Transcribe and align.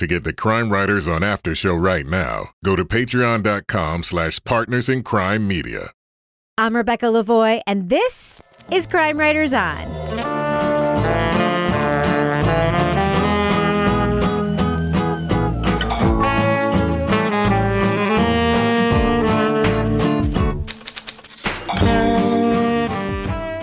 To 0.00 0.06
get 0.06 0.24
the 0.24 0.32
Crime 0.32 0.70
Writers 0.70 1.06
on 1.06 1.22
After 1.22 1.54
Show 1.54 1.74
right 1.74 2.06
now, 2.06 2.52
go 2.64 2.74
to 2.74 2.86
patreon.com 2.86 4.02
slash 4.02 4.42
partners 4.44 4.88
in 4.88 5.02
crime 5.02 5.46
media. 5.46 5.90
I'm 6.56 6.74
Rebecca 6.74 7.04
Lavoie, 7.04 7.60
and 7.66 7.90
this 7.90 8.40
is 8.72 8.86
Crime 8.86 9.18
Writers 9.18 9.52
On. 9.52 10.39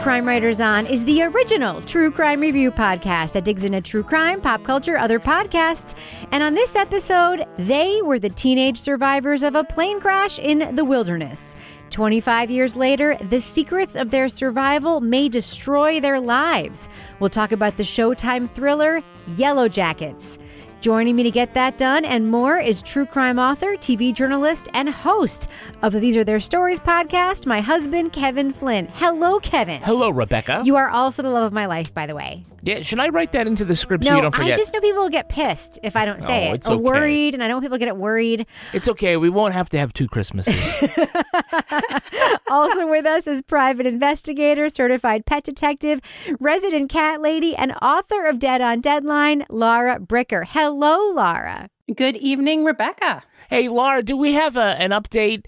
Crime 0.08 0.26
Writers 0.26 0.62
On 0.62 0.86
is 0.86 1.04
the 1.04 1.22
original 1.24 1.82
true 1.82 2.10
crime 2.10 2.40
review 2.40 2.72
podcast 2.72 3.34
that 3.34 3.44
digs 3.44 3.66
into 3.66 3.82
true 3.82 4.04
crime, 4.04 4.40
pop 4.40 4.64
culture, 4.64 4.98
other 4.98 5.20
podcasts. 5.20 5.96
And 6.32 6.42
on 6.42 6.54
this 6.54 6.78
episode, 6.78 7.44
they 7.58 8.02
were 8.02 8.18
the 8.18 8.30
teenage 8.30 8.80
survivors 8.80 9.44
of 9.44 9.56
a 9.56 9.66
plane 9.66 10.00
crash 10.00 10.40
in 10.40 10.74
the 10.78 10.86
wilderness. 10.86 11.58
25 11.90 12.50
years 12.50 12.78
later, 12.78 13.18
the 13.30 13.42
secrets 13.42 13.98
of 13.98 14.10
their 14.10 14.30
survival 14.30 15.02
may 15.02 15.28
destroy 15.28 16.00
their 16.00 16.22
lives. 16.22 16.88
We'll 17.20 17.30
talk 17.30 17.52
about 17.52 17.76
the 17.76 17.84
Showtime 17.84 18.50
thriller 18.56 19.02
Yellowjackets. 19.32 20.38
Joining 20.80 21.16
me 21.16 21.24
to 21.24 21.32
get 21.32 21.54
that 21.56 21.78
done 21.78 22.06
and 22.06 22.30
more 22.30 22.60
is 22.60 22.82
true 22.84 23.06
crime 23.06 23.40
author, 23.40 23.76
TV 23.78 24.14
journalist, 24.14 24.70
and 24.74 24.88
host 24.88 25.50
of 25.82 25.92
the 25.92 26.00
These 26.00 26.16
Are 26.18 26.24
Their 26.24 26.40
Stories 26.40 26.80
podcast, 26.80 27.46
my 27.48 27.62
husband, 27.62 28.14
Kevin 28.14 28.54
Flynn. 28.54 28.88
Hello, 28.94 29.40
Kevin. 29.40 29.82
Hello, 29.82 30.12
Rebecca. 30.12 30.62
You 30.64 30.76
are 30.76 30.90
also 30.90 31.24
the 31.24 31.30
love 31.32 31.44
of 31.46 31.52
my 31.54 31.66
life, 31.66 31.94
by 31.94 32.06
the 32.06 32.14
way. 32.16 32.46
yeah, 32.62 32.82
should 32.84 33.00
I 33.00 33.10
write 33.10 33.32
that 33.32 33.48
into 33.48 33.66
the 33.66 33.76
script 33.76 34.04
so 34.04 34.16
you 34.16 34.22
don't 34.22 34.34
forget? 34.36 34.54
I 34.54 34.56
just 34.56 34.72
know 34.74 34.80
people 34.80 35.02
will 35.02 35.10
get 35.10 35.30
pissed 35.30 35.80
if 35.82 35.96
I 35.96 36.06
don't 36.06 36.22
say 36.22 36.50
Oh, 36.50 36.52
it. 36.52 36.56
it's 36.56 36.70
or 36.70 36.74
okay. 36.74 36.84
worried, 36.84 37.34
and 37.34 37.44
I 37.44 37.48
know 37.48 37.60
people 37.60 37.78
get 37.80 37.88
it 37.88 37.98
worried. 37.98 38.46
It's 38.72 38.88
okay. 38.88 39.18
We 39.18 39.30
won't 39.30 39.56
have 39.56 39.70
to 39.70 39.80
have 39.80 39.94
two 39.94 40.08
Christmases. 40.08 40.56
also 42.50 42.88
with 42.88 43.06
us 43.06 43.26
is 43.28 43.42
private 43.42 43.86
investigator, 43.88 44.70
certified 44.70 45.26
pet 45.26 45.44
detective, 45.44 46.02
resident 46.40 46.90
cat 46.92 47.20
lady, 47.20 47.56
and 47.56 47.74
author 47.82 48.26
of 48.26 48.38
Dead 48.40 48.62
on 48.62 48.80
Deadline, 48.80 49.44
Laura 49.50 50.00
Bricker. 50.00 50.46
Hello, 50.48 50.67
Laura. 50.70 51.70
Good 51.94 52.16
evening, 52.18 52.64
Rebecca. 52.64 53.24
hey, 53.50 53.70
Laura, 53.70 54.04
do 54.04 54.18
we 54.18 54.34
have 54.34 54.58
a, 54.58 54.80
an 54.82 54.92
update? 54.92 55.46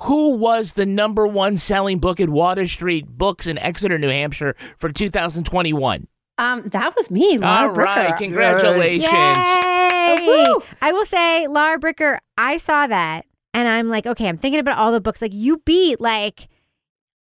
Who 0.00 0.36
was 0.36 0.72
the 0.72 0.86
number 0.86 1.26
one 1.26 1.56
selling 1.56 1.98
book 1.98 2.18
at 2.18 2.28
Water 2.28 2.66
Street 2.66 3.06
Books 3.06 3.46
in 3.46 3.58
Exeter, 3.58 3.98
New 3.98 4.08
Hampshire 4.08 4.56
for 4.78 4.90
2021? 4.90 6.06
Um, 6.38 6.62
that 6.70 6.96
was 6.96 7.10
me, 7.10 7.36
Laura 7.38 7.68
All 7.68 7.68
right, 7.70 8.14
Bricker. 8.14 8.18
congratulations. 8.18 9.12
Yay! 9.12 10.24
Woo! 10.26 10.62
I 10.80 10.92
will 10.92 11.04
say, 11.04 11.46
Laura 11.46 11.78
Bricker, 11.78 12.18
I 12.38 12.56
saw 12.56 12.86
that 12.86 13.26
and 13.54 13.68
I'm 13.68 13.88
like, 13.88 14.06
okay, 14.06 14.28
I'm 14.28 14.38
thinking 14.38 14.60
about 14.60 14.78
all 14.78 14.92
the 14.92 15.00
books. 15.00 15.20
Like, 15.22 15.34
you 15.34 15.58
beat 15.64 16.00
like 16.00 16.48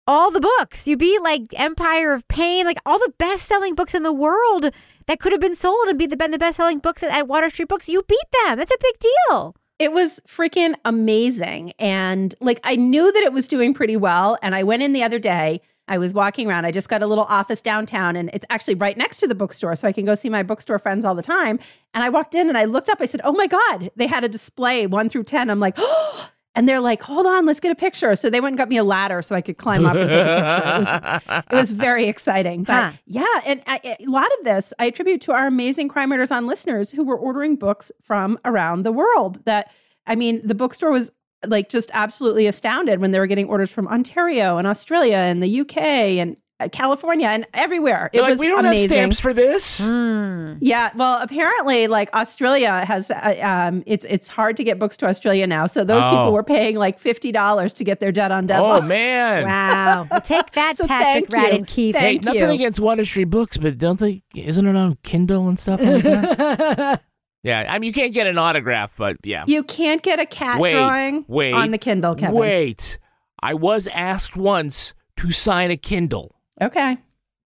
all 0.08 0.32
the 0.32 0.40
books. 0.40 0.88
You 0.88 0.98
beat 0.98 1.22
like 1.22 1.44
Empire 1.54 2.14
of 2.14 2.28
Pain, 2.28 2.66
like 2.66 2.80
all 2.86 3.00
the 3.00 3.14
best 3.18 3.46
selling 3.46 3.76
books 3.76 3.94
in 3.94 4.04
the 4.04 4.12
world 4.14 4.72
that 5.08 5.20
could 5.20 5.32
have 5.32 5.42
been 5.42 5.56
sold 5.56 5.88
and 5.88 5.98
be 5.98 6.06
the 6.06 6.18
been 6.18 6.32
the 6.32 6.38
best 6.38 6.58
selling 6.58 6.80
books 6.80 7.04
at, 7.04 7.12
at 7.12 7.28
Water 7.28 7.50
Street 7.50 7.68
Books. 7.68 7.90
You 7.90 8.04
beat 8.04 8.18
them. 8.46 8.58
That's 8.58 8.72
a 8.72 8.78
big 8.82 8.96
deal. 9.00 9.56
It 9.78 9.92
was 9.92 10.22
freaking 10.28 10.74
amazing. 10.86 11.74
And 11.80 12.34
like, 12.40 12.60
I 12.64 12.76
knew 12.76 13.12
that 13.12 13.24
it 13.24 13.34
was 13.34 13.48
doing 13.48 13.74
pretty 13.74 13.98
well. 13.98 14.38
And 14.42 14.56
I 14.56 14.64
went 14.64 14.84
in 14.84 14.94
the 14.94 15.04
other 15.04 15.20
day. 15.20 15.62
I 15.88 15.98
was 15.98 16.14
walking 16.14 16.50
around. 16.50 16.66
I 16.66 16.72
just 16.72 16.90
got 16.90 17.04
a 17.04 17.08
little 17.08 17.26
office 17.26 17.62
downtown, 17.62 18.16
and 18.16 18.32
it's 18.34 18.46
actually 18.50 18.74
right 18.74 18.98
next 18.98 19.18
to 19.18 19.28
the 19.28 19.36
bookstore. 19.36 19.76
So 19.76 19.88
I 19.88 19.92
can 19.92 20.04
go 20.04 20.16
see 20.16 20.30
my 20.30 20.42
bookstore 20.42 20.80
friends 20.80 21.06
all 21.06 21.14
the 21.14 21.22
time. 21.22 21.60
And 21.94 22.04
I 22.04 22.10
walked 22.10 22.34
in 22.34 22.48
and 22.48 22.58
I 22.58 22.66
looked 22.66 22.90
up. 22.90 23.02
I 23.02 23.06
said, 23.06 23.22
Oh 23.24 23.34
my 23.34 23.48
God, 23.48 23.92
they 23.96 24.08
had 24.08 24.24
a 24.24 24.30
display 24.30 24.88
one 24.88 25.10
through 25.10 25.26
10. 25.26 25.50
I'm 25.50 25.60
like, 25.60 25.76
Oh, 25.78 26.30
and 26.56 26.68
they're 26.68 26.80
like, 26.80 27.04
Hold 27.04 27.26
on, 27.26 27.46
let's 27.46 27.60
get 27.60 27.72
a 27.72 27.76
picture. 27.76 28.16
So 28.16 28.30
they 28.30 28.40
went 28.42 28.54
and 28.54 28.58
got 28.58 28.70
me 28.70 28.78
a 28.78 28.84
ladder 28.84 29.22
so 29.22 29.36
I 29.36 29.42
could 29.42 29.58
climb 29.58 29.86
up 29.86 29.96
and 29.96 30.10
take 30.10 30.20
a 30.20 30.24
picture. 30.24 30.68
It 30.68 31.44
was, 31.44 31.44
it 31.52 31.56
was 31.56 31.72
very 31.88 32.08
exciting. 32.08 32.64
But 32.64 32.74
Huh. 32.74 32.92
yeah, 33.06 33.42
and 33.46 33.62
I, 33.68 33.98
a 34.00 34.06
lot 34.10 34.28
of 34.40 34.46
this 34.46 34.74
I 34.80 34.86
attribute 34.86 35.22
to 35.22 35.32
our 35.34 35.48
amazing 35.48 35.90
Crime 35.90 36.12
Writers 36.12 36.32
on 36.32 36.48
listeners 36.48 36.92
who 36.92 37.04
were 37.04 37.18
ordering 37.18 37.56
books 37.56 37.92
from 38.02 38.38
around 38.46 38.84
the 38.84 38.92
world. 38.92 39.44
That, 39.46 39.72
I 40.08 40.16
mean, 40.16 40.46
the 40.46 40.56
bookstore 40.56 40.92
was 40.92 41.12
like 41.46 41.70
just 41.70 41.92
absolutely 41.94 42.48
astounded 42.48 43.00
when 43.00 43.12
they 43.12 43.20
were 43.20 43.28
getting 43.28 43.48
orders 43.48 43.72
from 43.72 43.88
Ontario 43.88 44.58
and 44.58 44.66
Australia 44.66 45.18
and 45.18 45.44
the 45.44 45.62
UK 45.62 45.78
and 45.78 46.38
California 46.72 47.28
and 47.28 47.46
everywhere. 47.54 48.06
It 48.08 48.14
They're 48.14 48.22
like, 48.22 48.30
was 48.32 48.40
we 48.40 48.48
don't 48.48 48.66
amazing. 48.66 48.90
have 48.90 48.98
stamps 48.98 49.20
for 49.20 49.34
this. 49.34 49.86
Hmm. 49.88 50.54
Yeah, 50.62 50.92
well, 50.96 51.22
apparently, 51.22 51.88
like 51.88 52.14
Australia 52.16 52.86
has, 52.86 53.12
uh, 53.12 53.36
um, 53.42 53.84
it's 53.86 54.06
it's 54.06 54.28
hard 54.30 54.56
to 54.58 54.64
get 54.64 54.80
books 54.80 54.96
to 54.98 55.08
Australia 55.08 55.48
now. 55.48 55.68
So 55.68 55.84
those 55.84 56.02
Oh. 56.04 56.10
people 56.10 56.32
were 56.32 56.44
paying 56.44 56.78
like 56.78 56.98
fifty 56.98 57.32
dollars 57.34 57.74
to 57.74 57.84
get 57.84 58.00
their 58.00 58.12
dead 58.14 58.32
on 58.32 58.48
deadline. 58.48 58.84
Oh, 58.84 58.86
man. 58.86 59.44
Wow. 59.46 60.08
Well, 60.10 60.22
take 60.22 60.52
that, 60.54 60.78
So 60.78 60.88
Patrick 60.88 61.30
thank 61.30 61.52
you. 61.52 61.58
Radden 61.60 61.68
Keefe. 61.68 61.96
Hey, 61.96 62.02
Thank 62.02 62.24
nothing 62.24 62.42
you. 62.42 62.52
against 62.52 62.80
Water 62.80 63.04
Street 63.04 63.26
Books, 63.26 63.58
but 63.58 63.78
don't 63.78 64.00
they? 64.00 64.24
Isn't 64.34 64.66
it 64.66 64.76
on 64.76 64.98
Kindle 65.04 65.48
and 65.50 65.60
stuff 65.60 65.82
like 65.82 66.04
that? 66.04 67.02
yeah, 67.44 67.66
I 67.68 67.80
mean, 67.80 67.88
you 67.88 67.94
can't 67.94 68.14
get 68.14 68.28
an 68.28 68.38
autograph, 68.38 68.96
but 68.98 69.18
yeah. 69.24 69.44
You 69.48 69.64
can't 69.64 70.02
get 70.02 70.20
a 70.20 70.26
cat 70.26 70.60
Wait, 70.62 70.72
drawing 70.72 71.26
wait, 71.28 71.54
on 71.54 71.72
the 71.72 71.78
Kindle, 71.78 72.16
Kevin. 72.16 72.36
Wait, 72.36 72.98
I 73.42 73.54
was 73.54 73.88
asked 73.88 74.38
once 74.38 74.94
to 75.18 75.32
sign 75.32 75.70
a 75.72 75.78
Kindle. 75.78 76.35
Okay. 76.62 76.98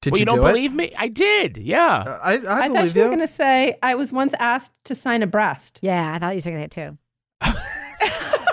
Did 0.02 0.14
well, 0.14 0.18
you, 0.18 0.22
you, 0.22 0.26
don't 0.26 0.38
do 0.38 0.46
it? 0.46 0.50
believe 0.50 0.74
me? 0.74 0.94
I 0.98 1.08
did. 1.10 1.58
Yeah. 1.58 2.04
Uh, 2.08 2.20
I, 2.24 2.32
I, 2.32 2.34
I, 2.34 2.38
thought 2.38 2.74
believe 2.74 2.96
you 2.96 3.04
were 3.04 3.08
going 3.10 3.20
to 3.20 3.28
say 3.28 3.78
I 3.84 3.96
was 3.96 4.14
once 4.14 4.34
asked 4.40 4.74
to 4.86 4.96
sign 4.96 5.24
a 5.24 5.28
breast. 5.28 5.80
Yeah, 5.82 6.14
I 6.14 6.20
thought 6.20 6.30
you 6.30 6.38
were 6.38 6.42
saying 6.42 6.58
that 6.58 6.72
too. 6.72 6.98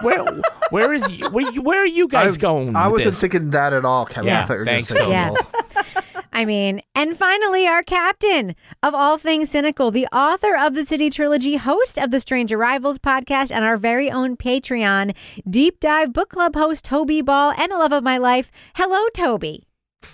where 0.02 0.24
where 0.70 0.92
is 0.92 1.08
you, 1.10 1.28
where, 1.30 1.50
where 1.60 1.82
are 1.82 1.86
you 1.86 2.08
guys 2.08 2.36
I, 2.36 2.40
going? 2.40 2.74
I 2.74 2.88
wasn't 2.88 3.12
this? 3.12 3.20
thinking 3.20 3.50
that 3.50 3.72
at 3.72 3.84
all, 3.84 4.06
Kevin. 4.06 4.28
Yeah, 4.28 4.42
I 4.42 4.46
thought 4.46 4.54
you 4.54 4.58
were 4.60 4.64
going 4.64 4.82
to 4.82 4.94
thanks, 4.94 5.04
say 5.04 5.10
Yeah. 5.10 5.34
I 6.32 6.44
mean, 6.44 6.82
and 6.94 7.16
finally, 7.16 7.66
our 7.66 7.82
captain 7.82 8.54
of 8.82 8.94
all 8.94 9.16
things 9.16 9.48
cynical, 9.48 9.90
the 9.90 10.06
author 10.08 10.54
of 10.54 10.74
the 10.74 10.84
City 10.84 11.08
Trilogy, 11.08 11.56
host 11.56 11.98
of 11.98 12.10
the 12.10 12.20
Strange 12.20 12.52
Arrivals 12.52 12.98
podcast, 12.98 13.50
and 13.50 13.64
our 13.64 13.78
very 13.78 14.10
own 14.10 14.36
Patreon 14.36 15.16
deep 15.48 15.80
dive 15.80 16.12
book 16.12 16.28
club 16.30 16.54
host, 16.54 16.84
Toby 16.84 17.22
Ball, 17.22 17.54
and 17.56 17.72
the 17.72 17.78
love 17.78 17.92
of 17.92 18.04
my 18.04 18.18
life. 18.18 18.50
Hello, 18.74 19.06
Toby. 19.14 19.65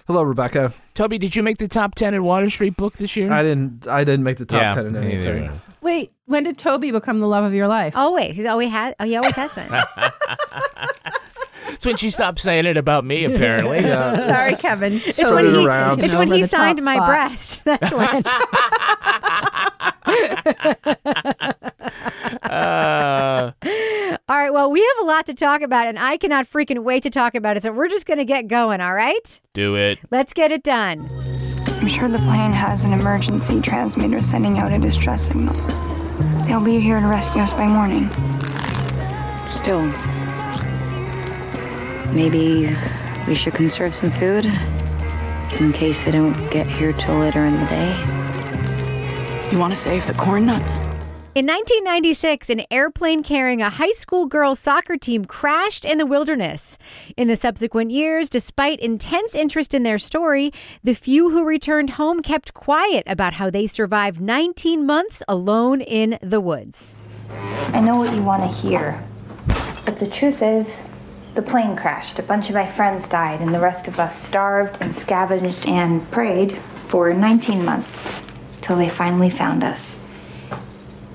Hello, 0.07 0.23
Rebecca. 0.23 0.73
Toby, 0.95 1.19
did 1.19 1.35
you 1.37 1.43
make 1.43 1.59
the 1.59 1.69
top 1.69 1.95
ten 1.95 2.15
in 2.15 2.25
Water 2.25 2.51
Street 2.51 2.77
Book 2.77 2.95
this 2.95 3.17
year? 3.17 3.33
I 3.33 3.43
didn't. 3.43 3.87
I 3.87 4.05
didn't 4.05 4.25
make 4.25 4.37
the 4.39 4.45
top 4.47 4.61
Yeah, 4.63 4.75
ten 4.75 4.87
in 4.87 4.93
me 4.95 4.99
anything. 5.13 5.41
neither. 5.43 5.53
Wait, 5.81 6.13
when 6.27 6.45
did 6.45 6.59
Toby 6.59 6.91
become 6.91 7.21
the 7.21 7.27
love 7.29 7.45
of 7.45 7.55
your 7.55 7.69
life? 7.69 7.97
Always, 7.97 8.37
he's 8.37 8.47
always 8.47 8.71
had. 8.71 8.95
Oh, 9.01 9.05
he 9.05 9.17
always 9.17 9.35
has 9.37 9.55
been. 9.55 9.69
It's 11.69 11.87
when 11.87 11.97
she 11.97 12.11
stopped 12.11 12.39
saying 12.39 12.67
it 12.67 12.77
about 12.77 13.05
me, 13.05 13.25
apparently. 13.25 13.79
Yeah. 13.81 14.27
Sorry, 14.29 14.55
Kevin. 14.55 15.01
It's 15.05 15.19
Turn 15.19 15.35
when 15.35 15.47
it 15.47 15.55
he. 15.55 15.67
around. 15.67 16.05
It's 16.05 16.15
when 16.15 16.31
he 16.31 16.45
signed 16.45 16.81
my 16.85 17.05
breast. 17.05 17.65
That's 17.65 17.91
when. 17.91 18.23
Uh, 22.43 23.53
All 24.29 24.37
right. 24.37 24.53
Well, 24.53 24.71
we 24.71 24.81
have 24.81 25.05
a 25.05 25.07
lot 25.07 25.27
to 25.27 25.35
talk 25.35 25.63
about, 25.63 25.87
and 25.87 25.99
I 25.99 26.17
cannot 26.17 26.47
freaking 26.51 26.81
wait 26.81 27.03
to 27.05 27.11
talk 27.11 27.35
about 27.35 27.57
it. 27.57 27.63
So 27.63 27.73
we're 27.73 27.89
just 27.89 28.07
going 28.07 28.19
to 28.19 28.25
get 28.25 28.49
going, 28.49 28.81
all 28.81 28.95
right? 28.95 29.41
Do 29.53 29.75
it. 29.77 29.99
Let's 30.11 30.33
get 30.33 30.51
it 30.53 30.63
done. 30.63 31.09
I'm 31.69 31.89
sure 31.89 32.09
the 32.09 32.19
plane 32.19 32.53
has 32.53 32.85
an 32.85 32.93
emergency 32.93 33.61
transmitter 33.61 34.23
sending 34.23 34.59
out 34.59 34.73
a 34.73 34.79
distress 34.79 35.27
signal. 35.27 35.55
They'll 36.47 36.61
be 36.61 36.79
here 36.79 37.01
to 37.01 37.07
rescue 37.07 37.41
us 37.41 37.53
by 37.53 37.67
morning. 37.67 38.09
Still, 39.51 39.83
maybe 42.13 42.77
we 43.27 43.35
should 43.35 43.55
conserve 43.55 43.95
some 43.95 44.11
food 44.11 44.47
in 45.61 45.73
case 45.73 46.05
they 46.05 46.11
don't 46.11 46.51
get 46.51 46.67
here 46.67 46.93
till 46.93 47.17
later 47.19 47.45
in 47.45 47.55
the 47.55 47.67
day. 47.67 49.49
You 49.51 49.59
want 49.59 49.75
to 49.75 49.79
save 49.79 50.07
the 50.07 50.15
corn 50.15 50.47
nuts? 50.47 50.79
In 51.35 51.47
1996, 51.47 52.51
an 52.51 52.63
airplane 52.71 53.23
carrying 53.23 53.63
a 53.63 53.71
high 53.71 53.93
school 53.93 54.27
girls' 54.27 54.59
soccer 54.59 54.99
team 54.99 55.25
crashed 55.25 55.87
in 55.87 55.97
the 55.97 56.05
wilderness. 56.05 56.77
In 57.17 57.27
the 57.27 57.39
subsequent 57.39 57.91
years, 57.91 58.29
despite 58.29 58.79
intense 58.81 59.35
interest 59.35 59.73
in 59.73 59.83
their 59.83 59.97
story, 59.97 60.53
the 60.83 60.93
few 60.93 61.31
who 61.31 61.43
returned 61.43 61.89
home 61.91 62.21
kept 62.21 62.53
quiet 62.53 63.03
about 63.07 63.33
how 63.33 63.49
they 63.49 63.67
survived 63.67 64.21
19 64.21 64.85
months 64.85 65.23
alone 65.27 65.81
in 65.81 66.19
the 66.21 66.39
woods. 66.39 66.97
I 67.31 67.81
know 67.81 67.97
what 67.97 68.15
you 68.15 68.23
want 68.23 68.43
to 68.43 68.49
hear, 68.49 69.03
but 69.87 69.99
the 69.99 70.09
truth 70.09 70.43
is, 70.43 70.81
the 71.35 71.41
plane 71.41 71.75
crashed. 71.77 72.19
A 72.19 72.23
bunch 72.23 72.51
of 72.51 72.57
my 72.57 72.67
friends 72.67 73.09
died, 73.09 73.41
and 73.41 73.55
the 73.55 73.61
rest 73.61 73.89
of 73.89 73.99
us 73.99 74.15
starved 74.23 74.77
and 74.83 74.95
scavenged 74.95 75.67
and 75.67 76.11
prayed 76.11 76.61
for 76.89 77.15
19 77.15 77.65
months 77.65 78.11
till 78.61 78.77
they 78.77 78.91
finally 78.91 79.31
found 79.31 79.65
us. 79.65 79.99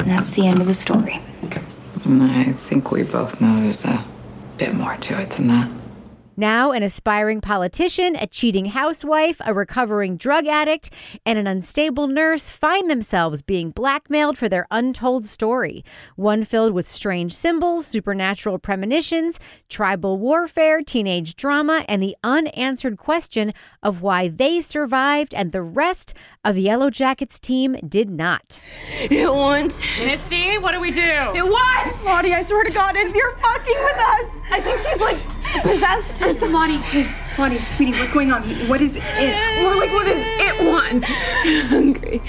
And 0.07 0.17
that's 0.17 0.31
the 0.31 0.47
end 0.47 0.61
of 0.61 0.67
the 0.67 0.73
story. 0.73 1.21
I 2.05 2.53
think 2.53 2.91
we 2.91 3.03
both 3.03 3.41
know 3.41 3.59
there's 3.59 3.83
a 3.83 4.05
bit 4.55 4.73
more 4.73 4.95
to 4.95 5.19
it 5.19 5.31
than 5.31 5.49
that. 5.49 5.69
Now, 6.39 6.71
an 6.71 6.83
aspiring 6.83 7.41
politician, 7.41 8.15
a 8.15 8.27
cheating 8.27 8.67
housewife, 8.67 9.41
a 9.43 9.55
recovering 9.55 10.17
drug 10.17 10.45
addict, 10.45 10.91
and 11.25 11.39
an 11.39 11.47
unstable 11.47 12.05
nurse 12.05 12.51
find 12.51 12.91
themselves 12.91 13.41
being 13.41 13.71
blackmailed 13.71 14.37
for 14.37 14.47
their 14.47 14.67
untold 14.69 15.25
story. 15.25 15.83
One 16.15 16.43
filled 16.43 16.73
with 16.73 16.87
strange 16.87 17.33
symbols, 17.33 17.87
supernatural 17.87 18.59
premonitions, 18.59 19.39
tribal 19.67 20.19
warfare, 20.19 20.83
teenage 20.83 21.35
drama, 21.35 21.83
and 21.87 22.03
the 22.03 22.15
unanswered 22.23 22.97
question 22.99 23.51
of 23.81 24.03
why 24.03 24.27
they 24.27 24.61
survived 24.61 25.33
and 25.33 25.51
the 25.51 25.63
rest 25.63 26.13
of 26.45 26.53
the 26.53 26.67
Yellowjackets 26.67 27.39
team 27.39 27.77
did 27.87 28.11
not. 28.11 28.61
It 29.09 29.27
won't. 29.27 29.83
Misty, 29.97 30.59
what 30.59 30.73
do 30.73 30.79
we 30.79 30.91
do? 30.91 31.01
It 31.01 31.43
won't! 31.43 32.05
Lottie, 32.05 32.35
I 32.35 32.43
swear 32.43 32.63
to 32.63 32.71
God, 32.71 32.95
if 32.95 33.15
you're 33.15 33.35
fucking 33.37 33.77
with 33.79 33.97
us, 33.97 34.25
I 34.51 34.61
think 34.61 34.79
she's 34.79 34.99
like 34.99 35.17
possessed 35.63 36.21
or 36.21 36.31
something. 36.31 36.51
Lottie, 36.51 37.07
Lottie, 37.37 37.59
sweetie, 37.59 37.91
what's 37.91 38.11
going 38.11 38.31
on? 38.31 38.43
What 38.67 38.81
is 38.81 38.95
it? 38.95 39.63
Or 39.63 39.75
like, 39.75 39.91
what 39.91 40.05
does 40.05 40.19
it 40.19 40.65
want? 40.65 41.03
hungry. 41.67 42.21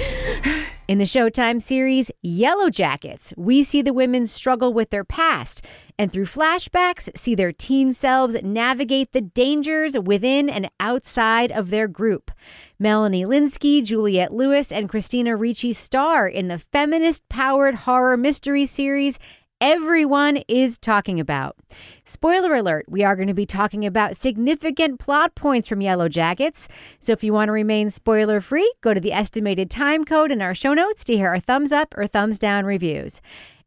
In 0.89 0.97
the 0.97 1.05
Showtime 1.05 1.61
series 1.61 2.11
Yellowjackets, 2.25 3.37
we 3.37 3.63
see 3.63 3.83
the 3.83 3.93
women 3.93 4.27
struggle 4.27 4.73
with 4.73 4.89
their 4.89 5.05
past 5.05 5.63
and 5.99 6.11
through 6.11 6.25
flashbacks 6.25 7.11
see 7.15 7.35
their 7.35 7.53
teen 7.53 7.93
selves 7.93 8.37
navigate 8.43 9.13
the 9.13 9.21
dangers 9.21 9.99
within 9.99 10.49
and 10.49 10.71
outside 10.81 11.53
of 11.53 11.69
their 11.69 11.89
group. 11.89 12.31
Melanie 12.79 13.27
Lynskey, 13.27 13.85
Juliette 13.85 14.33
Lewis, 14.33 14.73
and 14.73 14.89
Christina 14.89 15.37
Ricci 15.37 15.73
star 15.73 16.27
in 16.27 16.49
the 16.49 16.59
feminist 16.59 17.29
powered 17.29 17.75
horror 17.75 18.17
mystery 18.17 18.65
series 18.65 19.19
everyone 19.61 20.39
is 20.49 20.79
talking 20.79 21.19
about. 21.19 21.57
Spoiler 22.05 22.55
alert, 22.55 22.87
we 22.89 23.03
are 23.03 23.17
going 23.17 23.29
to 23.29 23.35
be 23.35 23.47
talking 23.47 23.85
about 23.85 24.17
significant 24.17 25.01
plot 25.01 25.35
points 25.35 25.69
from 25.69 25.81
Yellowjackets. 25.81 26.69
So 27.01 27.13
if 27.13 27.25
you 27.25 27.33
want 27.33 27.49
to 27.49 27.53
remain 27.53 27.91
spoiler 27.91 28.41
free, 28.41 28.73
go 28.81 28.95
to 28.95 29.01
the 29.01 29.13
estimated 29.13 29.71
time 29.71 30.05
code 30.05 30.31
in 30.31 30.43
our 30.43 30.55
show 30.55 30.75
notes 30.75 31.05
to 31.05 31.17
hear 31.17 31.29
our 31.29 31.41
thumbs 31.41 31.73
up 31.73 31.95
or 31.97 32.07
thumbs 32.07 32.39
down 32.39 32.65
reviews. 32.65 33.21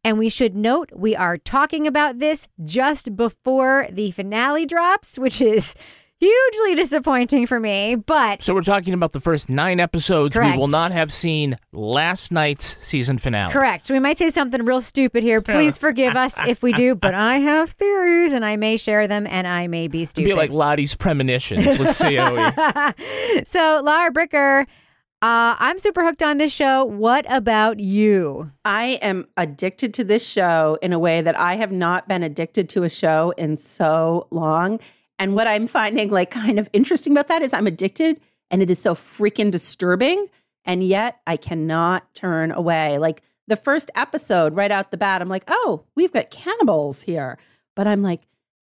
And 0.04 0.18
we 0.18 0.30
should 0.30 0.56
note 0.56 0.90
we 0.96 1.16
are 1.16 1.38
talking 1.38 1.86
about 1.86 2.18
this 2.18 2.48
just 2.66 3.16
before 3.16 3.88
the 3.92 4.12
finale 4.12 4.66
drops, 4.66 5.20
which 5.20 5.40
is 5.40 5.76
hugely 6.22 6.76
disappointing 6.76 7.48
for 7.48 7.60
me. 7.60 7.96
But 7.96 8.44
So 8.44 8.54
we're 8.54 8.62
talking 8.62 8.94
about 8.94 9.12
the 9.12 9.20
first 9.20 9.50
nine 9.50 9.80
episodes. 9.80 10.36
Correct. 10.36 10.56
We 10.56 10.60
will 10.60 10.68
not 10.68 10.92
have 10.92 11.12
seen 11.12 11.58
last 11.72 12.32
night's 12.32 12.78
season 12.86 13.18
finale. 13.18 13.52
Correct. 13.52 13.90
We 13.90 14.00
might 14.00 14.20
say 14.20 14.30
something 14.30 14.64
real 14.64 14.82
stupid 14.82 15.24
here. 15.24 15.42
Please 15.42 15.78
forgive 15.80 16.16
us 16.16 16.36
if 16.48 16.62
we 16.62 16.74
do, 16.74 16.94
but 16.96 17.16
I 17.16 17.38
have 17.38 17.72
theories 17.72 18.32
and 18.34 18.46
I 18.46 18.56
may 18.56 18.78
share 18.78 19.08
them 19.08 19.26
and 19.28 19.48
I 19.48 19.66
may 19.68 19.88
be 19.88 20.00
It'd 20.04 20.10
stupid. 20.10 20.30
be 20.30 20.34
like 20.36 20.52
Lottie's 20.52 20.94
premonitions 20.96 21.66
with. 21.80 21.98
COE. 22.02 22.94
so, 23.44 23.82
Laura 23.84 24.12
Bricker, 24.12 24.62
uh, 25.24 25.56
I'm 25.60 25.80
super 25.80 26.04
hooked 26.04 26.24
on 26.24 26.38
this 26.38 26.54
show. 26.54 26.86
What 26.86 27.26
about 27.32 27.80
you? 27.80 28.52
I 28.64 29.00
am 29.02 29.28
addicted 29.38 29.94
to 29.96 30.04
this 30.04 30.28
show 30.28 30.78
in 30.82 30.94
a 30.94 31.00
way 31.00 31.22
that 31.22 31.38
I 31.38 31.56
have 31.56 31.72
not 31.72 32.08
been 32.08 32.22
addicted 32.24 32.70
to 32.70 32.84
a 32.84 32.90
show 32.90 33.34
in 33.38 33.58
so 33.58 34.28
long. 34.32 34.80
And 35.22 35.36
what 35.36 35.48
I'm 35.48 35.68
finding 35.68 36.10
like 36.10 36.32
kind 36.32 36.58
of 36.58 36.68
interesting 36.74 37.14
about 37.14 37.28
that 37.28 37.44
is 37.44 37.54
I'm 37.54 37.68
addicted 37.68 38.20
and 38.50 38.60
it 38.60 38.72
is 38.72 38.80
so 38.80 38.96
freaking 38.96 39.52
disturbing. 39.52 40.26
And 40.66 40.84
yet 40.84 41.20
I 41.28 41.38
cannot 41.38 42.12
turn 42.16 42.52
away. 42.52 42.98
Like 42.98 43.22
the 43.48 43.56
first 43.56 43.92
episode, 43.94 44.56
right 44.56 44.72
out 44.72 44.90
the 44.90 44.98
bat, 44.98 45.22
I'm 45.22 45.30
like, 45.30 45.44
oh, 45.48 45.84
we've 45.94 46.12
got 46.12 46.32
cannibals 46.32 47.04
here. 47.04 47.38
But 47.76 47.86
I'm 47.86 48.02
like, 48.02 48.22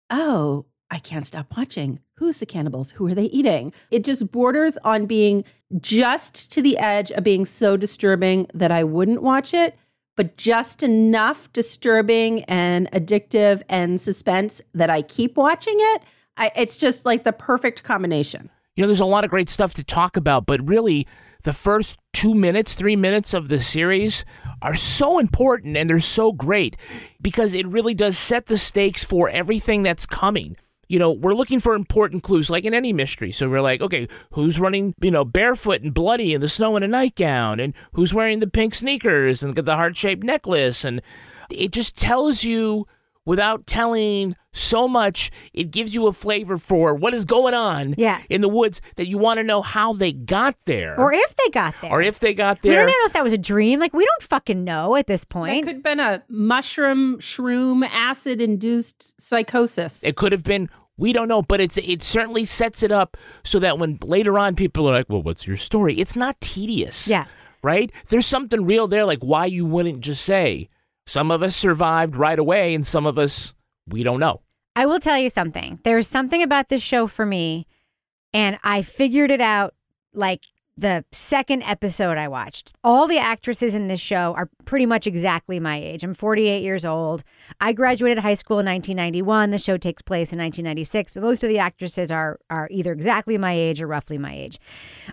oh, 0.08 0.64
I 0.90 1.00
can't 1.00 1.26
stop 1.26 1.54
watching. 1.54 2.00
Who's 2.14 2.40
the 2.40 2.46
cannibals? 2.46 2.92
Who 2.92 3.06
are 3.08 3.14
they 3.14 3.26
eating? 3.26 3.74
It 3.90 4.02
just 4.02 4.30
borders 4.30 4.78
on 4.78 5.04
being 5.04 5.44
just 5.78 6.50
to 6.52 6.62
the 6.62 6.78
edge 6.78 7.10
of 7.12 7.24
being 7.24 7.44
so 7.44 7.76
disturbing 7.76 8.46
that 8.54 8.72
I 8.72 8.84
wouldn't 8.84 9.22
watch 9.22 9.52
it, 9.52 9.76
but 10.16 10.38
just 10.38 10.82
enough 10.82 11.52
disturbing 11.52 12.42
and 12.44 12.90
addictive 12.92 13.60
and 13.68 14.00
suspense 14.00 14.62
that 14.72 14.88
I 14.88 15.02
keep 15.02 15.36
watching 15.36 15.76
it. 15.76 16.02
I, 16.38 16.52
it's 16.56 16.76
just 16.76 17.04
like 17.04 17.24
the 17.24 17.32
perfect 17.32 17.82
combination. 17.82 18.50
You 18.76 18.82
know, 18.82 18.88
there's 18.88 19.00
a 19.00 19.04
lot 19.04 19.24
of 19.24 19.30
great 19.30 19.48
stuff 19.48 19.74
to 19.74 19.84
talk 19.84 20.16
about, 20.16 20.46
but 20.46 20.66
really, 20.66 21.06
the 21.42 21.52
first 21.52 21.98
two 22.12 22.34
minutes, 22.34 22.74
three 22.74 22.96
minutes 22.96 23.32
of 23.32 23.48
the 23.48 23.60
series 23.60 24.24
are 24.60 24.74
so 24.74 25.18
important 25.18 25.76
and 25.76 25.88
they're 25.88 26.00
so 26.00 26.32
great 26.32 26.76
because 27.20 27.54
it 27.54 27.66
really 27.66 27.94
does 27.94 28.18
set 28.18 28.46
the 28.46 28.56
stakes 28.56 29.04
for 29.04 29.28
everything 29.30 29.82
that's 29.82 30.06
coming. 30.06 30.56
You 30.88 30.98
know, 30.98 31.12
we're 31.12 31.34
looking 31.34 31.60
for 31.60 31.74
important 31.74 32.22
clues, 32.22 32.50
like 32.50 32.64
in 32.64 32.72
any 32.72 32.92
mystery. 32.92 33.30
So 33.30 33.48
we're 33.48 33.60
like, 33.60 33.80
okay, 33.80 34.08
who's 34.32 34.58
running, 34.58 34.94
you 35.02 35.10
know, 35.10 35.24
barefoot 35.24 35.82
and 35.82 35.92
bloody 35.92 36.32
in 36.32 36.40
the 36.40 36.48
snow 36.48 36.76
in 36.76 36.82
a 36.82 36.88
nightgown? 36.88 37.60
And 37.60 37.74
who's 37.92 38.14
wearing 38.14 38.40
the 38.40 38.46
pink 38.46 38.74
sneakers 38.74 39.42
and 39.42 39.54
the 39.54 39.76
heart 39.76 39.96
shaped 39.96 40.24
necklace? 40.24 40.84
And 40.84 41.02
it 41.50 41.72
just 41.72 41.96
tells 41.96 42.42
you 42.42 42.86
without 43.28 43.66
telling 43.66 44.34
so 44.54 44.88
much, 44.88 45.30
it 45.52 45.70
gives 45.70 45.92
you 45.94 46.06
a 46.06 46.12
flavor 46.14 46.56
for 46.56 46.94
what 46.94 47.12
is 47.12 47.26
going 47.26 47.52
on 47.52 47.94
Yeah. 47.98 48.20
in 48.30 48.40
the 48.40 48.48
woods 48.48 48.80
that 48.96 49.06
you 49.06 49.18
want 49.18 49.36
to 49.36 49.44
know 49.44 49.60
how 49.60 49.92
they 49.92 50.12
got 50.12 50.56
there. 50.64 50.98
Or 50.98 51.12
if 51.12 51.36
they 51.36 51.50
got 51.50 51.74
there. 51.82 51.92
Or 51.92 52.00
if 52.00 52.18
they 52.18 52.32
got 52.32 52.62
there. 52.62 52.72
we 52.72 52.76
don't 52.76 52.86
know 52.86 53.06
if 53.06 53.12
that 53.12 53.22
was 53.22 53.34
a 53.34 53.38
dream. 53.38 53.80
Like, 53.80 53.92
we 53.92 54.04
don't 54.06 54.22
fucking 54.22 54.64
know 54.64 54.96
at 54.96 55.06
this 55.06 55.24
point. 55.24 55.58
It 55.58 55.62
could 55.64 55.74
have 55.76 55.82
been 55.84 56.00
a 56.00 56.22
mushroom, 56.30 57.18
shroom, 57.18 57.86
acid 57.86 58.40
induced 58.40 59.20
psychosis. 59.20 60.02
It 60.02 60.16
could 60.16 60.32
have 60.32 60.42
been. 60.42 60.70
We 60.96 61.12
don't 61.12 61.28
know, 61.28 61.42
but 61.42 61.60
it's 61.60 61.76
it 61.78 62.02
certainly 62.02 62.44
sets 62.46 62.82
it 62.82 62.90
up 62.90 63.16
so 63.44 63.58
that 63.60 63.78
when 63.78 63.98
later 64.02 64.36
on 64.38 64.56
people 64.56 64.88
are 64.88 64.94
like, 64.94 65.08
"Well, 65.08 65.22
what's 65.22 65.46
your 65.46 65.56
story?" 65.56 65.94
It's 65.94 66.16
not 66.16 66.40
tedious. 66.40 67.06
Yeah. 67.06 67.26
Right? 67.62 67.92
There's 68.08 68.26
something 68.26 68.64
real 68.64 68.88
there 68.88 69.04
like 69.04 69.20
why 69.20 69.46
you 69.46 69.64
wouldn't 69.66 70.00
just 70.00 70.24
say 70.24 70.68
some 71.08 71.30
of 71.30 71.42
us 71.42 71.56
survived 71.56 72.16
right 72.16 72.38
away 72.38 72.74
and 72.74 72.86
some 72.86 73.06
of 73.06 73.18
us 73.18 73.54
we 73.88 74.02
don't 74.02 74.20
know. 74.20 74.42
I 74.76 74.84
will 74.84 75.00
tell 75.00 75.16
you 75.18 75.30
something. 75.30 75.80
There's 75.82 76.06
something 76.06 76.42
about 76.42 76.68
this 76.68 76.82
show 76.82 77.06
for 77.06 77.24
me, 77.24 77.66
and 78.34 78.58
I 78.62 78.82
figured 78.82 79.30
it 79.30 79.40
out 79.40 79.74
like 80.12 80.42
the 80.78 81.04
second 81.10 81.62
episode 81.64 82.16
I 82.16 82.28
watched. 82.28 82.72
All 82.84 83.08
the 83.08 83.18
actresses 83.18 83.74
in 83.74 83.88
this 83.88 84.00
show 84.00 84.34
are 84.34 84.48
pretty 84.64 84.86
much 84.86 85.08
exactly 85.08 85.58
my 85.58 85.76
age. 85.76 86.04
I'm 86.04 86.14
48 86.14 86.62
years 86.62 86.84
old. 86.84 87.24
I 87.60 87.72
graduated 87.72 88.18
high 88.18 88.34
school 88.34 88.60
in 88.60 88.66
1991. 88.66 89.50
The 89.50 89.58
show 89.58 89.76
takes 89.76 90.02
place 90.02 90.32
in 90.32 90.38
1996, 90.38 91.14
but 91.14 91.24
most 91.24 91.42
of 91.42 91.48
the 91.48 91.58
actresses 91.58 92.12
are 92.12 92.38
are 92.48 92.68
either 92.70 92.92
exactly 92.92 93.36
my 93.36 93.52
age 93.52 93.82
or 93.82 93.88
roughly 93.88 94.18
my 94.18 94.32
age. 94.32 94.60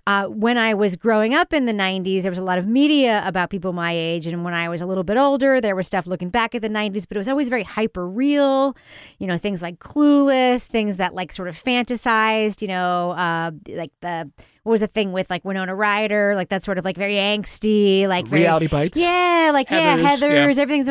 Uh, 0.06 0.26
when 0.26 0.58
I 0.58 0.76
was 0.76 0.96
growing 0.96 1.34
up 1.34 1.52
in 1.52 1.66
the 1.66 1.74
90s, 1.74 2.22
there 2.22 2.32
was 2.32 2.40
a 2.40 2.44
lot 2.44 2.60
of 2.60 2.68
media 2.68 3.24
about 3.26 3.50
people 3.50 3.74
my 3.74 3.92
age, 3.92 4.28
and 4.28 4.44
when 4.44 4.54
I 4.54 4.70
was 4.70 4.82
a 4.82 4.86
little 4.86 5.04
bit 5.04 5.18
older, 5.18 5.60
there 5.60 5.76
was 5.76 5.88
stuff 5.88 6.06
looking 6.06 6.30
back 6.30 6.54
at 6.54 6.62
the 6.62 6.70
90s, 6.70 7.06
but 7.08 7.18
it 7.18 7.20
was 7.20 7.28
always 7.28 7.50
very 7.50 7.64
hyper 7.64 8.08
real. 8.08 8.76
You 9.18 9.26
know, 9.26 9.40
things 9.40 9.64
like 9.64 9.80
Clueless, 9.80 10.64
things 10.64 10.98
that 10.98 11.16
like 11.16 11.34
sort 11.34 11.48
of 11.48 11.62
fantasized. 11.62 12.62
You 12.62 12.68
know, 12.68 13.12
uh, 13.12 13.52
like 13.68 13.92
the 14.02 14.30
what 14.66 14.72
was 14.72 14.82
the 14.82 14.88
thing 14.88 15.12
with 15.12 15.30
like 15.30 15.46
Winona 15.46 15.76
Ryder, 15.76 16.34
like 16.36 16.50
that 16.50 16.64
sort 16.64 16.80
of 16.80 16.86
like 16.86 16.98
very 16.98 17.14
angsty, 17.14 18.08
like 18.08 18.26
very, 18.26 18.42
Reality 18.42 18.66
Bites. 18.66 18.98
Yeah, 18.98 19.52
like 19.54 19.70
yeah, 19.70 19.96
Heathers, 19.96 20.06
Heather's, 20.08 20.58
yeah. 20.58 20.62
everything's. 20.64 20.90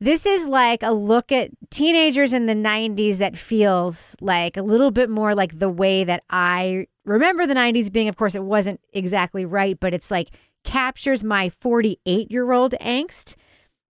this 0.00 0.26
is 0.26 0.46
like 0.46 0.82
a 0.82 0.92
look 0.92 1.32
at 1.32 1.48
teenagers 1.70 2.34
in 2.34 2.44
the 2.44 2.52
90s 2.52 3.16
that 3.16 3.34
feels 3.34 4.16
like 4.20 4.58
a 4.58 4.62
little 4.62 4.90
bit 4.90 5.08
more 5.08 5.34
like 5.34 5.58
the 5.58 5.70
way 5.70 6.04
that 6.04 6.24
I 6.28 6.88
remember 7.06 7.46
the 7.46 7.54
90s 7.54 7.90
being. 7.90 8.06
Of 8.06 8.18
course, 8.18 8.34
it 8.34 8.42
wasn't 8.42 8.82
exactly 8.92 9.46
right, 9.46 9.80
but 9.80 9.94
it's 9.94 10.10
like 10.10 10.28
captures 10.62 11.24
my 11.24 11.48
48 11.48 12.30
year 12.30 12.52
old 12.52 12.74
angst 12.82 13.34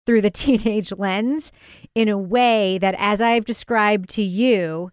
through 0.05 0.23
the 0.23 0.31
teenage 0.43 0.91
lens 0.99 1.53
in 1.95 2.09
a 2.09 2.19
way 2.19 2.77
that, 2.79 2.97
as 2.99 3.21
I've 3.21 3.45
described 3.45 4.11
to 4.11 4.23
you, 4.25 4.91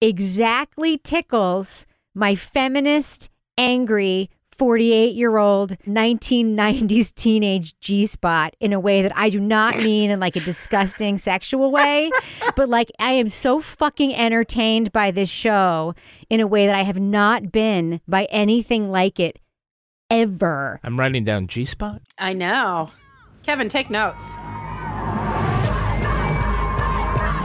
exactly 0.00 0.98
tickles 0.98 1.86
my 2.12 2.34
feminist, 2.34 3.30
angry, 3.58 4.30
48 4.56 5.14
year 5.14 5.36
old 5.36 5.78
1990s 5.80 7.14
teenage 7.14 7.78
G 7.80 8.06
spot 8.06 8.56
in 8.58 8.72
a 8.72 8.80
way 8.80 9.02
that 9.02 9.12
I 9.16 9.28
do 9.28 9.38
not 9.38 9.76
mean 9.78 10.10
in 10.10 10.18
like 10.18 10.34
a 10.36 10.40
disgusting 10.40 11.18
sexual 11.18 11.70
way, 11.70 12.10
but 12.56 12.68
like 12.68 12.90
I 12.98 13.12
am 13.12 13.28
so 13.28 13.60
fucking 13.60 14.14
entertained 14.14 14.92
by 14.92 15.10
this 15.10 15.28
show 15.28 15.94
in 16.30 16.40
a 16.40 16.46
way 16.46 16.66
that 16.66 16.74
I 16.74 16.82
have 16.82 16.98
not 16.98 17.52
been 17.52 18.00
by 18.08 18.24
anything 18.30 18.90
like 18.90 19.20
it 19.20 19.38
ever. 20.10 20.80
I'm 20.82 20.98
writing 20.98 21.24
down 21.24 21.46
G 21.46 21.64
spot. 21.64 22.02
I 22.18 22.32
know. 22.32 22.88
Kevin, 23.44 23.68
take 23.68 23.90
notes. 23.90 24.24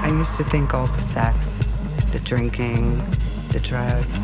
I 0.01 0.10
used 0.12 0.36
to 0.38 0.43
think 0.43 0.74
all 0.74 0.88
the 0.88 1.01
sex, 1.01 1.63
the 2.12 2.20
drinking, 2.20 3.01
the 3.53 3.60
drugs, 3.60 4.19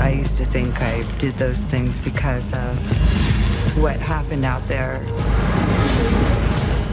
I 0.00 0.14
used 0.16 0.36
to 0.36 0.44
think 0.44 0.80
I 0.80 1.02
did 1.18 1.36
those 1.38 1.60
things 1.64 1.98
because 1.98 2.52
of 2.52 2.78
what 3.82 3.96
happened 3.96 4.44
out 4.44 4.66
there, 4.68 5.00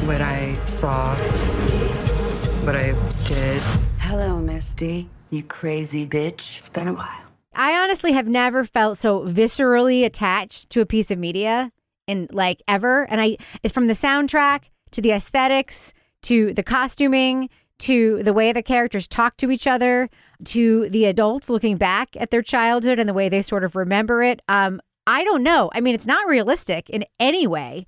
what 0.08 0.22
I 0.22 0.58
saw, 0.66 1.16
what 2.66 2.76
I 2.76 2.94
did. 3.28 3.62
Hello, 4.00 4.40
Misty, 4.40 5.08
you 5.30 5.44
crazy 5.44 6.08
bitch. 6.08 6.58
It's 6.58 6.68
been 6.68 6.88
a 6.88 6.94
while. 6.94 7.22
I 7.54 7.74
honestly 7.74 8.14
have 8.14 8.28
never 8.28 8.64
felt 8.64 8.98
so 8.98 9.22
viscerally 9.22 10.04
attached 10.04 10.72
to 10.72 10.82
a 10.82 10.86
piece 10.86 11.12
of 11.12 11.20
media 11.20 11.72
in 12.08 12.28
like 12.32 12.64
ever. 12.68 13.04
And 13.04 13.22
I, 13.22 13.38
it's 13.62 13.74
from 13.74 13.86
the 13.86 13.94
soundtrack 13.94 14.64
to 14.92 15.02
the 15.02 15.12
aesthetics 15.12 15.94
to 16.24 16.56
the 16.56 16.64
costuming 16.64 17.50
to 17.78 18.24
the 18.24 18.34
way 18.34 18.52
the 18.52 18.64
characters 18.64 19.08
talk 19.08 19.38
to 19.38 19.52
each 19.52 19.68
other 19.68 20.10
to 20.46 20.90
the 20.90 21.06
adults 21.06 21.50
looking 21.50 21.78
back 21.78 22.10
at 22.20 22.32
their 22.32 22.42
childhood 22.42 23.00
and 23.00 23.08
the 23.08 23.14
way 23.14 23.30
they 23.30 23.42
sort 23.42 23.64
of 23.64 23.76
remember 23.76 24.22
it. 24.24 24.42
Um, 24.48 24.82
I 25.08 25.24
don't 25.24 25.44
know. 25.44 25.70
I 25.74 25.82
mean, 25.82 25.96
it's 25.96 26.06
not 26.06 26.28
realistic 26.28 26.90
in 26.90 27.06
any 27.20 27.48
way, 27.48 27.86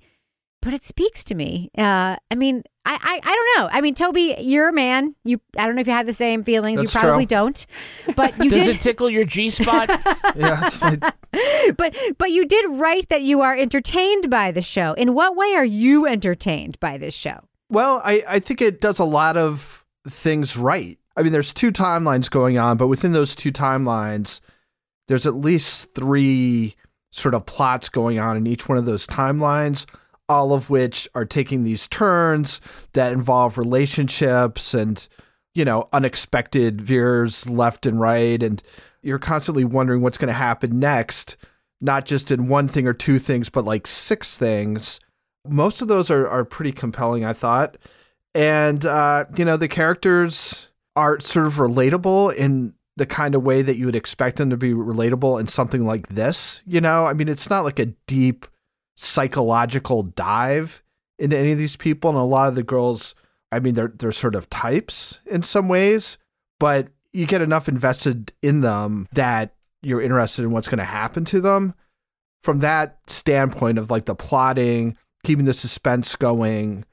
but 0.62 0.72
it 0.72 0.84
speaks 0.84 1.24
to 1.24 1.34
me. 1.34 1.70
Uh, 1.76 2.16
I 2.30 2.34
mean, 2.34 2.62
I, 2.84 2.94
I, 2.94 3.20
I 3.22 3.34
don't 3.34 3.58
know. 3.58 3.68
I 3.72 3.80
mean, 3.80 3.94
Toby, 3.94 4.34
you're 4.40 4.68
a 4.68 4.72
man. 4.72 5.14
You, 5.24 5.40
I 5.56 5.66
don't 5.66 5.74
know 5.74 5.80
if 5.80 5.86
you 5.86 5.92
have 5.92 6.06
the 6.06 6.12
same 6.12 6.42
feelings. 6.42 6.80
That's 6.80 6.94
you 6.94 7.00
probably 7.00 7.26
true. 7.26 7.36
don't, 7.36 7.66
but 8.16 8.36
you 8.42 8.50
Does 8.50 8.64
did. 8.64 8.76
it 8.76 8.80
tickle 8.80 9.10
your 9.10 9.24
G 9.24 9.50
spot? 9.50 9.88
yeah, 10.34 10.60
it's 10.66 10.80
but 11.76 11.96
but 12.16 12.30
you 12.30 12.46
did 12.46 12.70
write 12.70 13.08
that 13.08 13.22
you 13.22 13.40
are 13.42 13.54
entertained 13.54 14.30
by 14.30 14.50
the 14.50 14.62
show. 14.62 14.94
In 14.94 15.12
what 15.14 15.36
way 15.36 15.54
are 15.54 15.64
you 15.64 16.06
entertained 16.06 16.80
by 16.80 16.98
this 16.98 17.14
show? 17.14 17.40
Well, 17.70 18.00
I, 18.04 18.24
I 18.26 18.38
think 18.38 18.62
it 18.62 18.80
does 18.80 18.98
a 18.98 19.04
lot 19.04 19.36
of 19.36 19.84
things 20.08 20.56
right. 20.56 20.98
I 21.18 21.22
mean, 21.22 21.32
there's 21.32 21.52
two 21.52 21.72
timelines 21.72 22.30
going 22.30 22.58
on, 22.58 22.76
but 22.76 22.86
within 22.86 23.10
those 23.10 23.34
two 23.34 23.50
timelines, 23.50 24.40
there's 25.08 25.26
at 25.26 25.34
least 25.34 25.92
three 25.92 26.76
sort 27.10 27.34
of 27.34 27.44
plots 27.44 27.88
going 27.88 28.20
on 28.20 28.36
in 28.36 28.46
each 28.46 28.68
one 28.68 28.78
of 28.78 28.84
those 28.84 29.04
timelines, 29.04 29.84
all 30.28 30.52
of 30.52 30.70
which 30.70 31.08
are 31.16 31.24
taking 31.24 31.64
these 31.64 31.88
turns 31.88 32.60
that 32.92 33.12
involve 33.12 33.58
relationships 33.58 34.74
and, 34.74 35.08
you 35.54 35.64
know, 35.64 35.88
unexpected 35.92 36.80
veers 36.80 37.48
left 37.48 37.84
and 37.84 37.98
right. 37.98 38.40
And 38.40 38.62
you're 39.02 39.18
constantly 39.18 39.64
wondering 39.64 40.02
what's 40.02 40.18
going 40.18 40.28
to 40.28 40.34
happen 40.34 40.78
next, 40.78 41.36
not 41.80 42.04
just 42.04 42.30
in 42.30 42.46
one 42.46 42.68
thing 42.68 42.86
or 42.86 42.94
two 42.94 43.18
things, 43.18 43.48
but 43.48 43.64
like 43.64 43.88
six 43.88 44.36
things. 44.36 45.00
Most 45.48 45.82
of 45.82 45.88
those 45.88 46.12
are, 46.12 46.28
are 46.28 46.44
pretty 46.44 46.70
compelling, 46.70 47.24
I 47.24 47.32
thought. 47.32 47.76
And, 48.36 48.84
uh, 48.84 49.24
you 49.36 49.44
know, 49.44 49.56
the 49.56 49.66
characters 49.66 50.68
are 50.98 51.20
sort 51.20 51.46
of 51.46 51.54
relatable 51.54 52.34
in 52.34 52.74
the 52.96 53.06
kind 53.06 53.36
of 53.36 53.44
way 53.44 53.62
that 53.62 53.78
you 53.78 53.86
would 53.86 53.94
expect 53.94 54.36
them 54.36 54.50
to 54.50 54.56
be 54.56 54.72
relatable 54.72 55.38
in 55.38 55.46
something 55.46 55.84
like 55.84 56.08
this. 56.08 56.60
You 56.66 56.80
know, 56.80 57.06
I 57.06 57.14
mean, 57.14 57.28
it's 57.28 57.48
not 57.48 57.62
like 57.62 57.78
a 57.78 57.94
deep 58.08 58.46
psychological 58.96 60.02
dive 60.02 60.82
into 61.16 61.38
any 61.38 61.52
of 61.52 61.58
these 61.58 61.76
people. 61.76 62.10
And 62.10 62.18
a 62.18 62.22
lot 62.22 62.48
of 62.48 62.56
the 62.56 62.64
girls, 62.64 63.14
I 63.52 63.60
mean, 63.60 63.74
they're, 63.74 63.92
they're 63.96 64.10
sort 64.10 64.34
of 64.34 64.50
types 64.50 65.20
in 65.26 65.44
some 65.44 65.68
ways, 65.68 66.18
but 66.58 66.88
you 67.12 67.26
get 67.26 67.42
enough 67.42 67.68
invested 67.68 68.32
in 68.42 68.62
them 68.62 69.06
that 69.12 69.54
you're 69.80 70.02
interested 70.02 70.42
in 70.42 70.50
what's 70.50 70.68
going 70.68 70.78
to 70.78 70.84
happen 70.84 71.24
to 71.26 71.40
them. 71.40 71.74
From 72.42 72.58
that 72.60 72.98
standpoint 73.06 73.78
of 73.78 73.88
like 73.88 74.06
the 74.06 74.16
plotting, 74.16 74.96
keeping 75.22 75.44
the 75.44 75.54
suspense 75.54 76.16
going, 76.16 76.84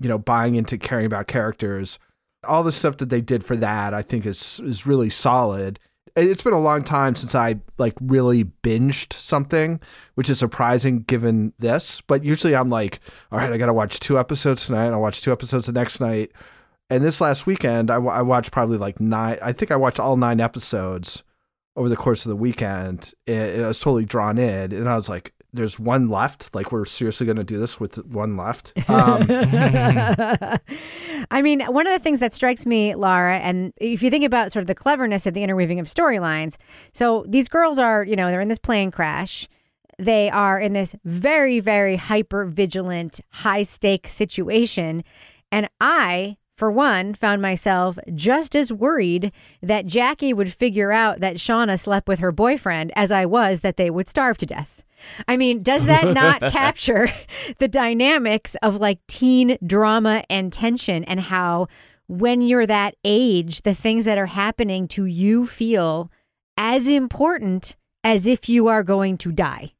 you 0.00 0.08
know, 0.08 0.18
buying 0.18 0.54
into 0.54 0.78
caring 0.78 1.04
about 1.04 1.26
characters, 1.26 1.98
all 2.46 2.62
the 2.62 2.72
stuff 2.72 2.96
that 2.98 3.10
they 3.10 3.20
did 3.20 3.44
for 3.44 3.56
that, 3.56 3.94
I 3.94 4.02
think 4.02 4.26
is 4.26 4.60
is 4.64 4.86
really 4.86 5.10
solid. 5.10 5.78
It's 6.16 6.42
been 6.42 6.52
a 6.52 6.60
long 6.60 6.82
time 6.82 7.14
since 7.14 7.34
I 7.34 7.60
like 7.78 7.94
really 8.00 8.44
binged 8.44 9.12
something, 9.12 9.80
which 10.14 10.28
is 10.28 10.38
surprising 10.38 11.00
given 11.02 11.52
this. 11.58 12.00
But 12.00 12.24
usually 12.24 12.56
I'm 12.56 12.68
like, 12.68 13.00
all 13.30 13.38
right, 13.38 13.52
I 13.52 13.58
got 13.58 13.66
to 13.66 13.72
watch 13.72 14.00
two 14.00 14.18
episodes 14.18 14.66
tonight. 14.66 14.88
I'll 14.88 15.00
watch 15.00 15.20
two 15.22 15.32
episodes 15.32 15.66
the 15.66 15.72
next 15.72 16.00
night. 16.00 16.32
And 16.90 17.04
this 17.04 17.20
last 17.20 17.46
weekend, 17.46 17.90
I, 17.90 17.98
watched 17.98 18.50
probably 18.50 18.76
like 18.76 19.00
nine. 19.00 19.38
I 19.40 19.52
think 19.52 19.70
I 19.70 19.76
watched 19.76 20.00
all 20.00 20.16
nine 20.16 20.40
episodes 20.40 21.22
over 21.76 21.88
the 21.88 21.96
course 21.96 22.26
of 22.26 22.30
the 22.30 22.36
weekend. 22.36 23.14
It, 23.28 23.62
I 23.62 23.68
was 23.68 23.78
totally 23.78 24.04
drawn 24.04 24.38
in, 24.38 24.72
and 24.72 24.88
I 24.88 24.96
was 24.96 25.08
like, 25.08 25.32
"There's 25.52 25.78
one 25.78 26.08
left. 26.08 26.54
Like 26.54 26.72
we're 26.72 26.84
seriously 26.84 27.26
going 27.26 27.36
to 27.36 27.44
do 27.44 27.58
this 27.58 27.78
with 27.78 28.04
one 28.06 28.36
left." 28.36 28.72
Um, 28.88 29.26
I 31.30 31.42
mean, 31.42 31.60
one 31.66 31.86
of 31.86 31.92
the 31.92 31.98
things 32.02 32.20
that 32.20 32.34
strikes 32.34 32.66
me, 32.66 32.94
Laura, 32.94 33.38
and 33.38 33.72
if 33.76 34.02
you 34.02 34.10
think 34.10 34.24
about 34.24 34.52
sort 34.52 34.62
of 34.62 34.66
the 34.66 34.74
cleverness 34.74 35.26
of 35.26 35.34
the 35.34 35.42
interweaving 35.42 35.78
of 35.78 35.86
storylines, 35.86 36.56
so 36.92 37.24
these 37.28 37.48
girls 37.48 37.78
are, 37.78 38.04
you 38.04 38.16
know, 38.16 38.30
they're 38.30 38.40
in 38.40 38.48
this 38.48 38.58
plane 38.58 38.90
crash. 38.90 39.48
They 39.98 40.30
are 40.30 40.58
in 40.58 40.72
this 40.72 40.96
very, 41.04 41.60
very 41.60 41.96
hyper 41.96 42.46
vigilant, 42.46 43.20
high 43.30 43.64
stake 43.64 44.08
situation. 44.08 45.04
And 45.52 45.68
I, 45.80 46.38
for 46.56 46.70
one, 46.70 47.12
found 47.14 47.42
myself 47.42 47.98
just 48.14 48.56
as 48.56 48.72
worried 48.72 49.30
that 49.62 49.86
Jackie 49.86 50.32
would 50.32 50.52
figure 50.52 50.90
out 50.90 51.20
that 51.20 51.36
Shauna 51.36 51.78
slept 51.78 52.08
with 52.08 52.18
her 52.20 52.32
boyfriend 52.32 52.92
as 52.96 53.12
I 53.12 53.26
was 53.26 53.60
that 53.60 53.76
they 53.76 53.90
would 53.90 54.08
starve 54.08 54.38
to 54.38 54.46
death. 54.46 54.79
I 55.28 55.36
mean, 55.36 55.62
does 55.62 55.86
that 55.86 56.14
not 56.14 56.40
capture 56.52 57.12
the 57.58 57.68
dynamics 57.68 58.56
of 58.62 58.76
like 58.76 58.98
teen 59.06 59.58
drama 59.66 60.24
and 60.28 60.52
tension 60.52 61.04
and 61.04 61.20
how 61.20 61.68
when 62.08 62.42
you're 62.42 62.66
that 62.66 62.96
age, 63.04 63.62
the 63.62 63.74
things 63.74 64.04
that 64.04 64.18
are 64.18 64.26
happening 64.26 64.88
to 64.88 65.04
you 65.04 65.46
feel 65.46 66.10
as 66.56 66.88
important 66.88 67.76
as 68.02 68.26
if 68.26 68.48
you 68.48 68.68
are 68.68 68.82
going 68.82 69.16
to 69.18 69.32
die? 69.32 69.72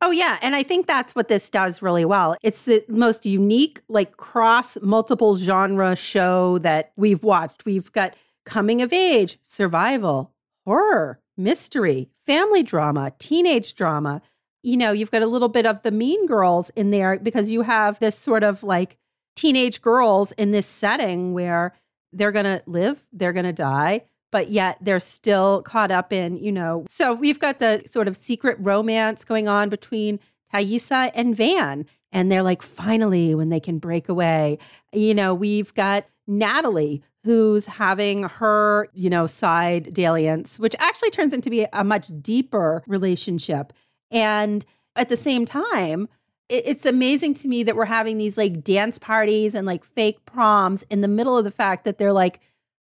Oh, 0.00 0.10
yeah. 0.10 0.38
And 0.42 0.54
I 0.54 0.62
think 0.62 0.86
that's 0.86 1.14
what 1.14 1.28
this 1.28 1.50
does 1.50 1.82
really 1.82 2.04
well. 2.04 2.36
It's 2.42 2.62
the 2.62 2.84
most 2.88 3.26
unique, 3.26 3.80
like 3.88 4.16
cross 4.16 4.78
multiple 4.80 5.36
genre 5.36 5.96
show 5.96 6.58
that 6.58 6.92
we've 6.96 7.22
watched. 7.22 7.64
We've 7.64 7.90
got 7.92 8.14
coming 8.44 8.80
of 8.80 8.92
age, 8.92 9.38
survival, 9.42 10.32
horror, 10.64 11.20
mystery, 11.36 12.10
family 12.26 12.62
drama, 12.62 13.12
teenage 13.18 13.74
drama. 13.74 14.22
You 14.62 14.76
know, 14.76 14.92
you've 14.92 15.10
got 15.10 15.22
a 15.22 15.26
little 15.26 15.48
bit 15.48 15.66
of 15.66 15.82
the 15.82 15.90
mean 15.90 16.26
girls 16.26 16.70
in 16.70 16.90
there 16.90 17.18
because 17.18 17.50
you 17.50 17.62
have 17.62 17.98
this 17.98 18.16
sort 18.16 18.42
of 18.42 18.62
like 18.62 18.96
teenage 19.36 19.80
girls 19.80 20.32
in 20.32 20.50
this 20.50 20.66
setting 20.66 21.32
where 21.32 21.74
they're 22.12 22.32
going 22.32 22.44
to 22.44 22.62
live, 22.66 23.06
they're 23.12 23.32
going 23.32 23.44
to 23.44 23.52
die, 23.52 24.02
but 24.32 24.50
yet 24.50 24.78
they're 24.80 25.00
still 25.00 25.62
caught 25.62 25.90
up 25.90 26.12
in, 26.12 26.36
you 26.36 26.50
know. 26.50 26.84
So 26.88 27.12
we've 27.12 27.38
got 27.38 27.60
the 27.60 27.82
sort 27.86 28.08
of 28.08 28.16
secret 28.16 28.56
romance 28.60 29.24
going 29.24 29.48
on 29.48 29.68
between 29.68 30.18
Taissa 30.52 31.10
and 31.14 31.36
Van. 31.36 31.86
And 32.10 32.32
they're 32.32 32.42
like, 32.42 32.62
finally, 32.62 33.34
when 33.34 33.50
they 33.50 33.60
can 33.60 33.78
break 33.78 34.08
away. 34.08 34.58
You 34.92 35.14
know, 35.14 35.34
we've 35.34 35.72
got 35.74 36.06
Natalie, 36.26 37.02
who's 37.24 37.66
having 37.66 38.22
her, 38.24 38.88
you 38.94 39.10
know, 39.10 39.26
side 39.26 39.92
dalliance, 39.92 40.58
which 40.58 40.74
actually 40.78 41.10
turns 41.10 41.34
into 41.34 41.50
be 41.50 41.66
a 41.72 41.84
much 41.84 42.10
deeper 42.22 42.82
relationship. 42.86 43.72
And 44.10 44.64
at 44.96 45.08
the 45.08 45.16
same 45.16 45.44
time, 45.44 46.08
it's 46.48 46.86
amazing 46.86 47.34
to 47.34 47.48
me 47.48 47.62
that 47.62 47.76
we're 47.76 47.84
having 47.84 48.16
these 48.16 48.38
like 48.38 48.64
dance 48.64 48.98
parties 48.98 49.54
and 49.54 49.66
like 49.66 49.84
fake 49.84 50.24
proms 50.24 50.82
in 50.84 51.02
the 51.02 51.08
middle 51.08 51.36
of 51.36 51.44
the 51.44 51.50
fact 51.50 51.84
that 51.84 51.98
they're 51.98 52.12
like, 52.12 52.40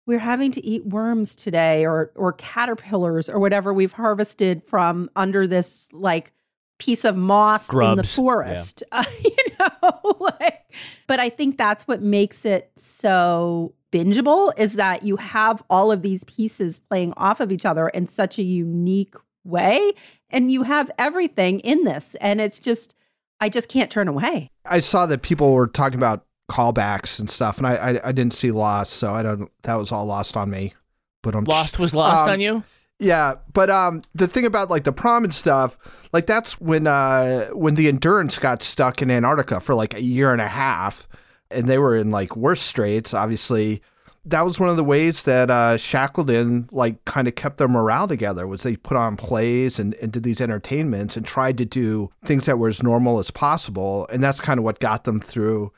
we're 0.07 0.19
having 0.19 0.53
to 0.53 0.65
eat 0.65 0.85
worms 0.85 1.35
today 1.35 1.87
or 1.87 2.13
or 2.15 2.35
caterpillars 2.35 3.31
or 3.31 3.41
whatever 3.41 3.73
we've 3.73 3.93
harvested 3.93 4.63
from 4.67 5.09
under 5.17 5.47
this 5.47 5.89
like 5.93 6.33
piece 6.79 7.05
of 7.05 7.17
moss 7.17 7.73
in 7.73 7.79
the 7.79 7.95
Grubs, 7.95 8.15
forest. 8.15 8.83
Uh, 8.93 9.05
you 9.25 9.37
know, 9.59 10.17
like, 10.21 10.71
but 11.07 11.21
I 11.21 11.31
think 11.31 11.57
that's 11.57 11.89
what 11.89 12.03
makes 12.03 12.45
it 12.45 12.71
so 12.77 13.75
bingeable 13.93 14.53
is 14.59 14.75
that 14.75 15.05
you 15.05 15.17
have 15.17 15.63
all 15.71 15.93
of 15.93 16.03
these 16.03 16.25
pieces 16.25 16.81
playing 16.81 17.15
off 17.17 17.41
of 17.41 17.53
each 17.53 17.65
other 17.65 17.89
in 17.89 18.07
such 18.07 18.39
a 18.39 18.43
unique 18.43 19.15
way. 19.45 19.93
And 20.35 20.53
you 20.53 20.65
have 20.65 20.91
everything 20.99 21.61
in 21.61 21.85
this. 21.85 22.15
And 22.17 22.41
it's 22.41 22.59
just, 22.61 22.95
I 23.41 23.49
just 23.49 23.69
can't 23.69 23.91
turn 23.91 24.09
away. 24.09 24.51
I 24.67 24.81
saw 24.81 25.07
that 25.07 25.23
people 25.23 25.53
were 25.55 25.67
talking 25.69 25.99
about 25.99 26.27
callbacks 26.51 27.19
and 27.19 27.31
stuff, 27.31 27.57
and 27.57 27.67
I 27.67 27.75
I, 27.77 28.09
I 28.09 28.13
didn't 28.13 28.35
see 28.35 28.51
Lost, 28.51 28.93
so 28.93 29.13
I 29.15 29.23
don't. 29.23 29.51
That 29.63 29.77
was 29.77 29.91
all 29.93 30.05
lost 30.05 30.37
on 30.37 30.51
me. 30.51 30.75
But 31.23 31.35
I'm 31.35 31.45
Lost 31.45 31.79
was 31.79 31.95
lost 31.95 32.29
Um, 32.29 32.35
on 32.35 32.41
you? 32.41 32.63
Yeah, 32.99 33.37
but 33.55 33.71
um, 33.71 34.03
the 34.15 34.27
thing 34.27 34.45
about 34.45 34.71
like 34.71 34.85
the 34.85 34.93
prom 34.93 35.25
and 35.25 35.33
stuff, 35.33 35.79
like 36.13 36.27
that's 36.27 36.61
when 36.61 36.87
uh 36.87 37.47
when 37.49 37.77
the 37.77 37.89
Endurance 37.89 38.39
got 38.39 38.63
stuck 38.63 39.01
in 39.01 39.11
Antarctica 39.11 39.59
for 39.61 39.75
like 39.75 39.95
a 39.95 40.03
year 40.03 40.33
and 40.33 40.41
a 40.43 40.49
half, 40.49 41.09
and 41.51 41.67
they 41.67 41.79
were 41.79 41.97
in 41.97 42.11
like 42.11 42.37
worse 42.37 42.61
straits. 42.61 43.15
Obviously, 43.15 43.81
that 44.27 44.43
was 44.43 44.59
one 44.59 44.71
of 44.71 44.77
the 44.77 44.85
ways 44.85 45.25
that 45.25 45.51
uh, 45.51 45.77
Shackleton 45.77 46.69
like 46.73 47.05
kind 47.05 47.29
of 47.29 47.35
kept 47.35 47.59
their 47.59 47.69
morale 47.69 48.09
together. 48.09 48.47
Was 48.47 48.63
they 48.63 48.77
put 48.77 48.97
on 48.97 49.17
plays 49.17 49.79
and, 49.79 49.95
and 49.95 50.13
did 50.13 50.23
these 50.23 50.41
entertainments 50.41 51.17
and 51.17 51.27
tried 51.27 51.59
to 51.59 51.65
do 51.65 52.11
things 52.25 52.47
that 52.47 52.59
were 52.59 52.69
as 52.69 52.83
normal 52.83 53.19
as 53.19 53.31
possible, 53.31 54.07
and 54.11 54.23
that's 54.23 54.41
kind 54.41 54.59
of 54.59 54.65
what 54.65 54.81
got 54.81 55.05
them 55.05 55.21
through 55.21 55.73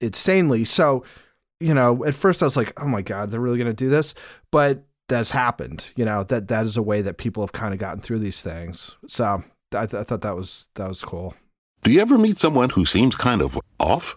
it 0.00 0.14
sanely. 0.14 0.64
So, 0.64 1.04
you 1.60 1.74
know, 1.74 2.04
at 2.04 2.14
first 2.14 2.42
I 2.42 2.46
was 2.46 2.56
like, 2.56 2.78
oh 2.80 2.86
my 2.86 3.02
god, 3.02 3.30
they're 3.30 3.40
really 3.40 3.58
going 3.58 3.66
to 3.68 3.72
do 3.74 3.88
this, 3.88 4.14
but 4.50 4.84
that's 5.08 5.30
happened. 5.30 5.90
You 5.96 6.04
know 6.04 6.24
that 6.24 6.48
that 6.48 6.64
is 6.64 6.76
a 6.76 6.82
way 6.82 7.02
that 7.02 7.18
people 7.18 7.42
have 7.42 7.52
kind 7.52 7.74
of 7.74 7.80
gotten 7.80 8.00
through 8.00 8.20
these 8.20 8.42
things. 8.42 8.96
So 9.06 9.44
I, 9.72 9.86
th- 9.86 10.00
I 10.00 10.04
thought 10.04 10.22
that 10.22 10.36
was 10.36 10.68
that 10.74 10.88
was 10.88 11.04
cool. 11.04 11.34
Do 11.82 11.90
you 11.90 12.00
ever 12.00 12.16
meet 12.16 12.38
someone 12.38 12.70
who 12.70 12.84
seems 12.84 13.16
kind 13.16 13.42
of 13.42 13.58
off? 13.80 14.16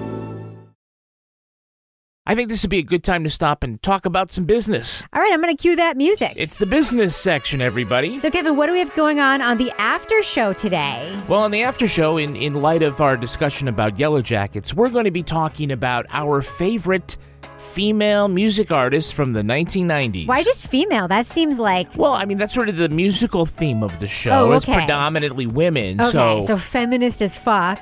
I 2.27 2.35
think 2.35 2.49
this 2.49 2.61
would 2.61 2.69
be 2.69 2.77
a 2.77 2.83
good 2.83 3.03
time 3.03 3.23
to 3.23 3.31
stop 3.31 3.63
and 3.63 3.81
talk 3.81 4.05
about 4.05 4.31
some 4.31 4.45
business. 4.45 5.03
All 5.11 5.19
right, 5.19 5.33
I'm 5.33 5.41
going 5.41 5.55
to 5.55 5.59
cue 5.59 5.75
that 5.77 5.97
music. 5.97 6.33
It's 6.35 6.59
the 6.59 6.67
business 6.67 7.15
section, 7.15 7.61
everybody. 7.61 8.19
So, 8.19 8.29
Kevin, 8.29 8.55
what 8.55 8.67
do 8.67 8.73
we 8.73 8.79
have 8.79 8.93
going 8.93 9.19
on 9.19 9.41
on 9.41 9.57
the 9.57 9.71
after 9.79 10.21
show 10.21 10.53
today? 10.53 11.19
Well, 11.27 11.39
on 11.39 11.49
the 11.49 11.63
after 11.63 11.87
show, 11.87 12.17
in, 12.17 12.35
in 12.35 12.53
light 12.53 12.83
of 12.83 13.01
our 13.01 13.17
discussion 13.17 13.67
about 13.67 13.95
Yellowjackets, 13.95 14.71
we're 14.75 14.91
going 14.91 15.05
to 15.05 15.11
be 15.11 15.23
talking 15.23 15.71
about 15.71 16.05
our 16.11 16.43
favorite 16.43 17.17
female 17.57 18.27
music 18.27 18.71
artists 18.71 19.11
from 19.11 19.31
the 19.31 19.41
1990s. 19.41 20.27
Why 20.27 20.43
just 20.43 20.67
female? 20.67 21.07
That 21.07 21.25
seems 21.25 21.57
like. 21.57 21.87
Well, 21.97 22.13
I 22.13 22.25
mean, 22.25 22.37
that's 22.37 22.53
sort 22.53 22.69
of 22.69 22.77
the 22.77 22.89
musical 22.89 23.47
theme 23.47 23.81
of 23.81 23.99
the 23.99 24.05
show. 24.05 24.31
Oh, 24.31 24.51
It's 24.51 24.65
predominantly 24.65 25.47
women. 25.47 25.99
Okay, 25.99 26.11
so, 26.11 26.41
so 26.41 26.57
feminist 26.57 27.23
as 27.23 27.35
fuck. 27.35 27.79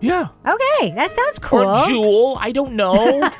Yeah. 0.00 0.28
Okay, 0.46 0.92
that 0.92 1.14
sounds 1.14 1.38
cool. 1.38 1.66
Or 1.66 1.86
Jewel. 1.86 2.38
I 2.40 2.52
don't 2.52 2.72
know. 2.72 3.20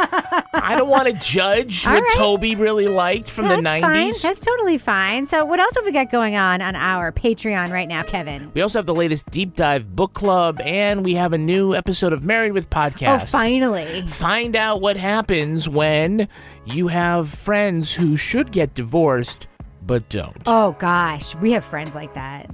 I 0.52 0.74
don't 0.76 0.88
want 0.88 1.08
to 1.08 1.14
judge 1.14 1.86
All 1.86 1.94
what 1.94 2.02
right. 2.02 2.16
Toby 2.16 2.54
really 2.54 2.86
liked 2.86 3.30
from 3.30 3.48
the 3.48 3.60
That's 3.60 3.78
90s. 3.78 3.80
fine. 3.80 4.12
That's 4.22 4.40
totally 4.40 4.78
fine. 4.78 5.26
So, 5.26 5.44
what 5.44 5.58
else 5.58 5.74
have 5.76 5.84
we 5.84 5.92
got 5.92 6.10
going 6.10 6.36
on 6.36 6.60
on 6.60 6.76
our 6.76 7.12
Patreon 7.12 7.70
right 7.70 7.88
now, 7.88 8.02
Kevin? 8.02 8.50
We 8.54 8.60
also 8.60 8.78
have 8.78 8.86
the 8.86 8.94
latest 8.94 9.30
deep 9.30 9.54
dive 9.54 9.94
book 9.96 10.12
club, 10.12 10.60
and 10.60 11.04
we 11.04 11.14
have 11.14 11.32
a 11.32 11.38
new 11.38 11.74
episode 11.74 12.12
of 12.12 12.22
Married 12.24 12.52
with 12.52 12.66
oh, 12.66 12.76
Podcast. 12.76 13.22
Oh, 13.22 13.26
finally. 13.26 14.06
Find 14.06 14.54
out 14.54 14.80
what 14.80 14.96
happens 14.96 15.68
when 15.68 16.28
you 16.64 16.88
have 16.88 17.30
friends 17.30 17.94
who 17.94 18.16
should 18.16 18.52
get 18.52 18.74
divorced 18.74 19.46
but 19.82 20.08
don't. 20.08 20.42
Oh 20.46 20.76
gosh, 20.78 21.34
we 21.36 21.52
have 21.52 21.64
friends 21.64 21.94
like 21.94 22.14
that. 22.14 22.50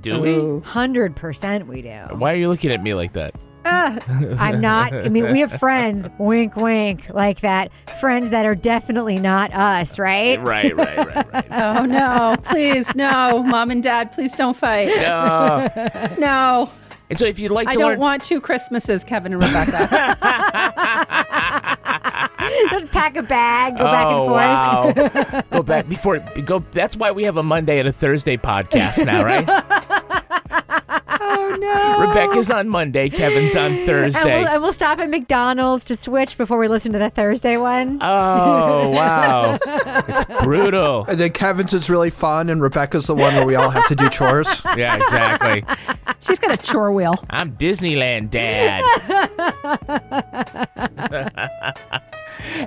Do 0.00 0.20
we? 0.22 0.60
Hundred 0.66 1.16
percent, 1.16 1.66
we 1.66 1.82
do. 1.82 2.06
Why 2.12 2.32
are 2.32 2.36
you 2.36 2.48
looking 2.48 2.70
at 2.70 2.82
me 2.82 2.94
like 2.94 3.12
that? 3.14 3.34
Ah, 3.70 3.98
I'm 4.38 4.60
not. 4.60 4.92
I 4.94 5.08
mean, 5.10 5.26
we 5.30 5.40
have 5.40 5.52
friends. 5.52 6.08
Wink, 6.18 6.56
wink, 6.56 7.08
like 7.10 7.40
that. 7.40 7.70
Friends 8.00 8.30
that 8.30 8.46
are 8.46 8.54
definitely 8.54 9.16
not 9.18 9.52
us, 9.52 9.98
right? 9.98 10.40
Right, 10.42 10.74
right, 10.74 10.96
right, 10.96 11.32
right. 11.32 11.46
Oh 11.78 11.84
no, 11.84 12.36
please, 12.44 12.94
no. 12.94 13.42
Mom 13.42 13.70
and 13.70 13.82
dad, 13.82 14.12
please 14.12 14.34
don't 14.34 14.56
fight. 14.56 14.88
No. 14.88 15.68
No. 16.18 16.70
And 17.10 17.18
so, 17.18 17.24
if 17.24 17.38
you'd 17.38 17.50
like 17.50 17.66
to 17.68 17.70
I 17.70 17.74
don't 17.74 17.90
learn, 17.92 17.98
want 18.00 18.22
two 18.24 18.38
Christmases, 18.40 19.02
Kevin 19.02 19.32
and 19.32 19.42
Rebecca. 19.42 19.88
Just 22.70 22.92
pack 22.92 23.16
a 23.16 23.22
bag, 23.22 23.78
go 23.78 23.84
back 23.84 24.06
and 24.06 24.14
oh 24.16 24.26
forth. 24.26 24.36
wow, 24.36 25.42
go 25.50 25.62
back 25.62 25.88
before 25.88 26.18
go. 26.44 26.62
That's 26.72 26.96
why 26.96 27.10
we 27.12 27.22
have 27.24 27.36
a 27.38 27.42
Monday 27.42 27.78
and 27.78 27.88
a 27.88 27.92
Thursday 27.92 28.36
podcast 28.36 29.04
now, 29.06 29.24
right? 29.24 29.46
Oh 31.08 31.56
no. 31.58 32.08
Rebecca's 32.08 32.50
on 32.50 32.68
Monday, 32.68 33.08
Kevin's 33.08 33.56
on 33.56 33.72
And 33.72 33.80
Thursday. 33.86 34.38
we'll, 34.40 34.48
and 34.48 34.62
we'll 34.62 34.72
stop 34.72 34.98
at 34.98 35.08
McDonald's 35.10 35.84
to 35.86 35.96
switch 35.96 36.36
before 36.38 36.58
we 36.58 36.68
listen 36.68 36.92
to 36.92 36.98
the 36.98 37.10
Thursday 37.10 37.56
one. 37.56 37.98
Oh 38.02 38.90
wow, 38.90 39.58
it's 39.66 40.24
brutal. 40.42 41.04
And 41.06 41.18
then 41.18 41.32
Kevin's 41.32 41.72
is 41.74 41.88
really 41.90 42.10
fun, 42.10 42.48
and 42.50 42.60
Rebecca's 42.62 43.06
the 43.06 43.14
one 43.14 43.34
where 43.34 43.46
we 43.46 43.54
all 43.54 43.70
have 43.70 43.86
to 43.88 43.94
do 43.94 44.08
chores. 44.08 44.62
Yeah, 44.76 44.96
exactly. 44.96 45.64
She's 46.20 46.38
got 46.38 46.52
a 46.52 46.56
chore 46.56 46.92
wheel. 46.92 47.14
I'm 47.30 47.52
Disneyland 47.56 48.30
dad. 48.30 48.82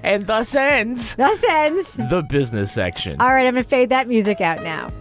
and 0.04 0.28
thus 0.28 0.54
ends 0.56 1.16
Thus 1.16 1.44
ends. 1.48 1.94
the 1.94 2.22
business 2.28 2.72
section. 2.72 3.20
All 3.22 3.34
right, 3.34 3.46
I'm 3.48 3.54
going 3.54 3.64
to 3.64 3.70
fade 3.70 3.90
that 3.90 4.08
music 4.08 4.42
out 4.42 4.64
now. 4.64 4.92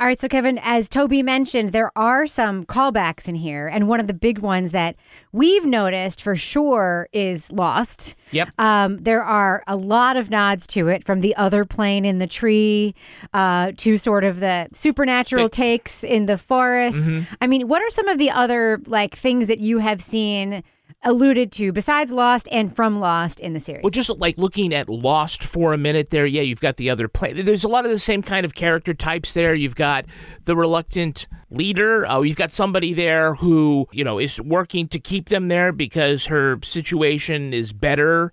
All 0.00 0.06
right, 0.06 0.18
so 0.18 0.28
Kevin, 0.28 0.58
as 0.62 0.88
Toby 0.88 1.22
mentioned, 1.22 1.72
there 1.72 1.92
are 1.94 2.26
some 2.26 2.64
callbacks 2.64 3.28
in 3.28 3.34
here, 3.34 3.66
and 3.66 3.86
one 3.86 4.00
of 4.00 4.06
the 4.06 4.14
big 4.14 4.38
ones 4.38 4.72
that 4.72 4.96
we've 5.30 5.66
noticed 5.66 6.22
for 6.22 6.34
sure 6.34 7.06
is 7.12 7.52
Lost. 7.52 8.14
Yep. 8.30 8.48
Um, 8.58 8.96
there 8.96 9.22
are 9.22 9.62
a 9.66 9.76
lot 9.76 10.16
of 10.16 10.30
nods 10.30 10.66
to 10.68 10.88
it, 10.88 11.04
from 11.04 11.20
the 11.20 11.36
other 11.36 11.66
plane 11.66 12.06
in 12.06 12.16
the 12.16 12.26
tree 12.26 12.94
uh, 13.34 13.72
to 13.76 13.98
sort 13.98 14.24
of 14.24 14.40
the 14.40 14.68
supernatural 14.72 15.50
takes 15.50 16.02
in 16.02 16.24
the 16.24 16.38
forest. 16.38 17.10
Mhm. 17.10 17.26
I 17.42 17.46
mean, 17.46 17.68
what 17.68 17.82
are 17.82 17.90
some 17.90 18.08
of 18.08 18.16
the 18.16 18.30
other 18.30 18.80
like 18.86 19.14
things 19.14 19.48
that 19.48 19.58
you 19.58 19.80
have 19.80 20.00
seen 20.00 20.62
alluded 21.02 21.50
to 21.52 21.72
besides 21.72 22.10
Lost 22.10 22.48
and 22.50 22.74
from 22.74 23.00
Lost 23.00 23.40
in 23.40 23.52
the 23.52 23.60
series? 23.60 23.82
Well, 23.82 23.90
just 23.90 24.10
like 24.18 24.38
looking 24.38 24.74
at 24.74 24.88
Lost 24.88 25.42
for 25.42 25.72
a 25.72 25.78
minute 25.78 26.10
there, 26.10 26.26
yeah, 26.26 26.42
you've 26.42 26.60
got 26.60 26.76
the 26.76 26.90
other 26.90 27.08
play. 27.08 27.32
There's 27.32 27.64
a 27.64 27.68
lot 27.68 27.84
of 27.84 27.90
the 27.90 27.98
same 27.98 28.22
kind 28.22 28.44
of 28.44 28.54
character 28.54 28.94
types 28.94 29.32
there. 29.32 29.54
You've 29.54 29.76
got 29.76 30.04
the 30.44 30.56
reluctant 30.56 31.28
leader. 31.50 32.06
Oh, 32.08 32.22
you've 32.22 32.36
got 32.36 32.52
somebody 32.52 32.92
there 32.92 33.34
who, 33.34 33.86
you 33.92 34.04
know, 34.04 34.18
is 34.18 34.40
working 34.40 34.88
to 34.88 34.98
keep 34.98 35.28
them 35.28 35.48
there 35.48 35.72
because 35.72 36.26
her 36.26 36.58
situation 36.62 37.52
is 37.52 37.72
better 37.72 38.32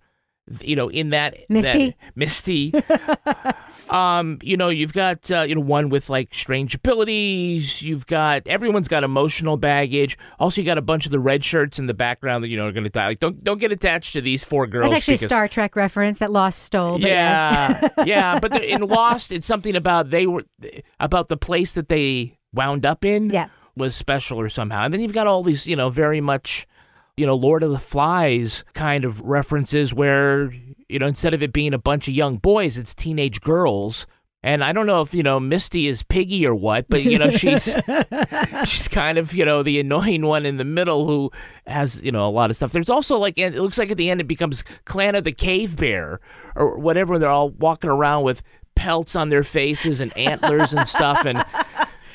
you 0.61 0.75
know, 0.75 0.89
in 0.89 1.09
that 1.09 1.37
Misty? 1.49 1.87
that- 1.87 1.95
Misty. 2.15 2.73
um, 3.89 4.39
you 4.41 4.57
know, 4.57 4.69
you've 4.69 4.93
got 4.93 5.29
uh, 5.31 5.41
you 5.41 5.55
know 5.55 5.61
one 5.61 5.89
with 5.89 6.09
like 6.09 6.33
strange 6.33 6.75
abilities. 6.75 7.81
You've 7.81 8.07
got 8.07 8.45
everyone's 8.47 8.87
got 8.87 9.03
emotional 9.03 9.57
baggage. 9.57 10.17
Also, 10.39 10.61
you 10.61 10.65
got 10.65 10.77
a 10.77 10.81
bunch 10.81 11.05
of 11.05 11.11
the 11.11 11.19
red 11.19 11.43
shirts 11.43 11.79
in 11.79 11.87
the 11.87 11.93
background 11.93 12.43
that 12.43 12.49
you 12.49 12.57
know 12.57 12.67
are 12.67 12.71
going 12.71 12.83
to 12.83 12.89
die. 12.89 13.07
Like, 13.07 13.19
don't 13.19 13.43
don't 13.43 13.59
get 13.59 13.71
attached 13.71 14.13
to 14.13 14.21
these 14.21 14.43
four 14.43 14.67
girls. 14.67 14.91
That's 14.91 14.99
actually 15.01 15.15
a 15.15 15.29
Star 15.29 15.47
Trek 15.47 15.75
reference 15.75 16.19
that 16.19 16.31
Lost 16.31 16.63
stole. 16.63 16.93
But 16.93 17.01
yes. 17.09 17.91
yeah, 17.97 18.03
yeah. 18.05 18.39
But 18.39 18.63
in 18.63 18.81
Lost, 18.81 19.31
it's 19.31 19.45
something 19.47 19.75
about 19.75 20.09
they 20.09 20.27
were 20.27 20.43
about 20.99 21.27
the 21.27 21.37
place 21.37 21.73
that 21.75 21.89
they 21.89 22.37
wound 22.53 22.85
up 22.85 23.05
in. 23.05 23.29
Yeah. 23.29 23.49
was 23.75 23.95
special 23.95 24.39
or 24.39 24.49
somehow. 24.49 24.83
And 24.83 24.93
then 24.93 25.01
you've 25.01 25.13
got 25.13 25.27
all 25.27 25.43
these, 25.43 25.67
you 25.67 25.75
know, 25.75 25.89
very 25.89 26.21
much, 26.21 26.67
you 27.17 27.25
know, 27.25 27.35
Lord 27.35 27.63
of 27.63 27.71
the 27.71 27.79
Flies 27.79 28.63
kind 28.73 29.03
of 29.03 29.19
references 29.21 29.93
where 29.93 30.53
you 30.87 30.99
know 30.99 31.07
instead 31.07 31.33
of 31.33 31.43
it 31.43 31.51
being 31.51 31.73
a 31.73 31.79
bunch 31.79 32.07
of 32.07 32.13
young 32.13 32.37
boys, 32.37 32.77
it's 32.77 32.93
teenage 32.93 33.41
girls. 33.41 34.05
And 34.43 34.63
I 34.63 34.71
don't 34.71 34.85
know 34.85 35.01
if 35.01 35.15
you 35.15 35.23
know 35.23 35.39
Misty 35.39 35.87
is 35.87 36.03
Piggy 36.03 36.45
or 36.45 36.53
what, 36.53 36.85
but 36.87 37.03
you 37.03 37.17
know 37.17 37.31
she's 37.31 37.75
she's 38.65 38.87
kind 38.87 39.17
of 39.17 39.33
you 39.33 39.43
know 39.43 39.63
the 39.63 39.79
annoying 39.79 40.25
one 40.25 40.45
in 40.45 40.57
the 40.57 40.63
middle 40.63 41.07
who 41.07 41.31
has 41.65 42.03
you 42.03 42.11
know 42.11 42.27
a 42.27 42.29
lot 42.29 42.51
of 42.51 42.55
stuff. 42.55 42.71
There's 42.71 42.89
also 42.89 43.17
like 43.17 43.37
it 43.37 43.55
looks 43.55 43.79
like 43.79 43.89
at 43.89 43.97
the 43.97 44.09
end 44.09 44.21
it 44.21 44.27
becomes 44.27 44.63
Clan 44.85 45.15
of 45.15 45.23
the 45.23 45.31
Cave 45.31 45.75
Bear 45.75 46.21
or 46.55 46.77
whatever. 46.77 47.17
They're 47.17 47.29
all 47.29 47.49
walking 47.49 47.89
around 47.89 48.23
with 48.23 48.43
pelts 48.75 49.15
on 49.15 49.29
their 49.29 49.43
faces 49.43 49.99
and 49.99 50.15
antlers 50.15 50.71
and 50.71 50.87
stuff. 50.87 51.25
And 51.25 51.43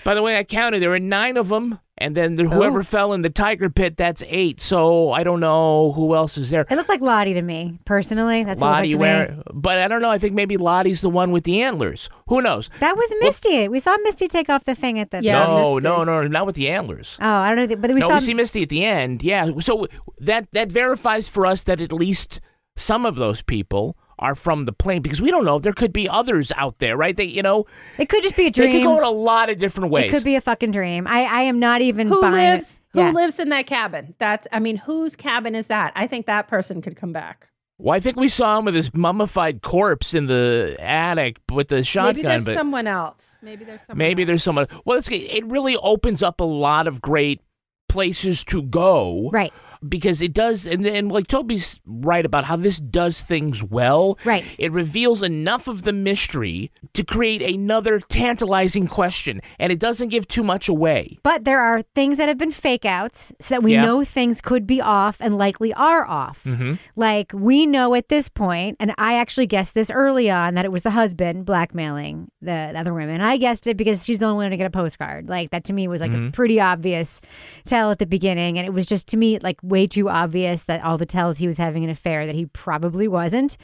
by 0.04 0.14
the 0.14 0.22
way, 0.22 0.36
I 0.38 0.44
counted 0.44 0.80
there 0.82 0.90
were 0.90 0.98
nine 0.98 1.36
of 1.36 1.48
them, 1.48 1.78
and 1.98 2.16
then 2.16 2.34
there, 2.34 2.46
whoever 2.48 2.80
Oh. 2.80 2.82
fell 2.82 3.12
in 3.12 3.22
the 3.22 3.30
tiger 3.30 3.70
pit, 3.70 3.96
that's 3.96 4.22
eight. 4.26 4.60
So 4.60 5.12
I 5.12 5.22
don't 5.22 5.38
know 5.40 5.92
who 5.92 6.14
else 6.14 6.36
is 6.36 6.50
there. 6.50 6.66
It 6.68 6.74
looked 6.76 6.88
like 6.88 7.00
Lottie 7.00 7.34
to 7.34 7.42
me, 7.42 7.78
personally. 7.84 8.42
That's 8.42 8.60
what 8.60 8.68
Lottie 8.70 8.88
it 8.90 8.98
looked 8.98 9.02
like 9.02 9.28
to 9.28 9.36
me. 9.36 9.42
but 9.54 9.78
I 9.78 9.86
don't 9.88 10.02
know. 10.02 10.10
I 10.10 10.18
think 10.18 10.34
maybe 10.34 10.56
Lottie's 10.56 11.00
the 11.00 11.10
one 11.10 11.30
with 11.30 11.44
the 11.44 11.62
antlers. 11.62 12.08
Who 12.28 12.42
knows? 12.42 12.70
That 12.80 12.96
was 12.96 13.14
Misty. 13.20 13.68
we 13.68 13.78
saw 13.78 13.96
Misty 14.02 14.26
take 14.26 14.48
off 14.48 14.64
the 14.64 14.74
thing 14.74 14.98
at 14.98 15.10
the 15.10 15.20
no, 15.20 15.78
no, 15.78 16.02
no, 16.04 16.26
not 16.26 16.46
with 16.46 16.56
the 16.56 16.68
antlers. 16.68 17.18
Oh, 17.20 17.26
I 17.26 17.54
don't 17.54 17.70
know. 17.70 17.76
But 17.76 17.92
we 17.92 18.00
no, 18.00 18.08
saw 18.08 18.14
we 18.14 18.20
see 18.20 18.34
Misty 18.34 18.62
at 18.62 18.68
the 18.70 18.84
end. 18.84 19.22
Yeah, 19.22 19.50
so 19.60 19.86
that 20.18 20.50
that 20.52 20.72
verifies 20.72 21.28
for 21.28 21.46
us 21.46 21.62
that 21.64 21.80
at 21.80 21.92
least 21.92 22.40
some 22.76 23.06
of 23.06 23.16
those 23.16 23.42
people 23.42 23.96
are 24.18 24.34
from 24.34 24.64
the 24.64 24.72
plane 24.72 25.02
because 25.02 25.20
we 25.20 25.30
don't 25.30 25.44
know. 25.44 25.58
There 25.58 25.72
could 25.72 25.92
be 25.92 26.08
others 26.08 26.52
out 26.56 26.78
there, 26.78 26.96
right? 26.96 27.16
They, 27.16 27.24
you 27.24 27.42
know, 27.42 27.66
it 27.98 28.08
could 28.08 28.22
just 28.22 28.36
be 28.36 28.46
a 28.46 28.50
dream. 28.50 28.68
It 28.68 28.72
could 28.72 28.84
go 28.84 28.98
in 28.98 29.04
a 29.04 29.10
lot 29.10 29.50
of 29.50 29.58
different 29.58 29.90
ways. 29.90 30.04
It 30.04 30.10
could 30.10 30.24
be 30.24 30.36
a 30.36 30.40
fucking 30.40 30.70
dream. 30.70 31.06
I, 31.06 31.22
I 31.24 31.40
am 31.42 31.58
not 31.58 31.82
even 31.82 32.06
Who 32.08 32.20
buying 32.20 32.34
lives? 32.34 32.76
It. 32.94 32.98
Who 32.98 33.00
Yeah. 33.06 33.10
lives 33.12 33.38
in 33.38 33.48
that 33.48 33.66
cabin? 33.66 34.14
That's. 34.18 34.46
I 34.52 34.58
mean, 34.60 34.76
whose 34.76 35.16
cabin 35.16 35.54
is 35.54 35.66
that? 35.68 35.92
I 35.96 36.06
think 36.06 36.26
that 36.26 36.48
person 36.48 36.82
could 36.82 36.96
come 36.96 37.12
back. 37.12 37.48
Well, 37.78 37.96
I 37.96 38.00
think 38.00 38.16
we 38.16 38.28
saw 38.28 38.58
him 38.58 38.66
with 38.66 38.74
his 38.74 38.94
mummified 38.94 39.62
corpse 39.62 40.14
in 40.14 40.26
the 40.26 40.76
attic 40.78 41.38
with 41.50 41.66
the 41.68 41.82
shotgun. 41.82 42.14
Maybe 42.14 42.22
there's 42.28 42.44
but 42.44 42.56
someone 42.56 42.86
else. 42.86 43.38
Maybe 43.42 43.64
there's 43.64 43.82
someone. 43.82 43.98
maybe 43.98 44.22
there's 44.24 44.42
someone. 44.44 44.66
Well, 44.84 44.98
it's, 44.98 45.08
it 45.10 45.44
really 45.46 45.76
opens 45.78 46.22
up 46.22 46.40
a 46.40 46.44
lot 46.44 46.86
of 46.86 47.00
great 47.00 47.40
places 47.88 48.44
to 48.44 48.62
go. 48.62 49.30
Right. 49.32 49.52
Because 49.88 50.22
it 50.22 50.32
does, 50.32 50.66
and 50.66 50.84
then 50.84 51.08
like 51.08 51.26
Toby's 51.26 51.80
right 51.86 52.24
about 52.24 52.44
how 52.44 52.56
this 52.56 52.78
does 52.78 53.20
things 53.20 53.62
well. 53.62 54.18
Right. 54.24 54.44
It 54.58 54.70
reveals 54.72 55.22
enough 55.22 55.66
of 55.66 55.82
the 55.82 55.92
mystery 55.92 56.70
to 56.94 57.02
create 57.04 57.42
another 57.42 57.98
tantalizing 57.98 58.86
question, 58.86 59.40
and 59.58 59.72
it 59.72 59.80
doesn't 59.80 60.08
give 60.08 60.28
too 60.28 60.44
much 60.44 60.68
away. 60.68 61.18
But 61.22 61.44
there 61.44 61.60
are 61.60 61.82
things 61.94 62.18
that 62.18 62.28
have 62.28 62.38
been 62.38 62.52
fake 62.52 62.84
outs 62.84 63.32
so 63.40 63.54
that 63.56 63.62
we 63.62 63.72
Yeah. 63.74 63.82
know 63.82 64.04
things 64.04 64.40
could 64.40 64.66
be 64.66 64.80
off 64.80 65.16
and 65.20 65.36
likely 65.36 65.72
are 65.74 66.06
off. 66.06 66.44
Mm-hmm. 66.44 66.74
Like 66.96 67.32
we 67.34 67.66
know 67.66 67.94
at 67.94 68.08
this 68.08 68.28
point, 68.28 68.76
and 68.78 68.94
I 68.98 69.14
actually 69.18 69.46
guessed 69.46 69.74
this 69.74 69.90
early 69.90 70.30
on 70.30 70.54
that 70.54 70.64
it 70.64 70.70
was 70.72 70.82
the 70.84 70.90
husband 70.90 71.44
blackmailing 71.44 72.30
the, 72.40 72.70
the 72.72 72.78
other 72.78 72.94
women. 72.94 73.20
I 73.20 73.36
guessed 73.36 73.66
it 73.66 73.76
because 73.76 74.04
she's 74.04 74.18
the 74.20 74.26
only 74.26 74.44
one 74.44 74.50
to 74.52 74.56
get 74.56 74.66
a 74.66 74.70
postcard. 74.70 75.28
Like 75.28 75.50
that 75.50 75.64
to 75.64 75.72
me 75.72 75.88
was 75.88 76.00
like 76.00 76.12
a 76.12 76.14
Mhm. 76.14 76.32
pretty 76.32 76.60
obvious 76.60 77.20
tell 77.64 77.90
at 77.90 77.98
the 77.98 78.06
beginning, 78.06 78.58
and 78.58 78.66
it 78.66 78.70
was 78.72 78.86
just 78.86 79.08
to 79.08 79.16
me 79.16 79.38
like 79.40 79.58
way 79.72 79.86
too 79.88 80.08
obvious 80.08 80.64
that 80.64 80.84
all 80.84 80.98
the 80.98 81.06
tells 81.06 81.38
he 81.38 81.46
was 81.46 81.56
having 81.56 81.82
an 81.82 81.90
affair 81.90 82.26
that 82.26 82.36
he 82.36 82.46
probably 82.46 83.08
wasn't. 83.08 83.56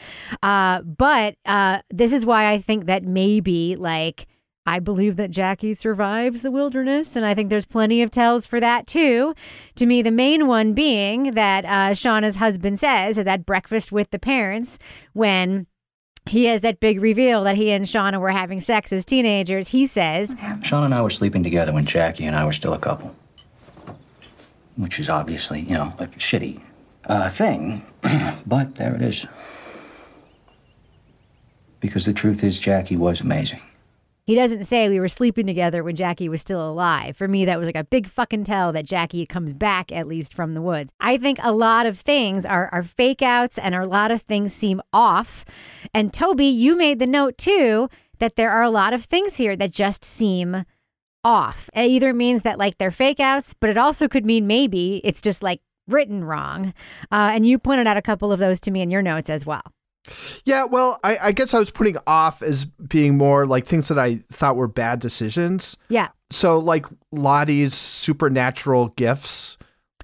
Uh, 0.42 0.80
but 0.82 1.36
uh, 1.44 1.78
this 1.90 2.12
is 2.12 2.26
why 2.26 2.50
I 2.50 2.58
think 2.58 2.86
that 2.86 3.04
maybe 3.04 3.76
like. 3.76 4.26
I 4.66 4.80
believe 4.80 5.16
that 5.16 5.30
Jackie 5.30 5.72
survives 5.72 6.42
the 6.42 6.50
wilderness, 6.50 7.16
and 7.16 7.24
I 7.24 7.32
think 7.32 7.48
there's 7.48 7.64
plenty 7.64 8.02
of 8.02 8.10
tells 8.10 8.44
for 8.44 8.60
that 8.60 8.86
too. 8.86 9.34
To 9.76 9.86
me, 9.86 10.02
the 10.02 10.10
main 10.10 10.46
one 10.46 10.74
being 10.74 11.32
that 11.32 11.64
uh, 11.64 11.94
Shauna's 11.94 12.36
husband 12.36 12.78
says 12.78 13.18
at 13.18 13.24
that 13.24 13.46
breakfast 13.46 13.92
with 13.92 14.10
the 14.10 14.18
parents 14.18 14.78
when 15.14 15.66
he 16.28 16.44
has 16.46 16.60
that 16.60 16.80
big 16.80 17.00
reveal 17.00 17.44
that 17.44 17.56
he 17.56 17.70
and 17.70 17.86
Shauna 17.86 18.20
were 18.20 18.30
having 18.30 18.60
sex 18.60 18.92
as 18.92 19.06
teenagers. 19.06 19.68
He 19.68 19.86
says, 19.86 20.34
Shauna 20.34 20.84
and 20.84 20.94
I 20.94 21.00
were 21.00 21.08
sleeping 21.08 21.42
together 21.42 21.72
when 21.72 21.86
Jackie 21.86 22.26
and 22.26 22.36
I 22.36 22.44
were 22.44 22.52
still 22.52 22.74
a 22.74 22.78
couple. 22.78 23.14
Which 24.78 24.98
is 24.98 25.10
obviously, 25.10 25.60
you 25.60 25.74
know, 25.74 25.92
a 25.98 26.06
shitty 26.06 26.62
uh, 27.04 27.28
thing. 27.28 27.84
but 28.46 28.76
there 28.76 28.94
it 28.94 29.02
is. 29.02 29.26
Because 31.80 32.06
the 32.06 32.14
truth 32.14 32.42
is, 32.42 32.58
Jackie 32.58 32.96
was 32.96 33.20
amazing. 33.20 33.60
He 34.28 34.34
doesn't 34.34 34.64
say 34.64 34.90
we 34.90 35.00
were 35.00 35.08
sleeping 35.08 35.46
together 35.46 35.82
when 35.82 35.96
Jackie 35.96 36.28
was 36.28 36.42
still 36.42 36.68
alive. 36.68 37.16
For 37.16 37.26
me, 37.26 37.46
that 37.46 37.58
was 37.58 37.64
like 37.64 37.76
a 37.76 37.82
big 37.82 38.06
fucking 38.06 38.44
tell 38.44 38.72
that 38.72 38.84
Jackie 38.84 39.24
comes 39.24 39.54
back 39.54 39.90
at 39.90 40.06
least 40.06 40.34
from 40.34 40.52
the 40.52 40.60
woods. 40.60 40.92
I 41.00 41.16
think 41.16 41.38
a 41.42 41.50
lot 41.50 41.86
of 41.86 41.98
things 41.98 42.44
are, 42.44 42.68
are 42.70 42.82
fake 42.82 43.22
outs 43.22 43.56
and 43.56 43.74
a 43.74 43.86
lot 43.86 44.10
of 44.10 44.20
things 44.20 44.52
seem 44.52 44.82
off. 44.92 45.46
And 45.94 46.12
Toby, 46.12 46.46
you 46.46 46.76
made 46.76 46.98
the 46.98 47.06
note 47.06 47.38
too 47.38 47.88
that 48.18 48.36
there 48.36 48.50
are 48.50 48.62
a 48.62 48.70
lot 48.70 48.92
of 48.92 49.04
things 49.04 49.36
here 49.36 49.56
that 49.56 49.72
just 49.72 50.04
seem 50.04 50.64
off. 51.24 51.68
It 51.74 51.90
either 51.90 52.12
means 52.12 52.42
that 52.42 52.58
like 52.58 52.78
they're 52.78 52.90
fake 52.90 53.20
outs, 53.20 53.54
but 53.58 53.70
it 53.70 53.78
also 53.78 54.08
could 54.08 54.24
mean 54.24 54.46
maybe 54.46 55.00
it's 55.04 55.20
just 55.20 55.42
like 55.42 55.60
written 55.86 56.24
wrong. 56.24 56.74
Uh, 57.10 57.30
and 57.32 57.46
you 57.46 57.58
pointed 57.58 57.86
out 57.86 57.96
a 57.96 58.02
couple 58.02 58.32
of 58.32 58.38
those 58.38 58.60
to 58.62 58.70
me 58.70 58.80
in 58.82 58.90
your 58.90 59.02
notes 59.02 59.30
as 59.30 59.44
well. 59.46 59.62
Yeah, 60.44 60.64
well, 60.64 60.98
I, 61.04 61.18
I 61.20 61.32
guess 61.32 61.52
I 61.52 61.58
was 61.58 61.70
putting 61.70 61.96
off 62.06 62.40
as 62.40 62.64
being 62.64 63.18
more 63.18 63.44
like 63.44 63.66
things 63.66 63.88
that 63.88 63.98
I 63.98 64.22
thought 64.32 64.56
were 64.56 64.68
bad 64.68 65.00
decisions. 65.00 65.76
Yeah. 65.90 66.08
So, 66.30 66.58
like 66.58 66.86
Lottie's 67.12 67.74
supernatural 67.74 68.88
gifts. 68.96 69.58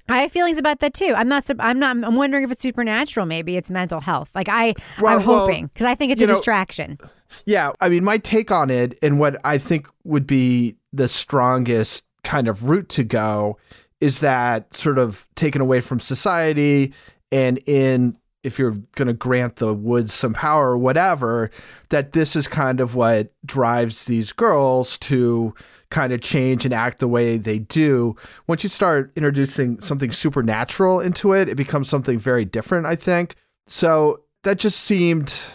I 0.07 0.19
have 0.19 0.31
feelings 0.31 0.59
about 0.59 0.79
that 0.81 0.93
too. 0.93 1.13
I'm 1.17 1.27
not. 1.27 1.49
I'm 1.59 1.79
not. 1.79 1.97
I'm 2.03 2.15
wondering 2.15 2.43
if 2.43 2.51
it's 2.51 2.61
supernatural. 2.61 3.25
Maybe 3.25 3.57
it's 3.57 3.71
mental 3.71 3.99
health. 3.99 4.29
Like 4.35 4.47
I, 4.47 4.75
Well, 5.01 5.15
I'm 5.17 5.23
hoping 5.23 5.67
because 5.67 5.87
I 5.87 5.95
think 5.95 6.11
it's 6.11 6.21
a 6.21 6.27
know- 6.27 6.33
distraction. 6.33 6.99
Yeah, 7.45 7.71
I 7.81 7.89
mean, 7.89 8.03
my 8.03 8.19
take 8.19 8.51
on 8.51 8.69
it 8.69 8.97
and 9.01 9.19
what 9.19 9.35
I 9.43 9.57
think 9.57 9.87
would 10.03 10.27
be 10.27 10.75
the 10.95 11.07
strongest 11.07 12.03
kind 12.23 12.47
of 12.47 12.63
route 12.63 12.89
to 12.89 13.03
go 13.03 13.57
is 14.01 14.19
that 14.19 14.73
sort 14.75 14.97
of 14.97 15.25
taken 15.35 15.61
away 15.61 15.81
from 15.81 15.99
society 15.99 16.93
and 17.31 17.59
in 17.65 18.15
if 18.43 18.59
you're 18.59 18.77
going 18.95 19.07
to 19.07 19.13
grant 19.13 19.55
the 19.55 19.73
woods 19.73 20.13
some 20.13 20.33
power 20.33 20.71
or 20.71 20.77
whatever 20.77 21.49
that 21.89 22.13
this 22.13 22.35
is 22.35 22.47
kind 22.47 22.79
of 22.79 22.93
what 22.93 23.33
drives 23.43 24.05
these 24.05 24.31
girls 24.31 24.97
to 24.99 25.53
kind 25.89 26.13
of 26.13 26.21
change 26.21 26.65
and 26.65 26.73
act 26.73 26.99
the 26.99 27.07
way 27.07 27.37
they 27.37 27.57
do. 27.57 28.15
Once 28.47 28.61
you 28.61 28.69
start 28.69 29.11
introducing 29.15 29.79
something 29.81 30.11
supernatural 30.11 30.99
into 30.99 31.33
it 31.33 31.49
it 31.49 31.55
becomes 31.55 31.89
something 31.89 32.19
very 32.19 32.45
different 32.45 32.85
i 32.85 32.95
think. 32.95 33.35
So 33.67 34.21
that 34.43 34.57
just 34.59 34.81
seemed 34.81 35.47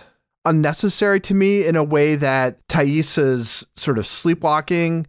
unnecessary 0.44 1.20
to 1.20 1.35
me 1.35 1.64
in 1.64 1.76
a 1.76 1.85
way 1.85 2.16
that 2.16 2.66
Taissa's 2.68 3.66
sort 3.76 3.98
of 3.98 4.07
sleepwalking 4.07 5.07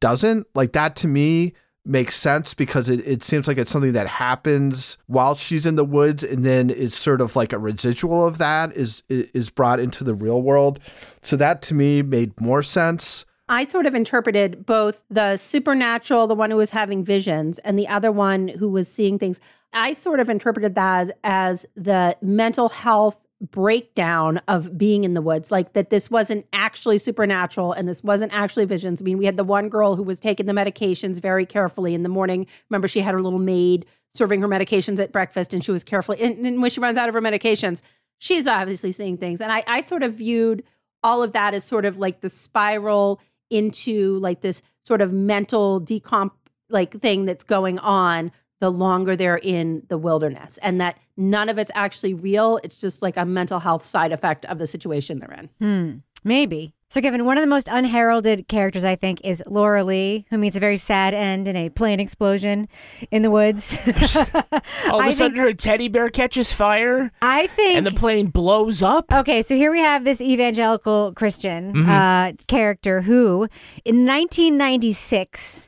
doesn't. 0.00 0.46
Like 0.54 0.72
that 0.72 0.96
to 0.96 1.08
me 1.08 1.54
makes 1.84 2.16
sense 2.16 2.54
because 2.54 2.88
it, 2.88 3.06
it 3.06 3.22
seems 3.22 3.48
like 3.48 3.56
it's 3.56 3.70
something 3.70 3.92
that 3.94 4.06
happens 4.06 4.98
while 5.06 5.34
she's 5.34 5.64
in 5.64 5.76
the 5.76 5.84
woods 5.84 6.22
and 6.22 6.44
then 6.44 6.68
is 6.70 6.94
sort 6.94 7.20
of 7.20 7.34
like 7.34 7.52
a 7.52 7.58
residual 7.58 8.26
of 8.26 8.38
that 8.38 8.72
is 8.74 9.02
is 9.08 9.50
brought 9.50 9.80
into 9.80 10.04
the 10.04 10.14
real 10.14 10.42
world. 10.42 10.80
So 11.22 11.36
that 11.36 11.62
to 11.62 11.74
me 11.74 12.02
made 12.02 12.38
more 12.40 12.62
sense. 12.62 13.24
I 13.48 13.64
sort 13.64 13.86
of 13.86 13.94
interpreted 13.94 14.66
both 14.66 15.02
the 15.08 15.38
supernatural, 15.38 16.26
the 16.26 16.34
one 16.34 16.50
who 16.50 16.58
was 16.58 16.72
having 16.72 17.02
visions, 17.02 17.58
and 17.60 17.78
the 17.78 17.88
other 17.88 18.12
one 18.12 18.48
who 18.48 18.68
was 18.68 18.92
seeing 18.92 19.18
things. 19.18 19.40
I 19.72 19.94
sort 19.94 20.20
of 20.20 20.28
interpreted 20.28 20.74
that 20.74 21.00
as, 21.00 21.10
as 21.24 21.66
the 21.74 22.16
mental 22.20 22.68
health 22.68 23.18
breakdown 23.40 24.40
of 24.48 24.76
being 24.76 25.04
in 25.04 25.14
the 25.14 25.22
woods, 25.22 25.50
like 25.50 25.72
that 25.74 25.90
this 25.90 26.10
wasn't 26.10 26.46
actually 26.52 26.98
supernatural 26.98 27.72
and 27.72 27.88
this 27.88 28.02
wasn't 28.02 28.34
actually 28.34 28.64
visions. 28.64 29.00
I 29.00 29.04
mean, 29.04 29.18
we 29.18 29.26
had 29.26 29.36
the 29.36 29.44
one 29.44 29.68
girl 29.68 29.96
who 29.96 30.02
was 30.02 30.18
taking 30.18 30.46
the 30.46 30.52
medications 30.52 31.20
very 31.20 31.46
carefully 31.46 31.94
in 31.94 32.02
the 32.02 32.08
morning. 32.08 32.46
Remember, 32.68 32.88
she 32.88 33.00
had 33.00 33.14
her 33.14 33.22
little 33.22 33.38
maid 33.38 33.86
serving 34.14 34.40
her 34.40 34.48
medications 34.48 34.98
at 34.98 35.12
breakfast, 35.12 35.54
and 35.54 35.62
she 35.62 35.70
was 35.70 35.84
carefully. 35.84 36.20
And, 36.20 36.44
and 36.44 36.60
when 36.60 36.70
she 36.70 36.80
runs 36.80 36.98
out 36.98 37.08
of 37.08 37.14
her 37.14 37.20
medications, 37.20 37.82
she's 38.18 38.46
obviously 38.46 38.90
seeing 38.90 39.16
things. 39.16 39.40
And 39.40 39.52
I, 39.52 39.62
I 39.66 39.80
sort 39.82 40.02
of 40.02 40.14
viewed 40.14 40.64
all 41.04 41.22
of 41.22 41.32
that 41.32 41.54
as 41.54 41.64
sort 41.64 41.84
of 41.84 41.98
like 41.98 42.20
the 42.20 42.28
spiral 42.28 43.20
into 43.50 44.18
like 44.18 44.40
this 44.40 44.62
sort 44.82 45.00
of 45.00 45.12
mental 45.12 45.80
decomp 45.80 46.32
like 46.68 47.00
thing 47.00 47.24
that's 47.24 47.44
going 47.44 47.78
on 47.78 48.32
the 48.60 48.70
longer 48.70 49.14
they're 49.16 49.36
in 49.38 49.82
the 49.88 49.98
wilderness 49.98 50.58
and 50.62 50.80
that 50.80 50.98
none 51.16 51.48
of 51.48 51.58
it's 51.58 51.70
actually 51.74 52.14
real. 52.14 52.58
It's 52.64 52.78
just 52.80 53.02
like 53.02 53.16
a 53.16 53.24
mental 53.24 53.60
health 53.60 53.84
side 53.84 54.12
effect 54.12 54.44
of 54.46 54.58
the 54.58 54.66
situation 54.66 55.20
they're 55.20 55.32
in. 55.38 55.48
Hmm, 55.60 55.98
maybe. 56.24 56.74
So, 56.90 57.02
Kevin, 57.02 57.26
one 57.26 57.36
of 57.36 57.42
the 57.42 57.48
most 57.48 57.68
unheralded 57.70 58.48
characters, 58.48 58.82
I 58.82 58.96
think, 58.96 59.20
is 59.22 59.42
Laura 59.46 59.84
Lee, 59.84 60.24
who 60.30 60.38
meets 60.38 60.56
a 60.56 60.60
very 60.60 60.78
sad 60.78 61.12
end 61.12 61.46
in 61.46 61.54
a 61.54 61.68
plane 61.68 62.00
explosion 62.00 62.66
in 63.10 63.20
the 63.20 63.30
woods. 63.30 63.76
All 63.86 64.98
of 64.98 65.04
I 65.04 65.08
a 65.08 65.12
sudden, 65.12 65.34
think- 65.34 65.36
her 65.36 65.52
teddy 65.52 65.88
bear 65.88 66.08
catches 66.08 66.50
fire. 66.50 67.12
I 67.20 67.46
think. 67.48 67.76
And 67.76 67.86
the 67.86 67.90
plane 67.92 68.28
blows 68.28 68.82
up. 68.82 69.12
Okay, 69.12 69.42
so 69.42 69.54
here 69.54 69.70
we 69.70 69.80
have 69.80 70.04
this 70.04 70.22
evangelical 70.22 71.12
Christian 71.14 71.74
Mhm. 71.74 71.88
uh, 71.88 72.32
character 72.46 73.02
who, 73.02 73.48
in 73.84 74.06
1996, 74.06 75.67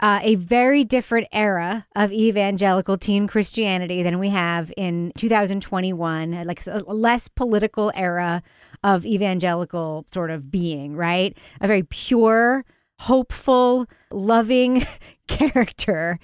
uh, 0.00 0.20
a 0.22 0.36
very 0.36 0.84
different 0.84 1.26
era 1.32 1.86
of 1.96 2.12
evangelical 2.12 2.96
teen 2.96 3.26
Christianity 3.26 4.02
than 4.02 4.18
we 4.18 4.28
have 4.28 4.72
in 4.76 5.12
2021, 5.16 6.44
like 6.46 6.64
a 6.66 6.78
less 6.86 7.28
political 7.28 7.90
era 7.94 8.42
of 8.84 9.04
evangelical 9.04 10.04
sort 10.10 10.30
of 10.30 10.50
being, 10.50 10.94
right? 10.94 11.36
A 11.60 11.66
very 11.66 11.82
pure, 11.82 12.64
hopeful, 13.00 13.86
loving 14.10 14.86
character. 15.26 16.18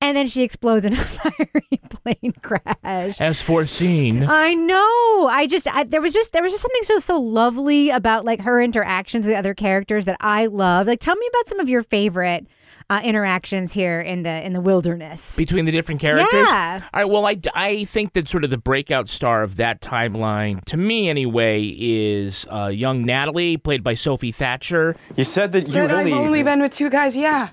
And 0.00 0.16
then 0.16 0.26
she 0.26 0.42
explodes 0.42 0.84
in 0.84 0.92
a 0.94 0.96
fiery 1.00 1.80
plane 1.88 2.34
crash. 2.42 3.20
As 3.20 3.40
foreseen. 3.40 4.24
I 4.24 4.54
know. 4.54 5.28
I 5.30 5.46
just 5.48 5.66
I, 5.74 5.84
there 5.84 6.02
was 6.02 6.12
just 6.12 6.32
there 6.32 6.42
was 6.42 6.52
just 6.52 6.62
something 6.62 6.82
so 6.82 6.98
so 6.98 7.16
lovely 7.18 7.90
about 7.90 8.24
like 8.24 8.40
her 8.42 8.60
interactions 8.60 9.24
with 9.24 9.34
other 9.34 9.54
characters 9.54 10.04
that 10.04 10.18
I 10.20 10.46
love. 10.46 10.86
Like, 10.86 11.00
tell 11.00 11.16
me 11.16 11.26
about 11.28 11.48
some 11.48 11.60
of 11.60 11.68
your 11.68 11.82
favorite 11.82 12.46
uh, 12.88 13.00
interactions 13.02 13.72
here 13.72 14.00
in 14.00 14.22
the 14.22 14.46
in 14.46 14.52
the 14.52 14.60
wilderness. 14.60 15.34
between 15.36 15.64
the 15.64 15.72
different 15.72 16.00
characters. 16.00 16.28
Yeah. 16.32 16.82
All 16.94 17.00
right. 17.00 17.10
Well, 17.10 17.26
I, 17.26 17.40
I 17.54 17.84
think 17.84 18.12
that 18.12 18.28
sort 18.28 18.44
of 18.44 18.50
the 18.50 18.58
breakout 18.58 19.08
star 19.08 19.42
of 19.42 19.56
that 19.56 19.80
timeline, 19.80 20.64
to 20.66 20.76
me 20.76 21.08
anyway, 21.08 21.74
is 21.78 22.46
uh, 22.50 22.66
young 22.66 23.04
Natalie, 23.04 23.56
played 23.56 23.82
by 23.82 23.94
Sophie 23.94 24.32
Thatcher. 24.32 24.96
You 25.16 25.24
said 25.24 25.52
that 25.52 25.66
you 25.66 25.72
That 25.72 25.90
only. 25.90 26.12
I've 26.12 26.18
only 26.18 26.42
been 26.42 26.60
with 26.62 26.72
two 26.72 26.90
guys, 26.90 27.16
yeah. 27.16 27.48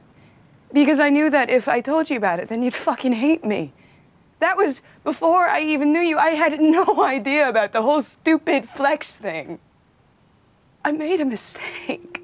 Because 0.72 1.00
I 1.00 1.10
knew 1.10 1.30
that 1.30 1.50
if 1.50 1.68
I 1.68 1.82
told 1.82 2.10
you 2.10 2.18
about 2.18 2.40
it, 2.40 2.50
then 2.50 2.64
you'd 2.64 2.74
fucking 2.74 3.14
hate 3.14 3.46
me. 3.46 3.74
That 4.40 4.58
was 4.58 4.82
before 5.04 5.48
I 5.48 5.62
even 5.62 5.94
knew 5.94 6.00
you. 6.02 6.18
I 6.18 6.32
had 6.32 6.60
no 6.62 7.04
idea 7.04 7.48
about 7.50 7.74
the 7.74 7.82
whole 7.82 8.02
stupid 8.02 8.68
flex 8.68 9.18
thing. 9.18 9.60
I 10.86 10.92
made 10.92 11.22
a 11.22 11.26
mistake. 11.26 12.23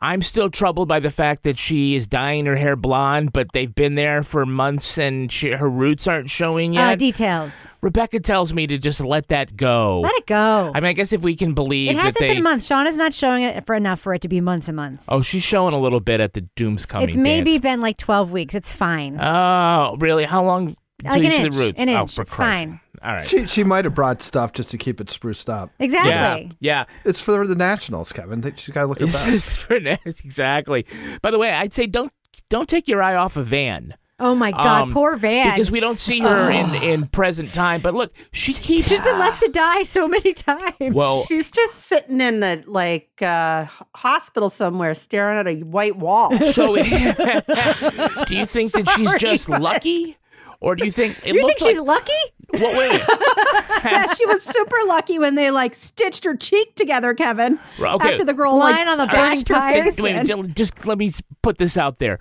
I'm 0.00 0.20
still 0.20 0.50
troubled 0.50 0.86
by 0.88 1.00
the 1.00 1.10
fact 1.10 1.44
that 1.44 1.56
she 1.56 1.94
is 1.94 2.06
dyeing 2.06 2.44
her 2.44 2.56
hair 2.56 2.76
blonde, 2.76 3.32
but 3.32 3.52
they've 3.52 3.74
been 3.74 3.94
there 3.94 4.22
for 4.22 4.44
months 4.44 4.98
and 4.98 5.32
she, 5.32 5.52
her 5.52 5.70
roots 5.70 6.06
aren't 6.06 6.28
showing 6.28 6.76
Uh, 6.76 6.90
yet. 6.90 6.98
details. 6.98 7.68
Rebecca 7.80 8.20
tells 8.20 8.52
me 8.52 8.66
to 8.66 8.76
just 8.76 9.00
let 9.00 9.28
that 9.28 9.56
go. 9.56 10.00
Let 10.00 10.14
it 10.16 10.26
go. 10.26 10.72
I 10.74 10.80
mean, 10.80 10.90
I 10.90 10.92
guess 10.92 11.14
if 11.14 11.22
we 11.22 11.34
can 11.34 11.54
believe 11.54 11.90
It 11.90 11.96
hasn't 11.96 12.14
that 12.14 12.20
they. 12.20 12.34
been 12.34 12.42
months. 12.42 12.66
Sean 12.66 12.86
is 12.86 12.98
not 12.98 13.14
showing 13.14 13.44
it 13.44 13.64
for 13.64 13.74
enough 13.74 13.98
for 14.00 14.12
it 14.12 14.20
to 14.22 14.28
be 14.28 14.42
months 14.42 14.68
and 14.68 14.76
months. 14.76 15.06
Oh, 15.08 15.22
she's 15.22 15.42
showing 15.44 15.72
a 15.72 15.78
little 15.80 16.00
bit 16.00 16.20
at 16.20 16.34
the 16.34 16.42
Doomcoming. 16.54 17.04
it's 17.04 17.16
maybe 17.16 17.52
dance. 17.52 17.62
been 17.62 17.80
like 17.80 17.96
twelve 17.96 18.30
weeks. 18.30 18.54
It's 18.54 18.70
fine. 18.70 19.18
Oh, 19.18 19.96
really? 20.00 20.24
How 20.24 20.44
long 20.44 20.76
Like 21.02 21.16
until 21.16 21.26
an 21.26 21.44
inch, 21.44 21.54
the 21.54 21.60
roots? 21.60 21.80
an 21.80 21.88
oh, 21.88 22.02
inch. 22.02 22.14
for 22.14 22.22
It's 22.22 22.34
Christ's 22.34 22.60
fine. 22.64 22.80
All 23.02 23.12
right. 23.12 23.26
She 23.26 23.46
she 23.46 23.64
might 23.64 23.84
have 23.84 23.94
brought 23.94 24.22
stuff 24.22 24.52
just 24.52 24.70
to 24.70 24.78
keep 24.78 25.00
it 25.00 25.10
spruced 25.10 25.50
up. 25.50 25.70
Exactly. 25.78 26.56
Yeah. 26.60 26.84
It's 27.04 27.20
for 27.20 27.46
the 27.46 27.54
Nationals, 27.54 28.12
Kevin. 28.12 28.40
They- 28.40 28.54
She's 28.56 28.74
got 28.74 28.82
to 28.82 28.86
look 28.86 29.00
her 29.00 29.06
best. 29.06 29.28
It's 29.28 29.52
for 29.54 29.76
exactly. 29.76 30.86
By 31.20 31.30
the 31.30 31.38
way, 31.38 31.50
I'd 31.50 31.74
say 31.74 31.86
don't 31.86 32.12
don't 32.48 32.68
take 32.68 32.88
your 32.88 33.02
eye 33.02 33.16
off 33.16 33.36
of 33.36 33.46
Van. 33.46 33.94
Oh 34.20 34.34
my 34.34 34.52
God, 34.52 34.82
Um, 34.82 34.92
poor 34.92 35.16
Van. 35.16 35.50
Because 35.50 35.72
we 35.72 35.80
don't 35.80 35.98
see 35.98 36.20
her 36.20 36.48
in, 36.48 36.72
in 36.76 37.06
present 37.08 37.52
time. 37.52 37.80
But 37.80 37.94
look, 37.94 38.12
she 38.32 38.52
keeps. 38.52 38.88
She's 38.88 39.00
been 39.00 39.18
left 39.18 39.40
to 39.40 39.50
die 39.50 39.82
so 39.82 40.06
many 40.06 40.32
times. 40.32 40.94
Well- 40.94 41.24
she's 41.24 41.50
just 41.50 41.74
sitting 41.86 42.20
in 42.20 42.42
a 42.42 42.62
like 42.66 43.20
uh, 43.20 43.66
hospital 43.96 44.48
somewhere, 44.48 44.94
staring 44.94 45.38
at 45.38 45.48
a 45.48 45.64
white 45.64 45.96
wall. 45.96 46.30
So, 46.46 46.74
do 46.76 46.80
you 46.82 48.46
think 48.46 48.72
that 48.72 48.92
she's 48.96 49.12
just 49.16 49.48
but- 49.48 49.60
lucky, 49.60 50.16
or 50.64 50.74
do 50.76 50.84
you 50.84 50.90
think 50.92 51.18
it 51.24 51.34
you 51.34 51.46
think 51.46 51.60
looks 51.60 51.62
she's 51.62 51.78
like? 51.78 51.86
lucky? 52.08 52.60
Well, 52.60 52.78
wait. 52.78 53.00
yeah, 53.84 54.06
she 54.14 54.24
was 54.26 54.42
super 54.42 54.76
lucky 54.86 55.18
when 55.18 55.34
they 55.34 55.50
like 55.50 55.74
stitched 55.74 56.24
her 56.24 56.36
cheek 56.36 56.74
together, 56.76 57.14
Kevin. 57.14 57.58
Okay. 57.78 58.12
After 58.12 58.24
the 58.24 58.34
girl 58.34 58.56
Lying 58.58 58.86
like 58.86 58.88
on 58.88 58.98
the 58.98 59.06
bashed 59.06 59.48
her 59.48 59.54
burning 59.56 59.82
face 59.84 59.98
Wait, 59.98 60.30
in. 60.30 60.40
wait, 60.40 60.54
just 60.54 60.86
let 60.86 60.98
me 60.98 61.10
put 61.42 61.58
this 61.58 61.76
out 61.76 61.98
there. 61.98 62.18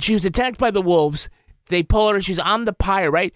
She 0.00 0.12
was 0.12 0.24
attacked 0.24 0.58
by 0.58 0.70
the 0.70 0.82
wolves. 0.82 1.28
They 1.68 1.82
pull 1.82 2.10
her. 2.12 2.20
She's 2.20 2.38
on 2.38 2.64
the 2.64 2.72
pyre, 2.72 3.10
right? 3.10 3.32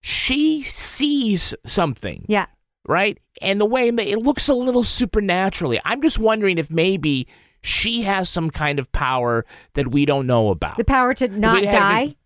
She 0.00 0.62
sees 0.62 1.54
something. 1.66 2.24
Yeah. 2.28 2.46
Right? 2.88 3.18
And 3.42 3.60
the 3.60 3.66
way 3.66 3.88
it 3.88 4.18
looks 4.18 4.48
a 4.48 4.54
little 4.54 4.84
supernaturally. 4.84 5.80
I'm 5.84 6.00
just 6.00 6.18
wondering 6.18 6.58
if 6.58 6.70
maybe 6.70 7.26
she 7.62 8.02
has 8.02 8.30
some 8.30 8.48
kind 8.50 8.78
of 8.78 8.90
power 8.92 9.44
that 9.74 9.88
we 9.88 10.06
don't 10.06 10.26
know 10.26 10.50
about. 10.50 10.76
The 10.76 10.84
power 10.84 11.12
to 11.14 11.28
not 11.28 11.60
We 11.60 11.66
haven't- 11.66 11.80
die. 11.80 12.16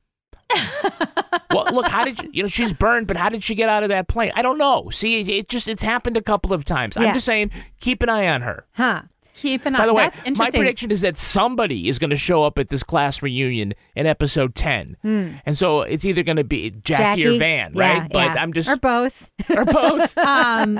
Well, 1.50 1.66
look, 1.72 1.88
how 1.88 2.04
did 2.04 2.22
you, 2.22 2.30
you 2.32 2.42
know 2.42 2.48
she's 2.48 2.72
burned, 2.72 3.06
but 3.06 3.16
how 3.16 3.28
did 3.28 3.42
she 3.42 3.54
get 3.54 3.68
out 3.68 3.82
of 3.82 3.88
that 3.88 4.08
plane? 4.08 4.32
I 4.34 4.42
don't 4.42 4.58
know. 4.58 4.90
See, 4.90 5.20
it, 5.20 5.28
it 5.28 5.48
just 5.48 5.68
it's 5.68 5.82
happened 5.82 6.16
a 6.16 6.22
couple 6.22 6.52
of 6.52 6.64
times. 6.64 6.96
Yeah. 6.96 7.08
I'm 7.08 7.14
just 7.14 7.26
saying, 7.26 7.50
keep 7.80 8.02
an 8.02 8.08
eye 8.08 8.28
on 8.28 8.42
her. 8.42 8.66
Huh. 8.72 9.02
Keep 9.34 9.64
an 9.64 9.74
eye. 9.74 9.78
By 9.78 9.86
the 9.86 9.94
way, 9.94 10.10
That's 10.24 10.38
my 10.38 10.50
prediction 10.50 10.90
is 10.90 11.00
that 11.00 11.16
somebody 11.16 11.88
is 11.88 11.98
going 11.98 12.10
to 12.10 12.16
show 12.16 12.42
up 12.42 12.58
at 12.58 12.68
this 12.68 12.82
class 12.82 13.22
reunion 13.22 13.74
in 13.96 14.06
episode 14.06 14.54
10. 14.54 14.96
Hmm. 15.02 15.32
And 15.46 15.56
so 15.56 15.80
it's 15.80 16.04
either 16.04 16.22
going 16.22 16.36
to 16.36 16.44
be 16.44 16.70
Jackie, 16.70 17.26
or 17.26 17.38
Van, 17.38 17.72
right? 17.72 18.02
Yeah? 18.02 18.08
But 18.10 18.34
yeah. 18.34 18.42
I'm 18.42 18.52
just. 18.52 18.68
or 18.68 18.76
both. 18.76 19.30
or 19.50 19.64
both. 19.64 20.18
um, 20.18 20.78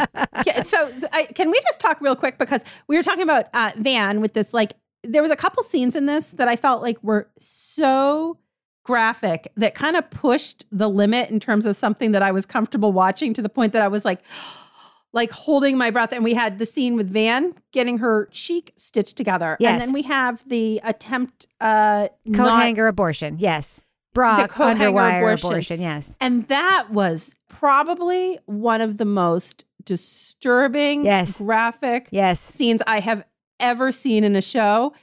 so 0.65 0.93
I, 1.13 1.27
can 1.35 1.51
we 1.51 1.59
just 1.63 1.81
talk 1.81 2.01
real 2.01 2.17
quick 2.17 2.39
because 2.39 2.63
we 2.87 2.97
were 2.97 3.03
talking 3.03 3.23
about 3.23 3.47
uh, 3.55 3.73
Van 3.77 4.21
with 4.21 4.35
this 4.35 4.53
like 4.53 4.75
there 5.03 5.23
was 5.23 5.31
a 5.31 5.37
couple 5.37 5.63
scenes 5.63 5.97
in 5.97 6.07
this 6.07 6.31
that 6.33 6.49
I 6.49 6.57
felt 6.57 6.83
like 6.83 7.03
were 7.03 7.31
so 7.39 8.39
graphic 8.83 9.53
that 9.57 9.75
kind 9.75 9.97
of 9.97 10.09
pushed 10.11 10.67
the 10.73 10.89
limit 10.89 11.31
in 11.31 11.39
terms 11.41 11.67
of 11.67 11.77
something 11.77 12.13
that 12.13 12.23
I 12.23 12.31
was 12.33 12.47
comfortable 12.47 12.93
watching 12.93 13.35
to 13.35 13.43
the 13.43 13.49
point 13.49 13.73
that 13.73 13.83
I 13.83 13.89
was 13.89 14.05
like 14.05 14.21
like 15.13 15.31
holding 15.33 15.77
my 15.77 15.91
breath 15.91 16.13
and 16.13 16.23
we 16.23 16.35
had 16.35 16.59
the 16.59 16.67
scene 16.67 16.95
with 16.95 17.11
Van 17.11 17.53
getting 17.73 17.99
her 17.99 18.27
cheek 18.31 18.73
stitched 18.77 19.17
together 19.17 19.57
Yes. 19.61 19.73
and 19.73 19.81
then 19.81 19.93
we 19.93 20.03
have 20.03 20.43
the 20.49 20.81
attempt 20.85 21.47
uh 21.61 22.09
Coat 22.27 22.37
not- 22.37 22.63
hanger 22.63 22.87
abortion. 22.87 23.37
Yes. 23.39 23.85
Bra 24.15 24.43
the 24.43 24.49
coat 24.49 24.77
hanger 24.77 24.99
underwire 24.99 25.19
abortion. 25.19 25.49
abortion. 25.51 25.81
Yes. 25.81 26.17
And 26.21 26.49
that 26.49 26.89
was 26.91 27.35
probably 27.49 28.39
one 28.47 28.81
of 28.81 28.99
the 28.99 29.05
most 29.05 29.65
disturbing, 29.85 31.05
Yes. 31.05 31.41
graphic 31.41 32.09
Yes. 32.11 32.41
scenes 32.41 32.83
I 32.87 33.01
have 33.01 33.25
ever 33.59 33.93
seen 33.93 34.25
in 34.25 34.37
a 34.37 34.43
show. 34.43 34.95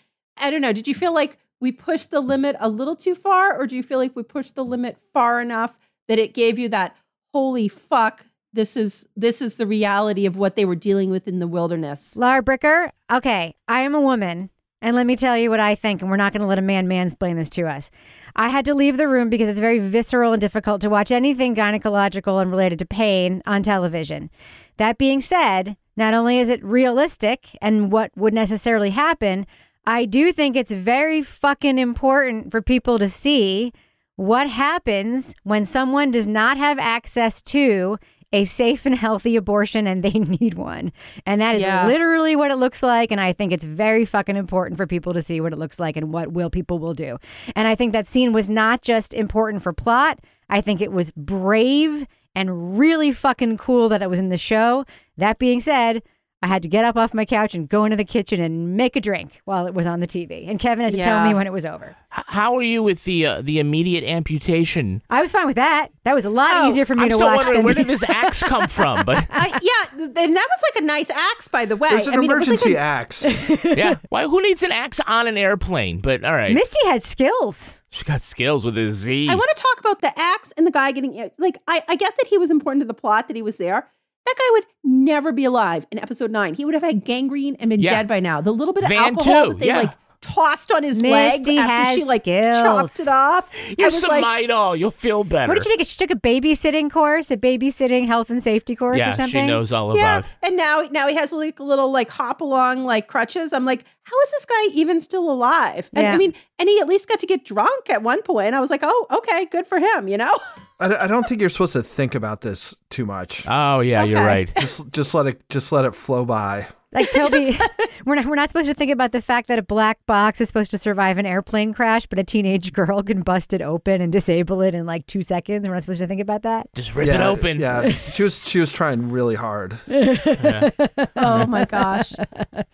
I 0.42 0.50
don't 0.50 0.62
know. 0.62 0.74
Did 0.74 0.88
you 0.88 0.94
feel 0.96 1.14
like 1.14 1.38
we 1.60 1.72
pushed 1.72 2.12
the 2.12 2.22
limit 2.22 2.56
a 2.60 2.70
little 2.70 2.96
too 2.96 3.16
far, 3.16 3.58
or 3.58 3.68
do 3.68 3.76
you 3.76 3.84
feel 3.84 4.00
like 4.00 4.16
we 4.16 4.24
pushed 4.24 4.56
the 4.56 4.66
limit 4.66 4.98
far 5.14 5.42
enough 5.42 5.78
that 6.08 6.20
it 6.20 6.34
gave 6.34 6.60
you 6.60 6.70
that 6.70 6.96
holy 7.34 7.68
fuck? 7.68 8.26
This 8.54 8.78
is 8.78 9.08
this 9.16 9.42
is 9.42 9.58
the 9.58 9.68
reality 9.68 10.26
of 10.26 10.38
what 10.38 10.56
they 10.56 10.66
were 10.66 10.76
dealing 10.76 11.10
with 11.10 11.28
in 11.28 11.40
the 11.40 11.48
wilderness. 11.48 12.16
Laura 12.16 12.42
Bricker, 12.42 12.92
okay, 13.12 13.56
I 13.68 13.82
am 13.82 13.94
a 13.94 14.02
woman, 14.02 14.50
and 14.82 14.96
let 14.96 15.06
me 15.06 15.16
tell 15.16 15.38
you 15.38 15.50
what 15.50 15.60
I 15.60 15.76
think, 15.76 16.02
and 16.02 16.10
we're 16.10 16.18
not 16.18 16.34
going 16.34 16.42
to 16.42 16.48
let 16.48 16.60
a 16.60 16.64
man 16.64 16.88
mansplain 16.88 17.36
this 17.36 17.50
to 17.52 17.68
us. 17.68 17.92
I 18.36 18.50
had 18.50 18.66
to 18.66 18.76
leave 18.76 18.98
the 18.98 19.08
room 19.08 19.30
because 19.30 19.48
it's 19.48 19.60
very 19.60 19.80
visceral 19.80 20.34
and 20.34 20.42
difficult 20.42 20.82
to 20.82 20.90
watch 20.90 21.12
anything 21.12 21.56
gynecological 21.56 22.42
and 22.42 22.52
related 22.52 22.80
to 22.80 22.86
pain 22.86 23.42
on 23.46 23.64
television. 23.64 24.30
That 24.78 24.98
being 24.98 25.22
said, 25.22 25.76
not 25.96 26.14
only 26.14 26.38
is 26.38 26.50
it 26.50 26.64
realistic 26.64 27.58
and 27.62 27.92
what 27.92 28.12
would 28.16 28.34
necessarily 28.34 28.92
happen, 28.92 29.48
I 29.88 30.06
do 30.06 30.32
think 30.34 30.56
it's 30.56 30.72
very 30.72 31.22
fucking 31.22 31.80
important 31.80 32.52
for 32.52 32.62
people 32.62 33.00
to 33.00 33.08
see 33.10 33.72
what 34.18 34.50
happens 34.50 35.34
when 35.44 35.64
someone 35.66 36.12
does 36.12 36.28
not 36.28 36.58
have 36.58 36.78
access 36.78 37.42
to 37.44 37.98
a 38.34 38.44
safe 38.44 38.86
and 38.86 38.96
healthy 38.96 39.38
abortion 39.38 39.88
and 39.88 40.04
they 40.04 40.10
need 40.42 40.56
one. 40.56 40.92
And 41.26 41.40
that 41.40 41.56
is 41.56 41.62
Yeah. 41.62 41.88
literally 41.88 42.36
what 42.36 42.52
it 42.52 42.58
looks 42.58 42.84
like. 42.84 43.12
And 43.12 43.22
I 43.22 43.32
think 43.32 43.54
it's 43.54 43.64
very 43.64 44.04
fucking 44.04 44.36
important 44.36 44.76
for 44.78 44.86
people 44.86 45.14
to 45.14 45.22
see 45.22 45.40
what 45.40 45.54
it 45.54 45.58
looks 45.60 45.80
like 45.80 45.96
and 45.96 46.12
what 46.12 46.34
will 46.34 46.50
people 46.50 46.80
will 46.80 46.94
do. 46.94 47.18
And 47.56 47.68
I 47.68 47.76
think 47.76 47.94
that 47.94 48.08
scene 48.08 48.34
was 48.34 48.50
not 48.50 48.82
just 48.82 49.14
important 49.14 49.64
for 49.64 49.72
plot. 49.72 50.20
I 50.50 50.60
think 50.60 50.82
it 50.82 50.92
was 50.92 51.12
brave 51.12 52.06
and 52.36 52.78
really 52.78 53.12
fucking 53.14 53.58
cool 53.58 53.88
that 53.90 54.02
it 54.02 54.10
was 54.10 54.20
in 54.20 54.28
the 54.30 54.38
show. 54.38 54.84
That 55.16 55.40
being 55.40 55.62
said, 55.62 56.04
I 56.44 56.48
had 56.48 56.62
to 56.62 56.68
get 56.70 56.86
up 56.86 56.96
off 56.96 57.16
my 57.16 57.26
couch 57.26 57.56
and 57.56 57.68
go 57.68 57.84
into 57.84 57.98
the 57.98 58.06
kitchen 58.06 58.40
and 58.40 58.78
make 58.78 58.96
a 58.96 59.02
drink 59.02 59.42
while 59.46 59.66
it 59.66 59.74
was 59.74 59.88
on 59.88 60.02
the 60.02 60.08
TV. 60.08 60.48
And 60.48 60.60
Kevin 60.60 60.86
had 60.86 60.94
to 60.94 61.02
tell 61.02 61.26
me 61.28 61.34
when 61.34 61.48
it 61.48 61.52
was 61.54 61.66
over. 61.66 61.96
H- 62.16 62.24
how 62.28 62.56
are 62.56 62.62
you 62.62 62.84
with 62.84 63.06
the 63.06 63.26
uh, 63.26 63.42
the 63.42 63.58
immediate 63.60 64.04
amputation? 64.04 65.02
I 65.10 65.20
was 65.22 65.32
fine 65.32 65.48
with 65.48 65.56
that. 65.56 65.90
That 66.04 66.14
was 66.14 66.26
a 66.26 66.30
lot 66.30 66.70
easier 66.70 66.86
for 66.86 66.96
me 66.96 67.04
I'm 67.04 67.10
to 67.10 67.16
still 67.16 67.28
watch. 67.28 67.38
wondering 67.38 67.58
than 67.58 67.66
where 67.66 67.74
did 67.74 67.88
this 67.94 68.04
axe 68.04 68.44
come 68.44 68.68
from? 68.68 69.04
But 69.04 69.26
I, 69.32 69.48
yeah, 69.64 69.98
and 70.00 70.16
that 70.16 70.48
was 70.48 70.64
like 70.74 70.84
a 70.84 70.86
nice 70.86 71.10
axe, 71.10 71.48
by 71.48 71.66
the 71.66 71.76
way. 71.76 71.90
It's 71.92 72.08
an 72.08 72.14
I 72.14 72.18
mean, 72.18 72.30
it 72.30 72.36
was 72.38 72.48
like 72.48 72.60
emergency 72.60 72.76
a- 72.76 72.80
axe. 72.80 73.64
yeah, 73.66 73.96
why? 74.10 74.24
Who 74.28 74.40
needs 74.42 74.62
an 74.62 74.72
axe 74.72 75.00
on 75.08 75.26
an 75.26 75.38
airplane? 75.38 76.00
But 76.02 76.24
all 76.24 76.36
right, 76.36 76.54
Misty 76.54 76.78
had 76.86 77.04
skills. 77.04 77.82
she 77.90 78.04
got 78.06 78.22
skills 78.22 78.64
with 78.64 78.78
a 78.78 78.90
Z. 78.92 79.28
I 79.30 79.34
want 79.36 79.50
to 79.58 79.64
talk 79.64 79.80
about 79.80 80.02
the 80.02 80.14
axe 80.20 80.54
and 80.56 80.68
the 80.68 80.72
guy 80.72 80.92
getting 80.92 81.32
like 81.40 81.58
I, 81.68 81.82
I 81.88 81.96
get 81.96 82.16
that 82.18 82.28
he 82.28 82.38
was 82.38 82.52
important 82.52 82.82
to 82.84 82.86
the 82.88 82.94
plot 82.94 83.28
that 83.28 83.36
he 83.36 83.42
was 83.42 83.58
there. 83.58 83.90
That 84.28 84.36
guy 84.38 84.50
would 84.52 84.66
never 84.84 85.32
be 85.32 85.46
alive 85.46 85.86
in 85.90 86.00
episode 86.00 86.32
nine. 86.32 86.54
He 86.54 86.66
would 86.66 86.74
have 86.74 86.84
had 86.84 87.06
gangrene 87.06 87.56
and 87.62 87.70
been 87.70 87.80
Yeah. 87.80 87.92
dead 87.92 88.08
by 88.10 88.20
now. 88.20 88.42
The 88.42 88.52
little 88.52 88.74
bit 88.74 88.84
of 88.84 88.90
Van 88.90 88.98
alcohol 89.16 89.46
too, 89.46 89.50
that 89.54 89.60
they 89.60 89.68
yeah. 89.68 89.78
like 89.80 89.94
tossed 90.22 90.72
on 90.72 90.84
his 90.84 91.02
leg 91.02 91.40
Misty 91.40 91.58
after 91.58 92.00
she 92.00 92.04
like 92.04 92.24
skills. 92.24 92.60
chopped 92.60 93.00
it 93.00 93.08
off. 93.08 93.50
You're 93.78 93.88
I 93.88 93.92
some 93.92 94.22
like, 94.22 94.50
Midol. 94.50 94.78
You'll 94.78 94.92
feel 94.92 95.24
better. 95.24 95.48
What 95.48 95.56
did 95.56 95.64
she 95.64 95.78
take? 95.78 95.88
She 95.88 95.98
took 95.98 96.12
a 96.12 96.20
babysitting 96.20 96.92
course, 96.92 97.32
a 97.32 97.38
babysitting 97.38 98.08
health 98.08 98.30
and 98.30 98.42
safety 98.42 98.76
course 98.76 99.00
yeah, 99.00 99.10
or 99.12 99.14
something. 99.14 99.46
she 99.46 99.48
knows 99.48 99.72
all 99.72 99.96
yeah, 99.96 100.20
about. 100.20 100.30
and 100.44 100.58
now 100.58 100.88
now 100.92 101.08
he 101.08 101.16
has 101.16 101.32
like 101.32 101.60
a 101.60 101.64
little 101.64 101.92
like 101.92 102.10
hop 102.10 102.42
along 102.42 102.84
like 102.84 103.08
crutches. 103.08 103.54
I'm 103.54 103.66
like, 103.66 103.86
how 104.04 104.20
is 104.22 104.32
this 104.32 104.46
guy 104.46 104.74
even 104.74 105.02
still 105.02 105.30
alive? 105.30 105.90
And 105.94 106.04
Yeah. 106.04 106.14
I 106.14 106.18
mean, 106.18 106.34
and 106.60 106.70
he 106.70 106.80
at 106.80 106.88
least 106.88 107.08
got 107.08 107.20
to 107.20 107.28
get 107.28 107.46
drunk 107.46 107.90
at 107.90 108.04
one 108.04 108.22
point. 108.22 108.56
I 108.56 108.60
was 108.60 108.70
like, 108.70 108.82
oh, 108.84 109.06
okay, 109.12 109.46
good 109.46 109.68
for 109.68 109.80
him. 109.80 110.08
You 110.08 110.18
know. 110.18 110.32
I, 110.80 110.96
I 110.96 111.08
don't 111.08 111.26
think 111.28 111.42
you're 111.42 111.50
supposed 111.50 111.74
to 111.74 111.84
think 111.84 112.16
about 112.16 112.42
this 112.42 112.76
too 112.90 113.06
much. 113.06 113.46
Oh 113.48 113.80
yeah, 113.80 114.04
you're 114.04 114.24
right. 114.24 114.52
Just 114.58 114.92
just 114.92 115.14
let 115.14 115.26
it 115.28 115.48
just 115.50 115.72
let 115.72 115.86
it 115.86 115.96
flow 115.96 116.26
by. 116.26 116.68
Like 116.98 117.12
Toby, 117.14 117.56
we're 118.06 118.16
not 118.16 118.26
we're 118.26 118.34
not 118.36 118.50
supposed 118.50 118.68
to 118.68 118.74
think 118.74 118.92
about 118.92 119.12
the 119.12 119.22
fact 119.22 119.48
that 119.50 119.60
a 119.60 119.62
black 119.62 120.04
box 120.08 120.42
is 120.42 120.48
supposed 120.48 120.72
to 120.72 120.80
survive 120.80 121.20
an 121.20 121.28
airplane 121.28 121.72
crash, 121.74 122.08
but 122.08 122.18
a 122.18 122.24
teenage 122.24 122.74
girl 122.74 123.04
can 123.10 123.22
bust 123.22 123.54
it 123.54 123.62
open 123.62 124.02
and 124.02 124.12
disable 124.12 124.62
it 124.62 124.74
in 124.74 124.88
like 124.88 125.06
two 125.06 125.22
seconds. 125.22 125.68
We're 125.68 125.76
not 125.76 125.84
supposed 125.84 126.00
to 126.00 126.08
think 126.08 126.22
about 126.22 126.42
that. 126.42 126.74
Just 126.74 126.96
rip 126.96 127.08
it 127.08 127.22
open. 127.22 127.60
Yeah, 127.60 127.90
she 127.92 128.24
was 128.24 128.44
she 128.44 128.60
was 128.60 128.72
trying 128.72 129.12
really 129.12 129.36
hard. 129.36 129.78
oh 129.88 131.46
my 131.48 131.66
gosh. 131.70 132.14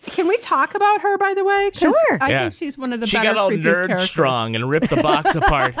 Can 0.06 0.26
we 0.26 0.38
talk 0.38 0.74
about 0.74 1.02
her, 1.02 1.18
by 1.18 1.34
the 1.34 1.44
way? 1.44 1.70
Sure. 1.74 1.92
I 2.20 2.30
Yeah. 2.30 2.40
think 2.40 2.54
she's 2.54 2.78
one 2.78 2.94
of 2.94 3.00
the 3.00 3.06
she 3.06 3.18
better 3.18 3.34
got 3.34 3.36
all 3.36 3.48
previous 3.48 3.76
nerd 3.76 3.86
characters. 3.88 4.08
strong 4.08 4.54
and 4.56 4.70
ripped 4.70 4.88
the 4.88 5.02
box 5.02 5.34
apart. 5.34 5.74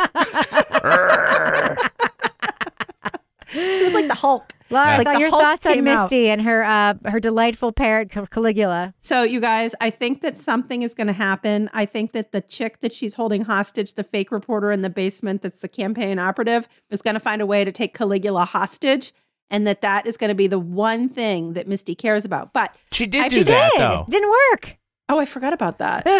She 3.54 3.82
was 3.84 3.94
like 3.94 4.08
the 4.08 4.14
Hulk. 4.14 4.52
Laura, 4.70 4.96
Like 4.98 5.04
thought 5.06 5.14
the 5.14 5.20
your 5.20 5.30
Hulk 5.30 5.42
thoughts 5.42 5.66
on 5.66 5.74
came 5.74 5.88
out. 5.88 6.04
Misty 6.04 6.28
and 6.30 6.42
her 6.42 6.64
uh, 6.64 6.94
her 7.04 7.20
delightful 7.20 7.70
parrot 7.72 8.10
Caligula. 8.10 8.94
So, 9.00 9.22
you 9.22 9.40
guys, 9.40 9.74
I 9.80 9.90
think 9.90 10.20
that 10.22 10.36
something 10.38 10.82
is 10.82 10.94
going 10.94 11.06
to 11.06 11.12
happen. 11.12 11.68
I 11.72 11.84
think 11.86 12.12
that 12.12 12.32
the 12.32 12.40
chick 12.40 12.80
that 12.80 12.92
she's 12.92 13.14
holding 13.14 13.42
hostage, 13.42 13.92
the 13.94 14.04
fake 14.04 14.32
reporter 14.32 14.72
in 14.72 14.82
the 14.82 14.90
basement 14.90 15.42
that's 15.42 15.60
the 15.60 15.68
campaign 15.68 16.18
operative, 16.18 16.66
is 16.90 17.02
going 17.02 17.14
to 17.14 17.20
find 17.20 17.40
a 17.42 17.46
way 17.46 17.64
to 17.64 17.70
take 17.72 17.94
Caligula 17.94 18.44
hostage. 18.44 19.12
And 19.50 19.66
that 19.66 19.82
that 19.82 20.06
is 20.06 20.16
going 20.16 20.28
to 20.30 20.34
be 20.34 20.46
the 20.46 20.58
one 20.58 21.08
thing 21.08 21.52
that 21.52 21.68
Misty 21.68 21.94
cares 21.94 22.24
about. 22.24 22.52
But 22.54 22.74
She 22.90 23.06
did 23.06 23.22
I 23.22 23.28
do 23.28 23.36
just- 23.36 23.48
that 23.48 23.70
Did. 23.72 23.80
though. 23.80 24.06
Didn't 24.08 24.30
work. 24.52 24.76
Oh, 25.08 25.18
I 25.18 25.26
forgot 25.26 25.52
about 25.52 25.78
that. 25.78 26.04
but 26.04 26.16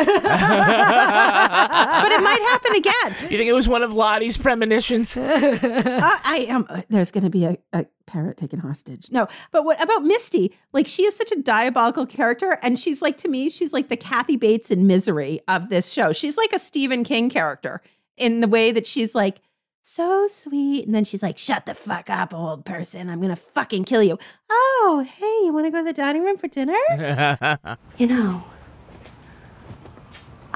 it 2.12 2.22
might 2.22 2.40
happen 2.50 2.74
again. 2.76 3.16
You 3.30 3.38
think 3.38 3.48
it 3.48 3.54
was 3.54 3.66
one 3.66 3.82
of 3.82 3.94
Lottie's 3.94 4.36
premonitions? 4.36 5.16
uh, 5.16 5.20
I 5.62 6.46
am. 6.50 6.66
uh, 6.68 6.82
there's 6.90 7.10
going 7.10 7.24
to 7.24 7.30
be 7.30 7.46
a, 7.46 7.56
a 7.72 7.86
parrot 8.06 8.36
taken 8.36 8.58
hostage. 8.58 9.10
No, 9.10 9.26
but 9.52 9.64
what 9.64 9.82
about 9.82 10.04
Misty? 10.04 10.52
Like 10.74 10.86
she 10.86 11.04
is 11.04 11.16
such 11.16 11.32
a 11.32 11.40
diabolical 11.40 12.04
character, 12.04 12.58
and 12.62 12.78
she's 12.78 13.00
like 13.00 13.16
to 13.18 13.28
me, 13.28 13.48
she's 13.48 13.72
like 13.72 13.88
the 13.88 13.96
Kathy 13.96 14.36
Bates 14.36 14.70
in 14.70 14.86
Misery 14.86 15.40
of 15.48 15.70
this 15.70 15.90
show. 15.90 16.12
She's 16.12 16.36
like 16.36 16.52
a 16.52 16.58
Stephen 16.58 17.04
King 17.04 17.30
character 17.30 17.80
in 18.18 18.40
the 18.40 18.48
way 18.48 18.70
that 18.70 18.86
she's 18.86 19.14
like 19.14 19.40
so 19.80 20.26
sweet, 20.26 20.84
and 20.86 20.94
then 20.94 21.04
she's 21.04 21.22
like, 21.22 21.38
"Shut 21.38 21.64
the 21.66 21.74
fuck 21.74 22.08
up, 22.10 22.32
old 22.34 22.64
person! 22.66 23.08
I'm 23.10 23.20
gonna 23.20 23.34
fucking 23.36 23.84
kill 23.84 24.02
you." 24.02 24.18
Oh, 24.50 25.06
hey, 25.18 25.46
you 25.46 25.52
want 25.54 25.66
to 25.66 25.70
go 25.70 25.78
to 25.78 25.84
the 25.84 25.92
dining 25.94 26.22
room 26.22 26.36
for 26.36 26.48
dinner? 26.48 26.76
You 27.96 28.08
know, 28.08 28.42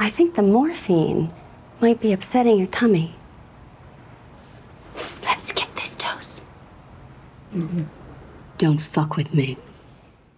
I 0.00 0.10
think 0.10 0.36
the 0.36 0.42
morphine 0.42 1.32
might 1.80 2.00
be 2.00 2.12
upsetting 2.12 2.56
your 2.56 2.68
tummy. 2.68 3.16
Let's 5.24 5.48
skip 5.48 5.68
this 5.74 5.96
dose. 5.96 6.42
Don't 8.58 8.80
fuck 8.80 9.16
with 9.16 9.34
me. 9.34 9.58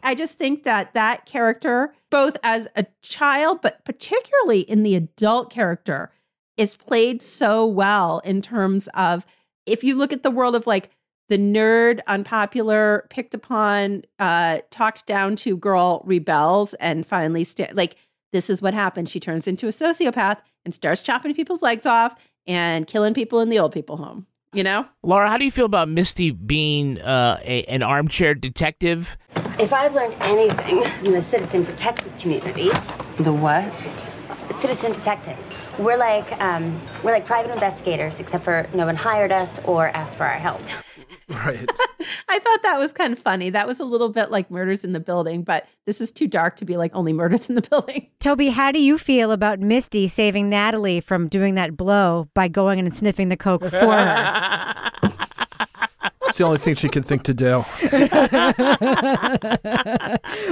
I 0.03 0.15
just 0.15 0.39
think 0.39 0.65
that 0.65 0.95
that 0.95 1.27
character, 1.27 1.93
both 2.09 2.39
as 2.43 2.69
a 2.75 2.87
child, 3.03 3.61
but 3.61 3.85
particularly 3.85 4.61
in 4.61 4.83
the 4.83 4.95
adult 4.95 5.51
character, 5.51 6.11
is 6.57 6.75
played 6.75 7.21
so 7.21 7.67
well 7.67 8.21
in 8.21 8.41
terms 8.41 8.89
of 8.95 9.27
if 9.67 9.85
you 9.85 9.95
look 9.95 10.11
at 10.11 10.23
the 10.23 10.31
world 10.31 10.57
of 10.57 10.67
like 10.67 10.89
the 11.29 11.37
nerd, 11.37 12.01
unpopular, 12.07 13.07
picked 13.11 13.35
upon, 13.35 14.05
uh, 14.19 14.61
talked 14.71 15.05
down 15.05 15.37
to 15.37 15.55
girl 15.59 16.03
rebels 16.07 16.73
and 16.75 17.07
finally 17.07 17.45
sta- 17.45 17.73
like 17.75 17.97
this 18.33 18.51
is 18.51 18.63
what 18.63 18.75
happens. 18.75 19.11
She 19.11 19.21
turns 19.21 19.47
into 19.49 19.67
a 19.67 19.71
sociopath 19.71 20.39
and 20.65 20.75
starts 20.75 21.03
chopping 21.03 21.35
people's 21.35 21.63
legs 21.63 21.87
off 21.87 22.15
and 22.47 22.87
killing 22.87 23.15
people 23.15 23.41
in 23.41 23.49
the 23.49 23.59
old 23.59 23.73
people 23.73 23.97
home. 23.97 24.27
You 24.53 24.65
know? 24.65 24.85
Laura, 25.05 25.29
how 25.29 25.39
do 25.39 25.45
you 25.45 25.51
feel 25.53 25.67
about 25.67 25.89
Misty 25.89 26.33
being 26.33 27.01
uh, 27.01 27.39
a, 27.45 27.63
an 27.65 27.83
armchair 27.85 28.35
detective? 28.35 29.17
If 29.61 29.73
I've 29.73 29.95
learned 29.95 30.17
anything 30.23 30.83
in 31.07 31.13
the 31.13 31.23
citizen 31.23 31.63
detective 31.63 32.13
community, 32.19 32.71
The 33.19 33.33
what? 33.33 33.73
citizen 34.61 34.93
detective, 34.93 35.39
we're 35.79 35.97
like 35.97 36.33
um, 36.41 36.81
we're 37.05 37.13
like 37.13 37.25
private 37.25 37.53
investigators, 37.53 38.19
except 38.19 38.45
for 38.45 38.69
no 38.75 38.85
one 38.87 38.97
hired 38.97 39.31
us 39.31 39.61
or 39.65 39.89
asked 39.91 40.17
for 40.17 40.25
our 40.25 40.39
help. 40.39 40.61
Right. 41.31 41.71
I 42.29 42.39
thought 42.39 42.63
that 42.63 42.79
was 42.79 42.93
kind 42.93 43.13
of 43.13 43.19
funny. 43.19 43.51
That 43.51 43.67
was 43.67 43.79
a 43.79 43.85
little 43.85 44.09
bit 44.09 44.31
like 44.31 44.51
murders 44.51 44.85
in 44.85 44.93
the 44.93 45.01
building, 45.01 45.43
but 45.43 45.67
this 45.87 46.01
is 46.01 46.13
too 46.13 46.27
dark 46.27 46.57
to 46.57 46.65
be 46.65 46.77
like 46.77 46.95
only 46.95 47.13
murders 47.13 47.49
in 47.49 47.55
the 47.55 47.63
building. 47.63 48.09
Toby, 48.21 48.49
how 48.49 48.73
do 48.73 48.81
you 48.81 48.99
feel 48.99 49.31
about 49.31 49.61
Misty 49.61 50.09
saving 50.09 50.49
Natalie 50.49 51.01
from 51.01 51.29
doing 51.29 51.55
that 51.55 51.77
blow 51.77 52.29
by 52.35 52.49
going 52.49 52.79
and 52.79 52.95
sniffing 52.95 53.29
the 53.29 53.37
coke 53.37 53.63
for 53.63 53.71
her? 53.71 54.91
It's 56.31 56.39
the 56.39 56.45
only 56.45 56.59
thing 56.59 56.77
she 56.77 56.89
can 56.89 57.03
think 57.03 57.25
to 57.25 57.35
do. 57.35 57.61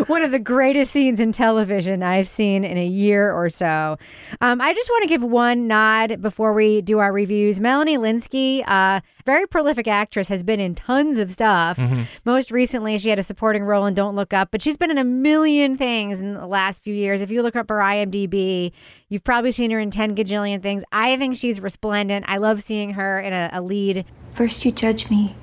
One 0.08 0.22
of 0.22 0.30
the 0.32 0.40
greatest 0.42 0.92
scenes 0.92 1.20
in 1.20 1.32
television 1.32 2.02
I've 2.02 2.28
seen 2.28 2.64
in 2.64 2.76
a 2.76 2.86
year 2.86 3.32
or 3.32 3.48
so. 3.48 3.96
Um, 4.40 4.60
I 4.60 4.74
just 4.74 4.90
want 4.90 5.02
to 5.04 5.08
give 5.08 5.22
one 5.22 5.66
nod 5.68 6.20
before 6.20 6.52
we 6.52 6.82
do 6.82 6.98
our 6.98 7.12
reviews. 7.12 7.60
Melanie 7.60 7.96
Lynskey, 7.96 8.64
uh, 8.68 9.00
very 9.24 9.46
prolific 9.46 9.86
actress, 9.86 10.28
has 10.28 10.42
been 10.42 10.60
in 10.60 10.74
tons 10.74 11.18
of 11.18 11.30
stuff. 11.30 11.78
Mhm. 11.78 12.04
Most 12.24 12.50
recently, 12.50 12.98
she 12.98 13.10
had 13.10 13.18
a 13.18 13.22
supporting 13.22 13.64
role 13.64 13.86
in 13.86 13.94
Don't 13.94 14.16
Look 14.16 14.32
Up, 14.32 14.48
but 14.50 14.62
she's 14.62 14.76
been 14.76 14.90
in 14.90 14.98
a 14.98 15.04
million 15.04 15.76
things 15.76 16.18
in 16.20 16.34
the 16.34 16.46
last 16.46 16.82
few 16.82 16.94
years. 16.94 17.22
If 17.22 17.30
you 17.30 17.42
look 17.42 17.56
up 17.56 17.68
her 17.68 17.78
IMDb, 17.80 18.72
you've 19.08 19.24
probably 19.24 19.52
seen 19.52 19.70
her 19.70 19.78
in 19.78 19.90
10 19.90 20.16
gajillion 20.16 20.62
things. 20.62 20.82
I 20.92 21.16
think 21.16 21.36
she's 21.36 21.60
resplendent. 21.60 22.24
I 22.28 22.38
love 22.38 22.62
seeing 22.62 22.94
her 22.94 23.20
in 23.20 23.32
a, 23.32 23.50
a 23.52 23.60
lead. 23.62 24.04
First, 24.34 24.64
you 24.64 24.72
judge 24.72 25.08
me 25.10 25.34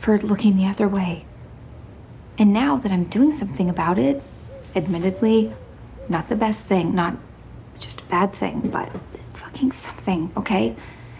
for 0.00 0.18
looking 0.18 0.56
the 0.56 0.66
other 0.66 0.88
way. 0.88 1.24
And 2.38 2.52
now 2.52 2.76
that 2.76 2.92
I'm 2.92 3.04
doing 3.04 3.32
something 3.32 3.68
about 3.68 3.98
it, 3.98 4.22
admittedly, 4.74 5.52
not 6.08 6.28
the 6.28 6.36
best 6.36 6.62
thing, 6.62 6.94
not 6.94 7.16
just 7.78 8.00
a 8.00 8.04
bad 8.04 8.32
thing, 8.32 8.60
but 8.60 8.90
fucking 9.34 9.72
something, 9.72 10.30
okay? 10.36 10.76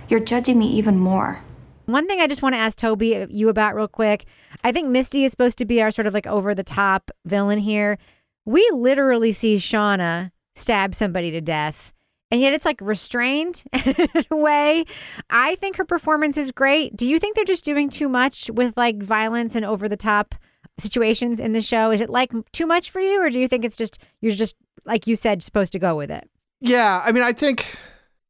You're 0.09 0.21
judging 0.21 0.59
me 0.59 0.67
even 0.69 0.99
more. 0.99 1.41
One 1.87 2.07
thing 2.07 2.21
I 2.21 2.27
just 2.27 2.43
want 2.43 2.55
to 2.55 2.59
ask 2.59 2.77
Toby 2.77 3.17
uh, 3.17 3.27
you 3.31 3.49
about 3.49 3.75
real 3.75 3.89
quick. 3.89 4.27
I 4.63 4.73
think 4.73 4.89
Misty 4.89 5.25
is 5.25 5.31
supposed 5.31 5.59
to 5.59 5.65
be 5.65 5.81
our 5.81 5.91
sort 5.91 6.07
of 6.07 6.15
like 6.15 6.27
over 6.27 6.55
the 6.55 6.63
top 6.63 7.11
villain 7.25 7.59
here. 7.59 7.99
We 8.45 8.69
literally 8.75 9.33
see 9.33 9.57
Shauna 9.57 10.31
stab 10.55 10.95
somebody 10.95 11.31
to 11.31 11.41
death. 11.41 11.93
And 12.31 12.41
yet 12.41 12.53
it's 12.53 12.65
like 12.65 12.81
restrained 12.81 13.65
in 13.73 14.09
a 14.31 14.37
way. 14.37 14.85
I 15.31 15.55
think 15.57 15.77
her 15.77 15.85
performance 15.85 16.37
is 16.37 16.53
great. 16.53 16.97
Do 16.97 17.09
you 17.09 17.19
think 17.19 17.37
they're 17.37 17.45
just 17.45 17.65
doing 17.65 17.89
too 17.89 18.09
much 18.09 18.51
with 18.51 18.77
like 18.77 19.03
violence 19.03 19.57
and 19.57 19.65
over 19.65 19.89
the 19.89 19.97
top 19.97 20.35
situations 20.79 21.41
in 21.41 21.53
the 21.53 21.63
show? 21.63 21.91
Is 21.91 22.01
it 22.01 22.11
like 22.11 22.33
too 22.53 22.67
much 22.67 22.91
for 22.91 23.01
you 23.01 23.23
or 23.23 23.31
do 23.31 23.41
you 23.41 23.49
think 23.49 23.65
it's 23.65 23.77
just 23.77 23.99
you're 24.21 24.33
just 24.33 24.55
like 24.85 25.07
you 25.07 25.17
said 25.17 25.43
supposed 25.43 25.73
to 25.73 25.79
go 25.79 25.97
with 25.97 26.11
it? 26.11 26.29
Yeah, 26.61 27.03
I 27.05 27.13
mean, 27.13 27.23
I 27.23 27.33
think 27.33 27.77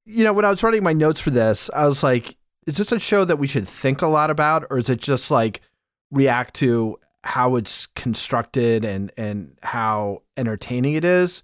you 0.04 0.24
know 0.24 0.32
when 0.32 0.44
I 0.44 0.50
was 0.50 0.62
writing 0.62 0.82
my 0.82 0.92
notes 0.92 1.20
for 1.20 1.30
this, 1.30 1.70
I 1.74 1.86
was 1.86 2.02
like, 2.02 2.36
is 2.66 2.76
this 2.76 2.92
a 2.92 2.98
show 2.98 3.24
that 3.24 3.38
we 3.38 3.46
should 3.46 3.66
think 3.66 4.02
a 4.02 4.06
lot 4.06 4.30
about, 4.30 4.66
or 4.70 4.78
is 4.78 4.90
it 4.90 5.00
just 5.00 5.30
like 5.30 5.62
react 6.10 6.54
to 6.56 6.98
how 7.24 7.56
it's 7.56 7.86
constructed 7.86 8.84
and 8.84 9.10
and 9.16 9.56
how 9.62 10.22
entertaining 10.36 10.94
it 10.94 11.04
is? 11.04 11.42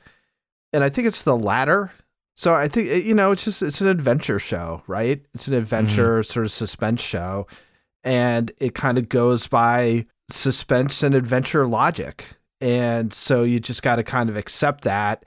And 0.72 0.84
I 0.84 0.88
think 0.88 1.06
it's 1.06 1.22
the 1.22 1.36
latter. 1.36 1.92
So 2.34 2.54
I 2.54 2.68
think 2.68 2.88
eh, 2.88 2.96
you 2.96 3.14
know 3.14 3.32
it's 3.32 3.44
just 3.44 3.62
it's 3.62 3.80
an 3.80 3.88
adventure 3.88 4.38
show, 4.38 4.82
right? 4.86 5.24
It's 5.34 5.46
an 5.48 5.52
mm-hmm. 5.52 5.62
adventure 5.62 6.22
sort 6.22 6.46
of 6.46 6.52
suspense 6.52 7.00
show, 7.00 7.46
and 8.02 8.52
it 8.58 8.74
kind 8.74 8.98
of 8.98 9.08
goes 9.08 9.46
by 9.46 10.06
suspense 10.30 11.02
and 11.02 11.14
adventure 11.14 11.66
logic. 11.66 12.26
And 12.60 13.12
so 13.12 13.42
you 13.42 13.60
just 13.60 13.82
got 13.82 13.96
to 13.96 14.02
kind 14.02 14.30
of 14.30 14.36
accept 14.36 14.82
that 14.82 15.24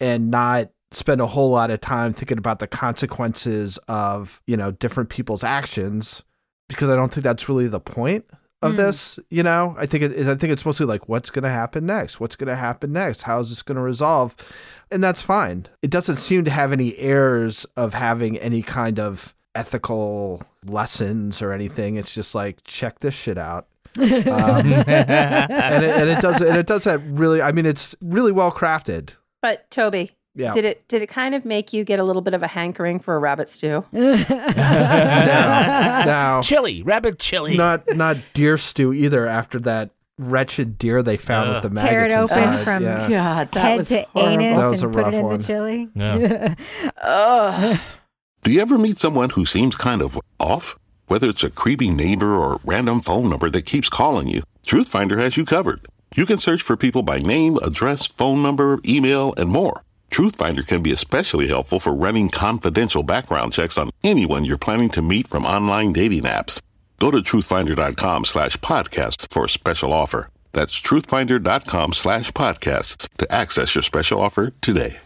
and 0.00 0.30
not 0.30 0.70
spend 0.92 1.20
a 1.20 1.26
whole 1.26 1.50
lot 1.50 1.70
of 1.70 1.80
time 1.80 2.12
thinking 2.12 2.38
about 2.38 2.58
the 2.58 2.66
consequences 2.66 3.78
of, 3.86 4.42
you 4.46 4.56
know, 4.56 4.72
different 4.72 5.08
people's 5.08 5.44
actions 5.44 6.24
because 6.68 6.88
I 6.88 6.96
don't 6.96 7.12
think 7.12 7.22
that's 7.22 7.48
really 7.48 7.68
the 7.68 7.80
point 7.80 8.24
of. 8.62 8.74
Mm. 8.74 8.76
this, 8.76 9.18
you 9.30 9.42
know? 9.42 9.74
I 9.78 9.86
think 9.86 10.04
it 10.04 10.12
is 10.12 10.28
I 10.28 10.34
think 10.34 10.52
it's 10.52 10.66
mostly 10.66 10.86
like 10.86 11.08
what's 11.08 11.30
going 11.30 11.44
to 11.44 11.50
happen 11.50 11.86
next? 11.86 12.20
What's 12.20 12.36
going 12.36 12.48
to 12.48 12.56
happen 12.56 12.92
next? 12.92 13.22
How 13.22 13.40
is 13.40 13.48
this 13.48 13.62
going 13.62 13.76
to 13.76 13.82
resolve? 13.82 14.34
And 14.90 15.02
that's 15.02 15.22
fine. 15.22 15.66
It 15.82 15.90
doesn't 15.90 16.16
seem 16.16 16.44
to 16.44 16.50
have 16.50 16.72
any 16.72 16.96
airs 16.98 17.64
of 17.76 17.94
having 17.94 18.38
any 18.38 18.62
kind 18.62 18.98
of 18.98 19.34
ethical 19.54 20.42
lessons 20.66 21.42
or 21.42 21.52
anything. 21.52 21.96
It's 21.96 22.14
just 22.14 22.34
like 22.34 22.62
check 22.64 23.00
this 23.00 23.14
shit 23.14 23.38
out. 23.38 23.66
Um, 23.98 24.04
and, 24.06 24.74
it, 24.86 25.96
and 25.96 26.10
it 26.10 26.20
does 26.20 26.40
and 26.40 26.56
it 26.56 26.66
does 26.66 26.84
that 26.84 27.00
really 27.06 27.42
I 27.42 27.52
mean 27.52 27.66
it's 27.66 27.96
really 28.00 28.32
well 28.32 28.52
crafted. 28.52 29.14
But 29.42 29.70
Toby, 29.70 30.12
Yeah. 30.34 30.52
did 30.52 30.64
it 30.64 30.86
did 30.88 31.02
it 31.02 31.08
kind 31.08 31.34
of 31.34 31.44
make 31.44 31.72
you 31.72 31.84
get 31.84 31.98
a 31.98 32.04
little 32.04 32.22
bit 32.22 32.34
of 32.34 32.42
a 32.42 32.46
hankering 32.46 33.00
for 33.00 33.16
a 33.16 33.18
rabbit 33.18 33.48
stew? 33.48 33.84
now 33.92 34.20
chili, 36.42 36.82
rabbit 36.82 37.18
chili. 37.18 37.56
Not 37.56 37.84
not 37.96 38.16
deer 38.34 38.56
stew 38.58 38.92
either 38.92 39.26
after 39.26 39.58
that 39.60 39.90
wretched 40.18 40.76
deer 40.78 41.02
they 41.02 41.16
found 41.16 41.50
with 41.50 41.62
the 41.62 41.70
maggots 41.70 41.90
Tear 41.90 42.06
it 42.06 42.12
open 42.12 42.22
inside. 42.42 42.64
from 42.64 42.82
yeah. 42.82 43.08
God, 43.08 43.50
that 43.52 43.60
head 43.60 43.78
was 43.78 43.88
to 43.88 44.02
horrible. 44.12 44.42
anus 44.42 44.58
That 44.58 44.66
was 44.68 44.82
and 44.82 44.92
put 44.94 45.06
it 45.06 45.14
in 45.14 45.24
one. 45.24 45.38
the 45.38 45.44
chili. 45.44 45.88
Yeah. 45.94 46.54
Ugh. 47.02 47.80
Do 48.42 48.52
you 48.52 48.60
ever 48.60 48.78
meet 48.78 48.98
someone 48.98 49.30
who 49.30 49.44
seems 49.46 49.76
kind 49.76 50.02
of 50.02 50.18
off? 50.38 50.76
Whether 51.06 51.28
it's 51.28 51.42
a 51.42 51.50
creepy 51.50 51.90
neighbor 51.90 52.36
or 52.36 52.54
a 52.54 52.58
random 52.64 53.00
phone 53.00 53.28
number 53.30 53.50
that 53.50 53.66
keeps 53.66 53.88
calling 53.88 54.28
you, 54.28 54.42
Truthfinder 54.64 55.18
has 55.18 55.36
you 55.36 55.44
covered. 55.44 55.80
You 56.14 56.24
can 56.24 56.38
search 56.38 56.62
for 56.62 56.76
people 56.76 57.02
by 57.02 57.18
name, 57.18 57.56
address, 57.62 58.06
phone 58.06 58.42
number, 58.42 58.78
email, 58.86 59.34
and 59.36 59.50
more. 59.50 59.82
Truthfinder 60.10 60.66
can 60.66 60.82
be 60.82 60.92
especially 60.92 61.46
helpful 61.46 61.80
for 61.80 61.94
running 61.94 62.28
confidential 62.28 63.02
background 63.02 63.52
checks 63.52 63.78
on 63.78 63.90
anyone 64.02 64.44
you're 64.44 64.58
planning 64.58 64.88
to 64.90 65.02
meet 65.02 65.26
from 65.26 65.44
online 65.44 65.92
dating 65.92 66.24
apps. 66.24 66.60
Go 66.98 67.10
to 67.10 67.18
truthfinder.com 67.18 68.24
slash 68.24 68.56
podcasts 68.58 69.32
for 69.32 69.44
a 69.44 69.48
special 69.48 69.92
offer. 69.92 70.28
That's 70.52 70.80
truthfinder.com 70.80 71.92
slash 71.92 72.32
podcasts 72.32 73.08
to 73.18 73.32
access 73.32 73.74
your 73.74 73.82
special 73.82 74.20
offer 74.20 74.52
today. 74.60 74.98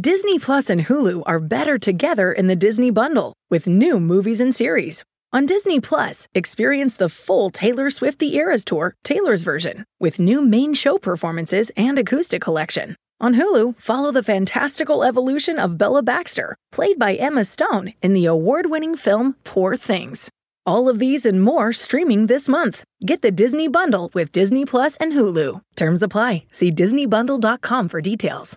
Disney 0.00 0.38
Plus 0.38 0.70
and 0.70 0.82
Hulu 0.82 1.24
are 1.26 1.40
better 1.40 1.76
together 1.76 2.32
in 2.32 2.46
the 2.46 2.56
Disney 2.56 2.90
bundle 2.90 3.34
with 3.50 3.66
new 3.66 4.00
movies 4.00 4.40
and 4.40 4.54
series. 4.54 5.04
On 5.32 5.44
Disney 5.44 5.80
Plus, 5.80 6.26
experience 6.34 6.96
the 6.96 7.08
full 7.08 7.50
Taylor 7.50 7.90
Swift 7.90 8.18
The 8.18 8.34
Eras 8.36 8.64
Tour, 8.64 8.94
Taylor's 9.04 9.42
version, 9.42 9.84
with 10.00 10.18
new 10.18 10.40
main 10.40 10.72
show 10.72 10.98
performances 10.98 11.70
and 11.76 11.98
acoustic 11.98 12.40
collection. 12.40 12.96
On 13.20 13.34
Hulu, 13.34 13.76
follow 13.80 14.12
the 14.12 14.22
fantastical 14.22 15.02
evolution 15.02 15.58
of 15.58 15.76
Bella 15.76 16.02
Baxter, 16.04 16.54
played 16.70 17.00
by 17.00 17.14
Emma 17.14 17.42
Stone 17.44 17.94
in 18.00 18.12
the 18.14 18.26
award 18.26 18.66
winning 18.70 18.94
film 18.94 19.34
Poor 19.42 19.74
Things. 19.76 20.30
All 20.64 20.88
of 20.88 21.00
these 21.00 21.26
and 21.26 21.42
more 21.42 21.72
streaming 21.72 22.26
this 22.28 22.48
month. 22.48 22.84
Get 23.04 23.22
the 23.22 23.32
Disney 23.32 23.66
bundle 23.66 24.10
with 24.14 24.30
Disney 24.30 24.64
Plus 24.64 24.96
and 24.98 25.14
Hulu. 25.14 25.62
Terms 25.74 26.02
apply. 26.02 26.44
See 26.52 26.70
DisneyBundle.com 26.70 27.88
for 27.88 28.00
details. 28.00 28.56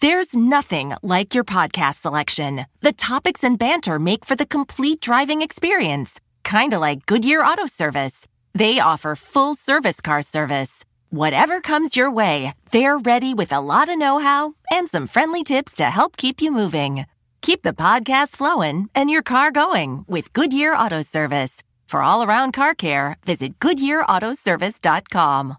There's 0.00 0.36
nothing 0.36 0.94
like 1.02 1.34
your 1.34 1.44
podcast 1.44 1.96
selection. 1.96 2.66
The 2.80 2.92
topics 2.92 3.44
and 3.44 3.58
banter 3.58 3.98
make 3.98 4.24
for 4.24 4.36
the 4.36 4.46
complete 4.46 5.00
driving 5.00 5.42
experience, 5.42 6.18
kind 6.44 6.72
of 6.72 6.80
like 6.80 7.06
Goodyear 7.06 7.42
Auto 7.42 7.66
Service. 7.66 8.26
They 8.54 8.80
offer 8.80 9.14
full 9.16 9.54
service 9.54 10.00
car 10.00 10.22
service. 10.22 10.84
Whatever 11.14 11.60
comes 11.60 11.96
your 11.96 12.10
way, 12.10 12.54
they're 12.72 12.98
ready 12.98 13.34
with 13.34 13.52
a 13.52 13.60
lot 13.60 13.88
of 13.88 13.96
know 13.96 14.18
how 14.18 14.56
and 14.68 14.88
some 14.88 15.06
friendly 15.06 15.44
tips 15.44 15.76
to 15.76 15.84
help 15.84 16.16
keep 16.16 16.42
you 16.42 16.50
moving. 16.50 17.06
Keep 17.40 17.62
the 17.62 17.72
podcast 17.72 18.30
flowing 18.34 18.88
and 18.96 19.08
your 19.08 19.22
car 19.22 19.52
going 19.52 20.04
with 20.08 20.32
Goodyear 20.32 20.74
Auto 20.74 21.02
Service. 21.02 21.62
For 21.86 22.02
all 22.02 22.24
around 22.24 22.50
car 22.50 22.74
care, 22.74 23.16
visit 23.24 23.60
GoodyearAutoservice.com. 23.60 25.56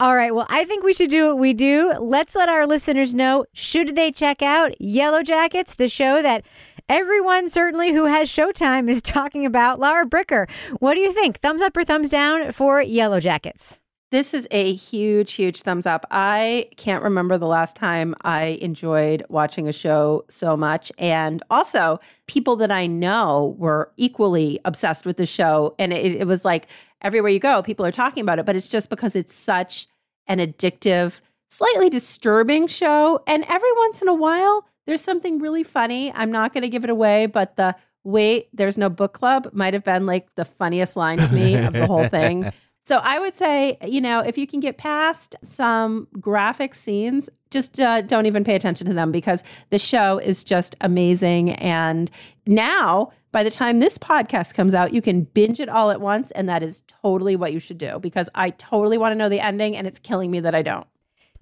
All 0.00 0.16
right. 0.16 0.34
Well, 0.34 0.46
I 0.50 0.64
think 0.66 0.84
we 0.84 0.92
should 0.92 1.08
do 1.08 1.28
what 1.28 1.38
we 1.38 1.54
do. 1.54 1.94
Let's 1.98 2.34
let 2.34 2.50
our 2.50 2.66
listeners 2.66 3.14
know 3.14 3.46
should 3.54 3.96
they 3.96 4.12
check 4.12 4.42
out 4.42 4.72
Yellowjackets, 4.82 5.76
the 5.76 5.88
show 5.88 6.20
that 6.20 6.44
everyone, 6.92 7.48
certainly 7.48 7.92
who 7.92 8.04
has 8.04 8.28
Showtime, 8.28 8.88
is 8.88 9.00
talking 9.02 9.46
about. 9.46 9.80
Laura 9.80 10.04
Bricker, 10.04 10.48
what 10.78 10.94
do 10.94 11.00
you 11.00 11.12
think? 11.12 11.40
Thumbs 11.40 11.62
up 11.62 11.76
or 11.76 11.84
thumbs 11.84 12.10
down 12.10 12.52
for 12.52 12.82
Yellowjackets? 12.82 13.78
This 14.10 14.34
is 14.34 14.46
a 14.50 14.74
huge, 14.74 15.32
huge 15.32 15.62
thumbs 15.62 15.86
up. 15.86 16.04
I 16.10 16.68
can't 16.76 17.02
remember 17.02 17.38
the 17.38 17.46
last 17.46 17.76
time 17.76 18.14
I 18.20 18.58
enjoyed 18.60 19.24
watching 19.30 19.66
a 19.66 19.72
show 19.72 20.26
so 20.28 20.54
much. 20.54 20.92
And 20.98 21.42
also, 21.48 21.98
people 22.26 22.56
that 22.56 22.70
I 22.70 22.86
know 22.86 23.56
were 23.58 23.90
equally 23.96 24.60
obsessed 24.66 25.06
with 25.06 25.16
the 25.16 25.24
show. 25.24 25.74
And 25.78 25.94
it, 25.94 26.12
it 26.12 26.26
was 26.26 26.44
like 26.44 26.66
everywhere 27.00 27.30
you 27.30 27.38
go, 27.38 27.62
people 27.62 27.86
are 27.86 27.92
talking 27.92 28.20
about 28.20 28.38
it, 28.38 28.44
but 28.44 28.54
it's 28.54 28.68
just 28.68 28.90
because 28.90 29.16
it's 29.16 29.32
such 29.32 29.86
an 30.26 30.40
addictive, 30.40 31.22
slightly 31.48 31.88
disturbing 31.88 32.66
show. 32.66 33.22
And 33.26 33.46
every 33.48 33.72
once 33.78 34.02
in 34.02 34.08
a 34.08 34.14
while, 34.14 34.66
there's 34.86 35.02
something 35.02 35.38
really 35.38 35.62
funny. 35.62 36.12
I'm 36.12 36.32
not 36.32 36.52
going 36.52 36.62
to 36.62 36.68
give 36.68 36.84
it 36.84 36.90
away, 36.90 37.26
but 37.26 37.56
the 37.56 37.74
wait, 38.04 38.48
there's 38.52 38.76
no 38.76 38.88
book 38.88 39.12
club 39.12 39.48
might 39.52 39.74
have 39.74 39.84
been 39.84 40.06
like 40.06 40.34
the 40.34 40.44
funniest 40.44 40.96
line 40.96 41.18
to 41.18 41.32
me 41.32 41.54
of 41.54 41.72
the 41.72 41.86
whole 41.86 42.08
thing. 42.08 42.52
So 42.84 43.00
I 43.02 43.20
would 43.20 43.34
say, 43.34 43.76
you 43.86 44.00
know, 44.00 44.20
if 44.20 44.36
you 44.36 44.46
can 44.46 44.58
get 44.58 44.76
past 44.76 45.36
some 45.44 46.08
graphic 46.20 46.74
scenes, 46.74 47.30
just 47.50 47.78
uh, 47.78 48.00
don't 48.00 48.26
even 48.26 48.42
pay 48.42 48.56
attention 48.56 48.88
to 48.88 48.92
them 48.92 49.12
because 49.12 49.44
the 49.70 49.78
show 49.78 50.18
is 50.18 50.42
just 50.42 50.74
amazing. 50.80 51.50
And 51.50 52.10
now, 52.44 53.12
by 53.30 53.44
the 53.44 53.50
time 53.50 53.78
this 53.78 53.98
podcast 53.98 54.54
comes 54.54 54.74
out, 54.74 54.92
you 54.92 55.00
can 55.00 55.22
binge 55.22 55.60
it 55.60 55.68
all 55.68 55.90
at 55.90 56.00
once. 56.00 56.32
And 56.32 56.48
that 56.48 56.62
is 56.62 56.82
totally 57.02 57.36
what 57.36 57.52
you 57.52 57.60
should 57.60 57.78
do 57.78 58.00
because 58.00 58.28
I 58.34 58.50
totally 58.50 58.98
want 58.98 59.12
to 59.12 59.16
know 59.16 59.28
the 59.28 59.40
ending 59.40 59.76
and 59.76 59.86
it's 59.86 60.00
killing 60.00 60.30
me 60.32 60.40
that 60.40 60.54
I 60.54 60.62
don't. 60.62 60.86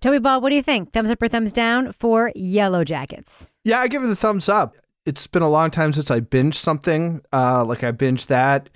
Toby 0.01 0.19
Ball, 0.19 0.41
what 0.41 0.49
do 0.49 0.57
you 0.57 0.63
think? 0.63 0.93
Thumbs 0.93 1.11
up 1.11 1.21
or 1.21 1.29
thumbs 1.29 1.53
down 1.53 1.93
for 1.93 2.33
Yellowjackets? 2.35 3.51
Yeah, 3.65 3.81
I 3.81 3.89
give 3.89 4.03
it 4.03 4.07
the 4.07 4.17
thumbs 4.17 4.49
up. 4.49 4.77
It's 5.05 5.27
been 5.27 5.43
a 5.43 5.49
long 5.49 5.71
time 5.71 5.93
since 5.93 6.11
I 6.11 6.21
binged 6.21 6.55
something. 6.55 7.23
Uh, 7.33 7.65
like 7.67 7.85
I 7.85 7.93
binged 7.93 8.29
that. 8.29 8.71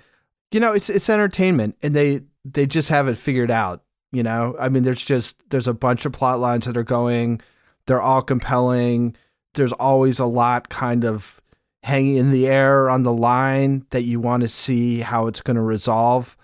You 0.51 0.59
know, 0.59 0.73
it's 0.73 0.89
it's 0.89 1.09
entertainment, 1.09 1.77
and 1.81 1.95
they 1.95 2.21
they 2.43 2.67
just 2.67 2.89
have 2.89 3.07
it 3.07 3.17
figured 3.17 3.51
out. 3.51 3.83
You 4.11 4.23
know, 4.23 4.55
I 4.59 4.69
mean, 4.69 4.83
there's 4.83 5.03
just 5.03 5.37
there's 5.49 5.67
a 5.67 5.73
bunch 5.73 6.05
of 6.05 6.13
plot 6.13 6.39
lines 6.39 6.65
that 6.65 6.77
are 6.77 6.83
going. 6.83 7.41
They're 7.87 8.01
all 8.01 8.21
compelling. 8.21 9.15
There's 9.55 9.73
always 9.73 10.19
a 10.19 10.25
lot 10.25 10.69
kind 10.69 11.05
of 11.05 11.41
hanging 11.83 12.17
in 12.17 12.31
the 12.31 12.47
air 12.47 12.89
on 12.89 13.03
the 13.03 13.13
line 13.13 13.85
that 13.91 14.03
you 14.03 14.19
want 14.19 14.41
to 14.41 14.47
see 14.47 14.99
how 14.99 15.27
it's 15.27 15.41
going 15.41 15.55
to 15.55 15.61
resolve. 15.61 16.37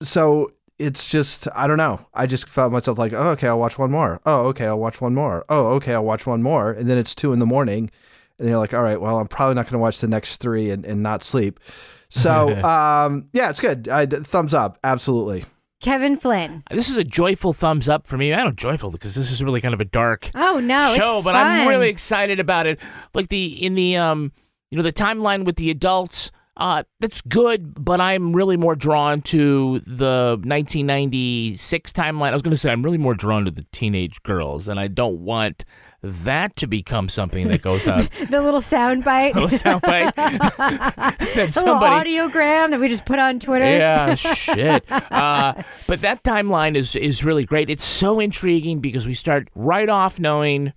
So 0.00 0.50
it's 0.78 1.08
just 1.08 1.46
I 1.54 1.66
don't 1.66 1.76
know. 1.78 2.04
I 2.14 2.26
just 2.26 2.48
felt 2.48 2.72
myself 2.72 2.98
like, 2.98 3.12
oh, 3.12 3.30
okay, 3.30 3.46
I'll 3.48 3.58
watch 3.58 3.78
one 3.78 3.90
more. 3.90 4.20
Oh, 4.26 4.46
okay, 4.46 4.66
I'll 4.66 4.78
watch 4.78 5.00
one 5.00 5.14
more. 5.14 5.44
Oh, 5.48 5.68
okay, 5.74 5.94
I'll 5.94 6.04
watch 6.04 6.26
one 6.26 6.42
more. 6.42 6.72
And 6.72 6.88
then 6.88 6.98
it's 6.98 7.14
two 7.14 7.32
in 7.32 7.38
the 7.38 7.46
morning, 7.46 7.90
and 8.38 8.48
you're 8.48 8.58
like, 8.58 8.74
all 8.74 8.82
right, 8.82 9.00
well, 9.00 9.18
I'm 9.18 9.28
probably 9.28 9.54
not 9.54 9.64
going 9.66 9.74
to 9.74 9.78
watch 9.78 10.00
the 10.00 10.08
next 10.08 10.38
three 10.38 10.70
and, 10.70 10.84
and 10.84 11.02
not 11.02 11.22
sleep. 11.22 11.60
So 12.08 12.48
um, 12.64 13.28
yeah, 13.32 13.50
it's 13.50 13.60
good. 13.60 13.88
I, 13.88 14.06
thumbs 14.06 14.54
up, 14.54 14.78
absolutely. 14.84 15.44
Kevin 15.80 16.16
Flynn. 16.16 16.62
This 16.70 16.88
is 16.88 16.96
a 16.96 17.04
joyful 17.04 17.52
thumbs 17.52 17.88
up 17.90 18.06
for 18.06 18.16
me. 18.16 18.32
I 18.32 18.36
don't 18.38 18.46
know 18.46 18.52
joyful 18.52 18.90
because 18.90 19.14
this 19.14 19.30
is 19.30 19.42
really 19.42 19.60
kind 19.60 19.74
of 19.74 19.80
a 19.80 19.84
dark 19.84 20.30
Oh, 20.34 20.58
no. 20.58 20.94
show, 20.96 21.18
it's 21.18 21.24
but 21.24 21.36
I'm 21.36 21.68
really 21.68 21.90
excited 21.90 22.40
about 22.40 22.66
it. 22.66 22.80
Like 23.12 23.28
the 23.28 23.62
in 23.64 23.74
the 23.74 23.98
um 23.98 24.32
you 24.70 24.78
know 24.78 24.82
the 24.82 24.92
timeline 24.92 25.44
with 25.44 25.56
the 25.56 25.70
adults, 25.70 26.30
uh 26.56 26.84
that's 27.00 27.20
good, 27.20 27.84
but 27.84 28.00
I'm 28.00 28.34
really 28.34 28.56
more 28.56 28.76
drawn 28.76 29.20
to 29.22 29.80
the 29.80 30.38
1996 30.44 31.92
timeline. 31.92 32.28
I 32.28 32.32
was 32.32 32.42
going 32.42 32.52
to 32.52 32.56
say 32.56 32.70
I'm 32.70 32.82
really 32.82 32.98
more 32.98 33.14
drawn 33.14 33.44
to 33.44 33.50
the 33.50 33.66
teenage 33.72 34.22
girls, 34.22 34.68
and 34.68 34.78
I 34.78 34.88
don't 34.88 35.20
want 35.20 35.64
that 36.04 36.54
to 36.56 36.66
become 36.66 37.08
something 37.08 37.48
that 37.48 37.62
goes 37.62 37.88
out. 37.88 38.08
the 38.30 38.42
little 38.42 38.60
sound 38.60 39.04
bite. 39.04 39.34
Little 39.34 39.48
soundbite. 39.48 40.14
that 40.16 41.56
little 41.56 41.76
audiogram 41.76 42.70
that 42.70 42.78
we 42.78 42.88
just 42.88 43.06
put 43.06 43.18
on 43.18 43.40
Twitter. 43.40 43.64
Yeah, 43.64 44.14
shit. 44.14 44.84
Uh, 44.90 45.54
but 45.86 46.02
that 46.02 46.22
timeline 46.22 46.76
is 46.76 46.94
is 46.94 47.24
really 47.24 47.44
great. 47.44 47.70
It's 47.70 47.84
so 47.84 48.20
intriguing 48.20 48.80
because 48.80 49.06
we 49.06 49.14
start 49.14 49.48
right 49.54 49.88
off 49.88 50.20
knowing 50.20 50.74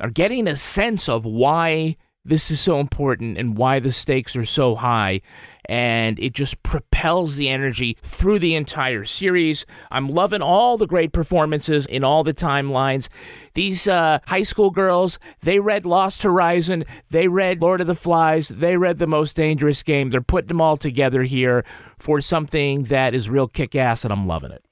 or 0.00 0.08
getting 0.08 0.48
a 0.48 0.56
sense 0.56 1.08
of 1.08 1.26
why 1.26 1.96
this 2.30 2.50
is 2.50 2.60
so 2.60 2.80
important 2.80 3.36
and 3.36 3.58
why 3.58 3.80
the 3.80 3.92
stakes 3.92 4.36
are 4.36 4.44
so 4.44 4.76
high. 4.76 5.20
And 5.66 6.18
it 6.18 6.32
just 6.32 6.62
propels 6.62 7.36
the 7.36 7.48
energy 7.48 7.96
through 8.02 8.38
the 8.38 8.54
entire 8.54 9.04
series. 9.04 9.66
I'm 9.90 10.08
loving 10.08 10.40
all 10.40 10.76
the 10.76 10.86
great 10.86 11.12
performances 11.12 11.86
in 11.86 12.02
all 12.02 12.24
the 12.24 12.32
timelines. 12.32 13.08
These 13.54 13.86
uh, 13.86 14.20
high 14.26 14.42
school 14.42 14.70
girls, 14.70 15.18
they 15.42 15.60
read 15.60 15.84
Lost 15.84 16.22
Horizon, 16.22 16.84
they 17.10 17.28
read 17.28 17.60
Lord 17.60 17.80
of 17.80 17.86
the 17.86 17.94
Flies, 17.94 18.48
they 18.48 18.76
read 18.76 18.98
The 18.98 19.06
Most 19.06 19.36
Dangerous 19.36 19.82
Game. 19.82 20.10
They're 20.10 20.22
putting 20.22 20.48
them 20.48 20.60
all 20.60 20.76
together 20.76 21.24
here 21.24 21.64
for 21.98 22.20
something 22.20 22.84
that 22.84 23.14
is 23.14 23.28
real 23.28 23.46
kick 23.46 23.76
ass, 23.76 24.04
and 24.04 24.12
I'm 24.12 24.26
loving 24.26 24.52
it. 24.52 24.64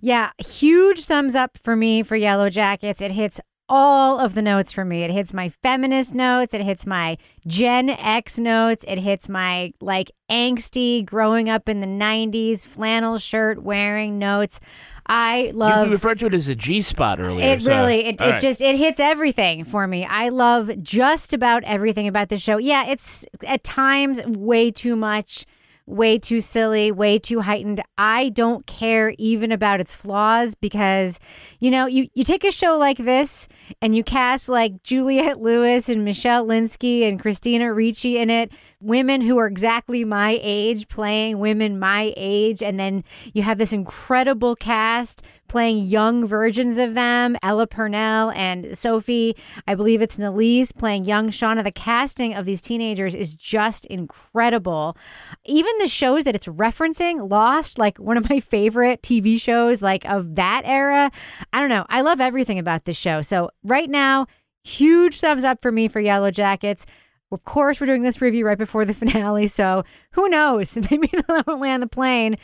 Yeah, 0.00 0.30
huge 0.38 1.04
thumbs 1.04 1.34
up 1.34 1.58
for 1.58 1.74
me 1.74 2.02
for 2.02 2.18
Yellowjackets. 2.18 3.00
It 3.00 3.12
hits 3.12 3.40
all 3.68 4.20
of 4.20 4.34
the 4.34 4.42
notes 4.42 4.72
for 4.72 4.84
me. 4.84 5.02
It 5.02 5.10
hits 5.10 5.34
my 5.34 5.48
feminist 5.48 6.14
notes, 6.14 6.54
it 6.54 6.60
hits 6.62 6.86
my 6.86 7.18
Gen 7.46 7.90
X 7.90 8.38
notes, 8.38 8.84
it 8.86 8.98
hits 8.98 9.28
my 9.28 9.72
like 9.80 10.10
angsty 10.30 11.04
growing 11.04 11.48
up 11.50 11.68
in 11.68 11.80
the 11.80 11.86
90s 11.86 12.64
flannel 12.64 13.18
shirt 13.18 13.62
wearing 13.62 14.18
notes. 14.18 14.60
I 15.08 15.52
love 15.54 15.86
you 15.86 15.92
referred 15.92 16.18
to 16.18 16.26
it 16.26 16.34
as 16.34 16.48
a 16.48 16.54
G 16.56 16.80
spot 16.80 17.20
earlier. 17.20 17.46
it 17.54 17.62
so- 17.62 17.76
really 17.76 18.06
it, 18.06 18.20
it 18.20 18.24
right. 18.24 18.40
just 18.40 18.60
it 18.60 18.74
hits 18.76 18.98
everything 18.98 19.62
for 19.62 19.86
me 19.86 20.04
i 20.04 20.28
love 20.30 20.68
just 20.82 21.32
about 21.32 21.62
everything 21.62 22.08
about 22.08 22.28
the 22.28 22.36
show 22.36 22.56
yeah 22.58 22.86
it's 22.88 23.24
at 23.46 23.62
times 23.62 24.20
way 24.26 24.68
too 24.72 24.96
much 24.96 25.46
way 25.86 26.18
too 26.18 26.40
silly 26.40 26.90
way 26.90 27.18
too 27.18 27.40
heightened. 27.40 27.80
I 27.96 28.30
don't 28.30 28.66
care 28.66 29.14
even 29.18 29.52
about 29.52 29.80
its 29.80 29.94
flaws 29.94 30.54
because 30.54 31.20
you 31.60 31.70
know 31.70 31.86
you, 31.86 32.08
you 32.14 32.24
take 32.24 32.44
a 32.44 32.50
show 32.50 32.76
like 32.76 32.98
this 32.98 33.48
and 33.80 33.94
you 33.94 34.02
cast 34.02 34.48
like 34.48 34.82
juliette 34.82 35.40
lewis 35.40 35.88
and 35.88 36.04
michelle 36.04 36.44
lynskey 36.44 37.02
and 37.02 37.20
christina 37.20 37.72
ricci 37.72 38.18
in 38.18 38.30
it 38.30 38.50
women 38.80 39.20
who 39.22 39.38
are 39.38 39.46
exactly 39.46 40.04
my 40.04 40.38
age 40.42 40.88
playing 40.88 41.38
women 41.38 41.78
my 41.78 42.12
age. 42.16 42.62
And 42.62 42.78
then 42.78 43.04
you 43.32 43.42
have 43.42 43.58
this 43.58 43.72
incredible 43.72 44.54
cast 44.54 45.22
playing 45.48 45.84
young 45.84 46.26
versions 46.26 46.76
of 46.76 46.94
them 46.94 47.36
ella 47.42 47.66
purnell 47.66 48.30
and 48.32 48.76
sophie. 48.76 49.36
I 49.66 49.74
believe 49.74 50.02
it's 50.02 50.18
Nélisse 50.18 50.76
playing 50.76 51.04
young 51.04 51.30
shauna. 51.30 51.64
The 51.64 51.70
casting 51.70 52.34
of 52.34 52.44
these 52.44 52.60
teenagers 52.60 53.14
is 53.14 53.34
just 53.34 53.86
incredible. 53.86 54.96
Even 55.44 55.72
the 55.78 55.88
shows 55.88 56.24
that 56.24 56.34
it's 56.34 56.46
referencing 56.46 57.30
lost 57.30 57.78
like 57.78 57.98
one 57.98 58.16
of 58.16 58.28
my 58.28 58.40
favorite 58.40 59.02
tv 59.02 59.40
shows 59.40 59.80
like 59.80 60.04
of 60.04 60.34
that 60.34 60.62
era. 60.64 61.10
I 61.52 61.60
don't 61.60 61.70
know. 61.70 61.86
I 61.88 62.02
love 62.02 62.20
everything 62.20 62.58
about 62.58 62.84
this 62.84 62.96
show. 62.96 63.22
So 63.22 63.50
right 63.64 63.88
now 63.88 64.26
huge 64.64 65.20
thumbs 65.20 65.44
up 65.44 65.62
for 65.62 65.70
me 65.70 65.86
for 65.86 66.02
yellowjackets 66.02 66.84
of 67.32 67.44
course, 67.44 67.80
we're 67.80 67.86
doing 67.86 68.02
this 68.02 68.20
review 68.20 68.46
right 68.46 68.58
before 68.58 68.84
the 68.84 68.94
finale, 69.02 69.46
so 69.46 69.84
who 70.12 70.28
knows? 70.28 70.76
Maybe 70.90 71.08
they'll 71.28 71.58
land 71.58 71.82
the 71.82 71.86
plane. 71.88 72.36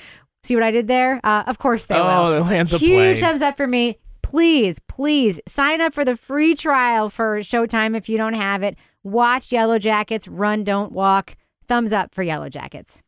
See 0.44 0.54
what 0.56 0.64
I 0.64 0.70
did 0.72 0.88
there? 0.88 1.20
Uh, 1.22 1.44
of 1.46 1.58
course 1.58 1.86
they 1.86 1.94
Oh, 1.94 2.24
will. 2.24 2.30
they'll 2.32 2.42
land 2.44 2.68
the 2.70 2.78
plane. 2.78 2.90
Huge 2.90 3.18
plane. 3.18 3.30
thumbs 3.30 3.42
up 3.42 3.56
for 3.56 3.66
me. 3.66 3.98
Please, 4.22 4.78
please 4.88 5.40
sign 5.46 5.80
up 5.80 5.92
for 5.94 6.04
the 6.04 6.16
free 6.16 6.54
trial 6.54 7.08
for 7.10 7.40
Showtime 7.40 7.96
if 7.96 8.08
you 8.08 8.16
don't 8.16 8.34
have 8.34 8.62
it. 8.62 8.76
Watch 9.04 9.48
Yellowjackets, 9.50 10.26
run, 10.30 10.64
don't 10.64 10.90
walk. 10.92 11.36
Thumbs 11.68 11.92
up 11.92 12.14
for 12.14 12.24
Yellowjackets. 12.24 13.00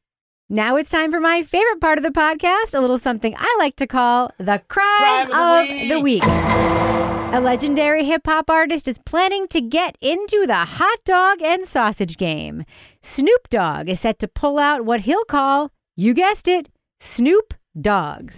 Now 0.51 0.77
it's 0.77 0.91
time 0.91 1.11
for 1.11 1.21
my 1.21 1.43
favorite 1.43 1.81
part 1.81 1.97
of 1.97 2.05
the 2.05 2.11
podcast, 2.11 2.75
a 2.75 2.81
little 2.81 2.99
something 2.99 3.35
I 3.35 3.57
like 3.59 3.77
to 3.77 3.87
call 3.87 4.31
the 4.37 4.61
crime, 4.69 5.33
of, 5.33 5.89
the, 5.89 6.01
week. 6.01 6.23
A 6.23 7.41
legendary 7.43 8.05
hip 8.05 8.27
hop 8.27 8.51
artist 8.51 8.87
is 8.87 8.99
planning 8.99 9.49
to 9.49 9.63
get 9.63 9.97
into 10.03 10.47
the 10.47 10.67
hot 10.67 10.99
dog 11.07 11.41
and 11.41 11.65
sausage 11.65 12.19
game. 12.19 12.65
Snoop 13.01 13.49
Dogg 13.49 13.89
is 13.89 14.01
set 14.01 14.19
to 14.19 14.29
pull 14.29 14.59
out 14.59 14.85
what 14.85 15.03
he'll 15.03 15.25
call, 15.25 15.71
you 15.97 16.13
guessed 16.13 16.47
it, 16.47 16.69
Snoop 17.01 17.55
Dogs. 17.81 18.37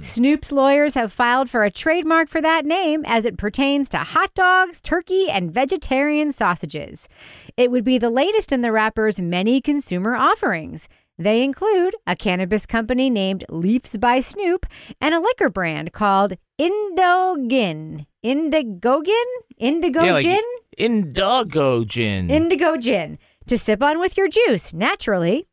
Snoop's 0.00 0.52
lawyers 0.52 0.94
have 0.94 1.12
filed 1.12 1.50
for 1.50 1.64
a 1.64 1.70
trademark 1.70 2.28
for 2.28 2.40
that 2.40 2.64
name 2.64 3.04
as 3.04 3.26
it 3.26 3.36
pertains 3.36 3.88
to 3.90 3.98
hot 3.98 4.32
dogs, 4.34 4.80
turkey, 4.80 5.28
and 5.28 5.52
vegetarian 5.52 6.32
sausages. 6.32 7.08
It 7.56 7.70
would 7.70 7.84
be 7.84 7.98
the 7.98 8.08
latest 8.10 8.50
in 8.52 8.62
the 8.62 8.72
rapper's 8.72 9.20
many 9.20 9.60
consumer 9.60 10.14
offerings. 10.14 10.88
They 11.18 11.42
include 11.42 11.94
a 12.06 12.16
cannabis 12.16 12.66
company 12.66 13.10
named 13.10 13.44
Leafs 13.48 13.96
by 13.96 14.20
Snoop 14.20 14.66
and 15.00 15.14
a 15.14 15.20
liquor 15.20 15.50
brand 15.50 15.92
called 15.92 16.34
Indogin. 16.60 18.06
Indigogin? 18.24 19.24
Indigo 19.58 20.02
yeah, 20.04 20.12
like 20.14 20.22
Gin? 20.22 20.42
Indigo 20.78 21.84
gin. 21.84 22.30
Indigo 22.30 22.76
Gin 22.76 23.18
to 23.46 23.58
sip 23.58 23.82
on 23.82 24.00
with 24.00 24.16
your 24.16 24.28
juice, 24.28 24.72
naturally. 24.72 25.46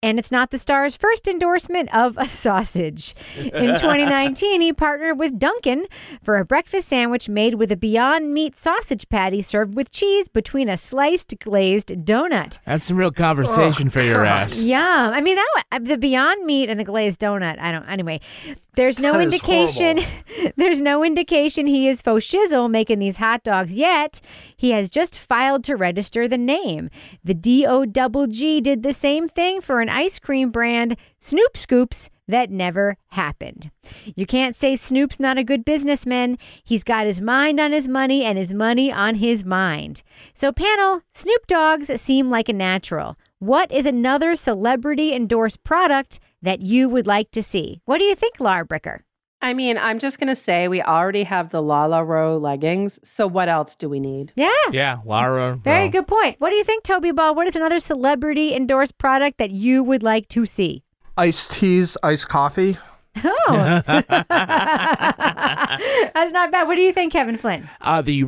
And 0.00 0.20
it's 0.20 0.30
not 0.30 0.50
the 0.50 0.58
star's 0.58 0.96
first 0.96 1.26
endorsement 1.26 1.92
of 1.92 2.16
a 2.18 2.28
sausage. 2.28 3.16
In 3.36 3.50
2019, 3.74 4.60
he 4.60 4.72
partnered 4.72 5.18
with 5.18 5.40
Dunkin' 5.40 5.86
for 6.22 6.36
a 6.36 6.44
breakfast 6.44 6.88
sandwich 6.88 7.28
made 7.28 7.54
with 7.54 7.72
a 7.72 7.76
Beyond 7.76 8.32
Meat 8.32 8.56
sausage 8.56 9.08
patty 9.08 9.42
served 9.42 9.74
with 9.74 9.90
cheese 9.90 10.28
between 10.28 10.68
a 10.68 10.76
sliced 10.76 11.34
glazed 11.40 11.88
donut. 12.04 12.60
That's 12.64 12.84
some 12.84 12.96
real 12.96 13.10
conversation 13.10 13.88
oh, 13.88 13.90
for 13.90 14.02
your 14.02 14.24
ass. 14.24 14.62
Yum. 14.62 14.78
I 15.12 15.20
mean, 15.20 15.34
that 15.34 15.48
one, 15.54 15.64
uh, 15.72 15.84
the 15.84 15.98
Beyond 15.98 16.46
Meat 16.46 16.70
and 16.70 16.78
the 16.78 16.84
glazed 16.84 17.18
donut. 17.18 17.58
I 17.58 17.72
don't. 17.72 17.88
Anyway, 17.88 18.20
there's 18.78 19.00
no 19.00 19.12
That 19.18 19.22
indication. 19.22 20.00
there's 20.56 20.80
no 20.80 21.04
indication 21.04 21.66
he 21.66 21.88
is 21.88 22.00
faux 22.00 22.24
shizzle 22.24 22.70
making 22.70 23.00
these 23.00 23.16
hot 23.16 23.42
dogs 23.42 23.74
yet. 23.74 24.20
He 24.56 24.70
has 24.70 24.88
just 24.88 25.18
filed 25.18 25.64
to 25.64 25.74
register 25.74 26.28
the 26.28 26.38
name. 26.38 26.88
The 27.24 27.34
D 27.34 27.66
O 27.66 27.84
double 27.84 28.28
G 28.28 28.60
did 28.60 28.84
the 28.84 28.92
same 28.92 29.28
thing 29.28 29.60
for 29.60 29.80
an 29.80 29.88
ice 29.88 30.18
cream 30.18 30.50
brand, 30.50 30.96
Snoop 31.18 31.56
Scoops. 31.56 32.08
That 32.28 32.50
never 32.50 32.98
happened. 33.08 33.70
You 34.14 34.26
can't 34.26 34.54
say 34.54 34.76
Snoop's 34.76 35.18
not 35.18 35.38
a 35.38 35.44
good 35.44 35.64
businessman. 35.64 36.36
He's 36.62 36.84
got 36.84 37.06
his 37.06 37.22
mind 37.22 37.58
on 37.58 37.72
his 37.72 37.88
money 37.88 38.22
and 38.22 38.36
his 38.36 38.52
money 38.52 38.92
on 38.92 39.14
his 39.14 39.46
mind. 39.46 40.02
So, 40.34 40.52
panel, 40.52 41.00
Snoop 41.12 41.46
Dogs 41.46 41.90
seem 42.00 42.28
like 42.28 42.50
a 42.50 42.52
natural. 42.52 43.16
What 43.38 43.72
is 43.72 43.86
another 43.86 44.36
celebrity 44.36 45.14
endorsed 45.14 45.64
product 45.64 46.20
that 46.42 46.60
you 46.60 46.88
would 46.88 47.06
like 47.06 47.30
to 47.32 47.42
see? 47.42 47.80
What 47.84 47.98
do 47.98 48.04
you 48.04 48.14
think, 48.14 48.40
Laura 48.40 48.66
Bricker? 48.66 49.00
I 49.40 49.54
mean, 49.54 49.78
I'm 49.78 50.00
just 50.00 50.18
going 50.18 50.28
to 50.28 50.36
say 50.36 50.66
we 50.66 50.82
already 50.82 51.22
have 51.22 51.50
the 51.50 51.62
LuLaRoe 51.62 52.40
leggings. 52.40 52.98
So 53.04 53.26
what 53.26 53.48
else 53.48 53.76
do 53.76 53.88
we 53.88 54.00
need? 54.00 54.32
Yeah. 54.34 54.50
Yeah, 54.72 54.98
Lara. 55.04 55.54
Very 55.62 55.84
well, 55.84 55.92
good 55.92 56.08
point. 56.08 56.36
What 56.40 56.50
do 56.50 56.56
you 56.56 56.64
think, 56.64 56.82
Toby 56.82 57.12
Ball? 57.12 57.36
What 57.36 57.46
is 57.46 57.54
another 57.54 57.78
celebrity 57.78 58.52
endorsed 58.54 58.98
product 58.98 59.38
that 59.38 59.50
you 59.50 59.84
would 59.84 60.02
like 60.02 60.28
to 60.30 60.44
see? 60.44 60.82
Iced 61.16 61.52
teas, 61.52 61.96
iced 62.02 62.28
coffee. 62.28 62.78
Oh, 63.24 63.82
that's 63.86 64.28
not 66.32 66.52
bad. 66.52 66.68
What 66.68 66.76
do 66.76 66.82
you 66.82 66.92
think, 66.92 67.12
Kevin 67.12 67.36
Flynn? 67.36 67.68
Uh, 67.80 68.02
the 68.02 68.24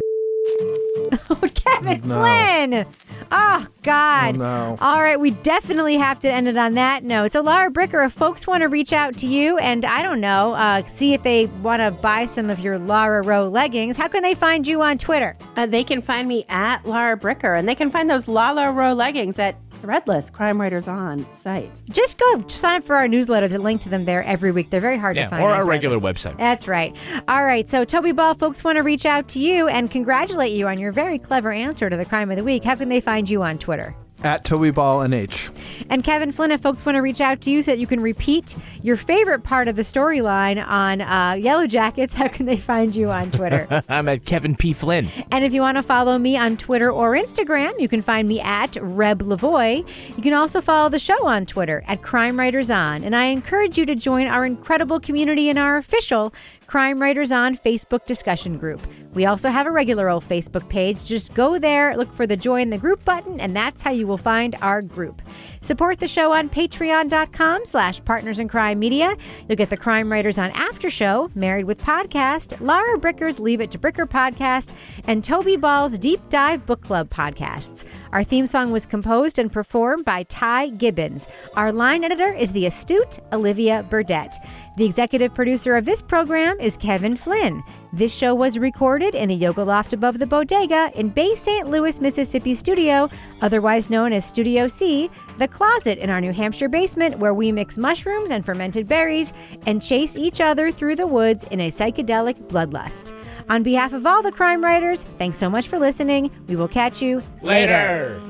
Kevin 1.55 2.01
No. 2.09 2.21
Flynn. 2.21 2.87
Oh 3.33 3.67
God. 3.83 4.35
Oh, 4.35 4.39
no. 4.39 4.79
All 4.81 5.01
right, 5.03 5.19
we 5.19 5.31
definitely 5.31 5.97
have 5.97 6.19
to 6.21 6.31
end 6.31 6.49
it 6.49 6.57
on 6.57 6.75
that 6.75 7.05
note. 7.05 7.33
So, 7.33 7.41
Laura 7.41 7.71
Bricker, 7.71 8.05
if 8.05 8.13
folks 8.13 8.47
want 8.47 8.63
to 8.63 8.69
reach 8.69 8.93
out 8.93 9.17
to 9.19 9.27
you 9.27 9.57
and 9.59 9.85
I 9.85 10.03
don't 10.03 10.21
know, 10.21 10.55
uh, 10.55 10.85
see 10.87 11.15
if 11.15 11.23
they 11.23 11.47
want 11.47 11.81
to 11.81 11.91
buy 11.91 12.27
some 12.27 12.51
of 12.51 12.61
your 12.61 12.79
Laura 12.79 13.23
Rowe 13.23 13.49
leggings, 13.49 13.97
how 13.97 14.09
can 14.09 14.23
they 14.23 14.35
find 14.35 14.67
you 14.67 14.83
on 14.83 14.99
Twitter? 14.99 15.37
Uh, 15.57 15.67
they 15.67 15.85
can 15.85 16.03
find 16.03 16.27
me 16.29 16.45
at 16.49 16.85
Lara 16.87 17.17
Bricker, 17.17 17.59
and 17.59 17.69
they 17.69 17.75
can 17.75 17.91
find 17.91 18.11
those 18.11 18.27
LuLaRoe 18.27 18.97
leggings 18.97 19.39
at 19.39 19.57
Threadless 19.83 20.33
Crime 20.33 20.61
Writers 20.61 20.89
On 20.89 21.27
site. 21.33 21.71
Just 21.91 22.19
go 22.19 22.47
sign 22.49 22.79
up 22.79 22.85
for 22.85 22.97
our 22.97 23.09
newsletter 23.09 23.49
to 23.49 23.59
link 23.59 23.81
to 23.83 23.89
them 23.89 24.05
there 24.05 24.23
every 24.25 24.53
week. 24.53 24.71
They're 24.71 24.81
very 24.81 24.99
hard 24.99 25.17
yeah, 25.17 25.25
to 25.25 25.31
find. 25.31 25.43
or 25.43 25.51
on 25.51 25.57
our 25.57 25.65
regular 25.65 25.99
website. 25.99 26.37
That's 26.39 26.69
right. 26.69 26.97
All 27.29 27.45
right. 27.45 27.69
So, 27.69 27.85
Toby 27.85 28.13
Ball, 28.13 28.35
folks 28.35 28.63
want 28.63 28.77
to 28.77 28.83
reach 28.83 29.07
out 29.07 29.29
to 29.29 29.39
you 29.39 29.69
and 29.69 29.91
congratulate 29.91 30.53
you 30.53 30.69
on 30.69 30.79
your 30.79 30.93
very 30.93 31.19
clever 31.19 31.51
answer 31.53 31.89
to 31.89 31.97
the 31.97 32.05
crime 32.05 32.31
of 32.31 32.37
the 32.37 32.45
week. 32.45 32.65
How 32.65 32.75
can 32.75 32.89
they 32.89 33.01
find 33.01 33.29
you 33.29 33.43
on 33.43 33.59
Twitter? 33.59 33.97
At 34.23 34.45
Toby 34.45 34.71
Ball 34.71 35.03
and 35.03 35.15
H. 35.15 35.51
And 35.89 36.05
Kevin 36.05 36.31
Flynn, 36.33 36.51
if 36.51 36.61
folks 36.61 36.85
want 36.85 36.97
to 36.97 37.01
reach 37.01 37.21
out 37.21 37.41
to 37.43 37.51
you 37.51 37.63
so 37.63 37.71
that 37.73 37.79
you 37.79 37.87
can 37.87 38.01
repeat 38.01 38.55
your 38.83 38.97
favorite 38.97 39.43
part 39.43 39.67
of 39.67 39.77
the 39.77 39.83
storyline 39.83 40.65
on 40.65 41.01
uh, 41.01 41.33
Yellowjackets, 41.33 42.13
how 42.13 42.29
can 42.29 42.47
they 42.47 42.57
find 42.57 42.95
you 42.95 43.09
on 43.09 43.31
Twitter? 43.31 43.83
I'm 43.89 44.09
at 44.09 44.25
Kevin 44.25 44.57
P. 44.57 44.73
Flynn. 44.73 45.09
and 45.33 45.45
if 45.45 45.53
you 45.55 45.63
want 45.63 45.77
to 45.79 45.83
follow 45.83 46.19
me 46.19 46.37
on 46.37 46.57
Twitter 46.57 46.91
or 46.91 47.13
Instagram, 47.13 47.81
you 47.81 47.89
can 47.89 48.03
find 48.03 48.29
me 48.29 48.41
at 48.41 48.77
Reb 48.81 49.23
Lavoie. 49.23 49.87
You 50.17 50.23
can 50.23 50.35
also 50.35 50.61
follow 50.61 50.89
the 50.89 50.99
show 50.99 51.27
on 51.27 51.47
Twitter 51.47 51.83
at 51.87 52.03
Crime 52.03 52.39
Writers 52.39 52.71
On. 52.71 53.03
And 53.03 53.17
I 53.17 53.25
encourage 53.27 53.79
you 53.79 53.87
to 53.87 53.95
join 53.95 54.27
our 54.27 54.45
incredible 54.45 55.01
community 55.01 55.49
in 55.49 55.57
our 55.57 55.77
official 55.77 56.33
Crime 56.67 57.01
Writers 57.01 57.33
On 57.33 57.57
Facebook 57.57 58.07
discussion 58.07 58.59
group. 58.59 58.81
We 59.13 59.27
also 59.27 59.49
have 59.51 59.67
a 59.67 59.71
regular 59.71 60.09
old 60.09 60.25
Facebook 60.25 60.69
page. 60.69 61.05
Just 61.05 61.35
go 61.35 61.59
there, 61.59 61.97
look 61.97 62.13
for 62.13 62.27
the 62.27 62.37
join 62.37 62.71
the 62.71 62.79
group 62.79 63.05
button, 63.05 63.41
and 63.41 63.57
that's 63.57 63.83
how 63.83 63.91
you 63.91 64.07
will 64.07 64.19
find 64.19 64.55
our 64.63 64.83
group. 64.83 65.21
Support 65.63 65.99
the 65.99 66.07
show 66.07 66.33
on 66.33 66.49
patreon.com 66.49 67.65
slash 67.65 68.03
partners 68.05 68.39
in 68.39 68.49
crime 68.49 68.79
media. 68.79 69.17
You'll 69.49 69.57
get 69.57 69.71
the 69.71 69.77
Crime 69.77 70.11
Writers 70.11 70.39
on 70.39 70.51
After 70.53 70.91
Show, 70.91 71.31
Married 71.35 71.65
with 71.65 71.83
Podcast, 71.83 72.61
Laura 72.61 72.99
Bricker's 72.99 73.41
Leave 73.41 73.61
It 73.61 73.71
to 73.73 73.79
Bricker 73.79 74.09
podcast, 74.09 74.75
and 75.05 75.25
Toby 75.25 75.57
Ball's 75.57 75.99
Deep 75.99 76.21
Dive 76.29 76.65
Book 76.65 76.81
Club 76.81 77.11
podcasts. 77.11 77.85
Our 78.13 78.25
theme 78.25 78.47
song 78.47 78.73
was 78.73 78.87
composed 78.87 79.39
and 79.39 79.53
performed 79.53 80.05
by 80.05 80.23
Ty 80.25 80.71
Gibbons. 80.71 81.29
Our 81.55 81.73
line 81.73 82.05
editor 82.05 82.33
is 82.33 82.53
the 82.53 82.67
astute 82.67 83.19
Olivia 83.33 83.85
Burdett. 83.89 84.37
The 84.77 84.85
executive 84.85 85.35
producer 85.35 85.77
of 85.77 85.85
this 85.85 86.01
program 86.01 86.59
is 86.61 86.77
Kevin 86.77 87.17
Flynn. 87.17 87.63
This 87.93 88.15
show 88.15 88.35
was 88.37 88.57
recorded 88.57 89.17
in 89.17 89.29
the 89.29 89.35
Yoga 89.35 89.65
Loft 89.65 89.93
above 89.93 90.19
the 90.21 90.27
Bodega 90.27 90.93
in 90.95 91.09
Bay 91.09 91.35
St. 91.35 91.69
Louis, 91.69 92.01
Mississippi 92.01 92.55
studio, 92.55 93.11
otherwise 93.43 93.91
known 93.91 94.13
as 94.13 94.25
Studio 94.25 94.69
C, 94.69 95.11
the 95.39 95.49
closet 95.49 95.99
in 95.99 96.09
our 96.09 96.21
New 96.21 96.33
Hampshire 96.33 96.69
basement 96.69 97.19
where 97.19 97.35
we 97.35 97.51
mix 97.51 97.77
mushrooms 97.79 98.31
and 98.31 98.47
fermented 98.47 98.87
berries 98.87 99.33
and 99.67 99.83
chase 99.83 100.17
each 100.17 100.41
other 100.41 100.71
through 100.71 100.95
the 100.95 101.07
woods 101.07 101.45
in 101.51 101.61
a 101.61 101.71
psychedelic 101.71 102.37
bloodlust. 102.47 103.13
On 103.49 103.65
behalf 103.65 103.93
of 103.93 104.07
all 104.07 104.23
the 104.23 104.33
crime 104.33 104.63
writers, 104.63 105.03
thanks 105.19 105.37
so 105.37 105.51
much 105.51 105.67
for 105.67 105.81
listening. 105.81 106.31
We 106.47 106.55
will 106.55 106.69
catch 106.69 107.03
you 107.03 107.23
later. 107.43 108.23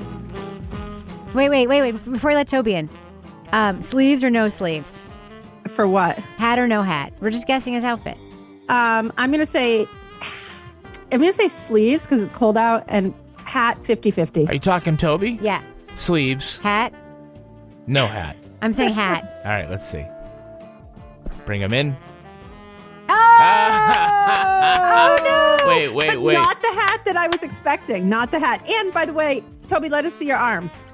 Wait, 1.35 1.49
wait, 1.49 1.67
wait, 1.67 1.81
wait. 1.81 1.91
Before 2.11 2.31
we 2.31 2.35
let 2.35 2.47
Toby 2.47 2.73
in, 2.73 2.89
um, 3.53 3.79
sleeves 3.81 4.23
or 4.23 4.31
no 4.31 4.49
sleeves? 4.49 5.05
For 5.67 5.87
what? 5.87 6.17
Hat 6.17 6.59
or 6.59 6.67
no 6.67 6.81
hat? 6.83 7.13
We're 7.19 7.29
just 7.29 7.47
guessing 7.47 7.73
his 7.73 7.83
outfit. 7.83 8.17
Um, 8.69 9.11
I'm 9.17 9.31
gonna 9.31 9.45
say, 9.45 9.85
I'm 11.11 11.19
gonna 11.19 11.33
say 11.33 11.47
sleeves 11.49 12.03
because 12.05 12.23
it's 12.23 12.33
cold 12.33 12.57
out, 12.57 12.83
and 12.87 13.13
hat 13.37 13.81
50-50. 13.83 14.49
Are 14.49 14.53
you 14.53 14.59
talking 14.59 14.97
Toby? 14.97 15.37
Yeah. 15.41 15.61
Sleeves. 15.95 16.59
Hat. 16.59 16.93
No 17.87 18.05
hat. 18.07 18.37
I'm 18.61 18.73
saying 18.73 18.93
hat. 18.93 19.41
All 19.45 19.51
right, 19.51 19.69
let's 19.69 19.89
see. 19.89 20.05
Bring 21.45 21.61
him 21.61 21.73
in. 21.73 21.95
oh 23.09 23.13
oh 24.93 25.17
no! 25.23 25.67
Wait, 25.67 25.89
wait, 25.93 26.07
But 26.07 26.21
wait. 26.21 26.33
Not 26.33 26.61
the 26.61 26.71
hat 26.71 27.01
that 27.05 27.17
I 27.17 27.27
was 27.27 27.43
expecting. 27.43 28.07
Not 28.07 28.31
the 28.31 28.39
hat. 28.39 28.67
And 28.69 28.93
by 28.93 29.05
the 29.05 29.13
way, 29.13 29.43
Toby, 29.67 29.89
let 29.89 30.05
us 30.05 30.13
see 30.13 30.27
your 30.27 30.37
arms. 30.37 30.85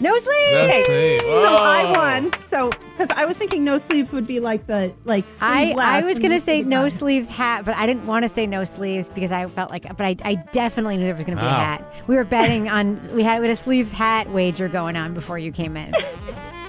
No 0.00 0.10
sleeves. 0.18 0.52
No 0.52 0.60
Okay. 0.64 0.82
sleeve. 0.84 1.20
No, 1.24 1.54
I 1.56 1.90
won. 2.20 2.32
So, 2.42 2.70
because 2.96 3.08
I 3.16 3.26
was 3.26 3.36
thinking 3.36 3.64
no 3.64 3.78
sleeves 3.78 4.12
would 4.12 4.26
be 4.26 4.40
like 4.40 4.66
the 4.66 4.92
like. 5.04 5.24
I, 5.40 5.72
I 5.78 6.02
was 6.02 6.18
gonna 6.18 6.40
say 6.40 6.62
no 6.62 6.82
fine. 6.82 6.90
sleeves 6.90 7.28
hat, 7.28 7.64
but 7.64 7.74
I 7.76 7.86
didn't 7.86 8.06
want 8.06 8.24
to 8.24 8.28
say 8.28 8.46
no 8.46 8.64
sleeves 8.64 9.08
because 9.08 9.30
I 9.32 9.46
felt 9.46 9.70
like, 9.70 9.84
but 9.96 10.04
I, 10.04 10.16
I 10.24 10.34
definitely 10.52 10.96
knew 10.96 11.04
there 11.04 11.14
was 11.14 11.24
gonna 11.24 11.40
be 11.40 11.46
a 11.46 11.48
Oh. 11.48 11.52
hat. 11.52 11.94
We 12.06 12.16
were 12.16 12.24
betting 12.24 12.68
on 12.68 12.96
we 13.14 13.22
had 13.22 13.40
we 13.40 13.46
had 13.48 13.56
a 13.56 13.56
sleeves 13.56 13.92
hat 13.92 14.30
wager 14.30 14.68
going 14.68 14.96
on 14.96 15.14
before 15.14 15.38
you 15.38 15.52
came 15.52 15.76
in. 15.76 15.92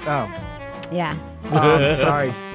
Oh, 0.08 0.32
Yeah. 0.92 1.18
um, 1.52 1.94
sorry. 1.96 2.32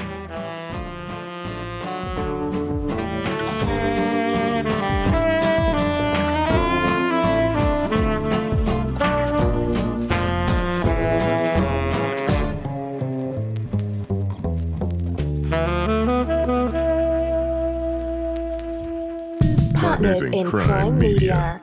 Partners 20.01 20.31
in 20.31 20.47
Crime 20.51 20.97
Media. 20.97 21.61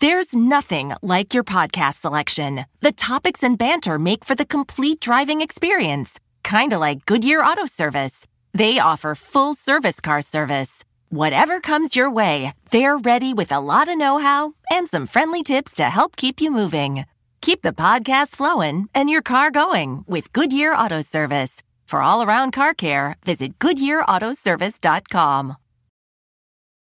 There's 0.00 0.34
nothing 0.34 0.94
like 1.00 1.32
your 1.32 1.44
podcast 1.44 1.94
selection. 1.94 2.66
The 2.80 2.90
topics 2.90 3.44
and 3.44 3.56
banter 3.56 4.00
make 4.00 4.24
for 4.24 4.34
the 4.34 4.44
complete 4.44 4.98
driving 4.98 5.40
experience, 5.40 6.18
kind 6.42 6.72
of 6.72 6.80
like 6.80 7.06
Goodyear 7.06 7.40
Auto 7.40 7.66
Service. 7.66 8.26
They 8.52 8.80
offer 8.80 9.14
full 9.14 9.54
service 9.54 10.00
car 10.00 10.22
service. 10.22 10.84
Whatever 11.10 11.60
comes 11.60 11.94
your 11.94 12.10
way, 12.10 12.52
they're 12.72 12.96
ready 12.96 13.32
with 13.32 13.52
a 13.52 13.60
lot 13.60 13.88
of 13.88 13.96
know 13.96 14.18
how 14.18 14.54
and 14.68 14.88
some 14.88 15.06
friendly 15.06 15.44
tips 15.44 15.76
to 15.76 15.84
help 15.84 16.16
keep 16.16 16.40
you 16.40 16.50
moving. 16.50 17.04
Keep 17.42 17.62
the 17.62 17.72
podcast 17.72 18.34
flowing 18.34 18.88
and 18.92 19.08
your 19.08 19.22
car 19.22 19.52
going 19.52 20.04
with 20.08 20.32
Goodyear 20.32 20.74
Auto 20.74 21.00
Service. 21.00 21.62
For 21.86 22.02
all 22.02 22.24
around 22.24 22.50
car 22.50 22.74
care, 22.74 23.16
visit 23.24 23.60
GoodyearAutoservice.com. 23.60 25.56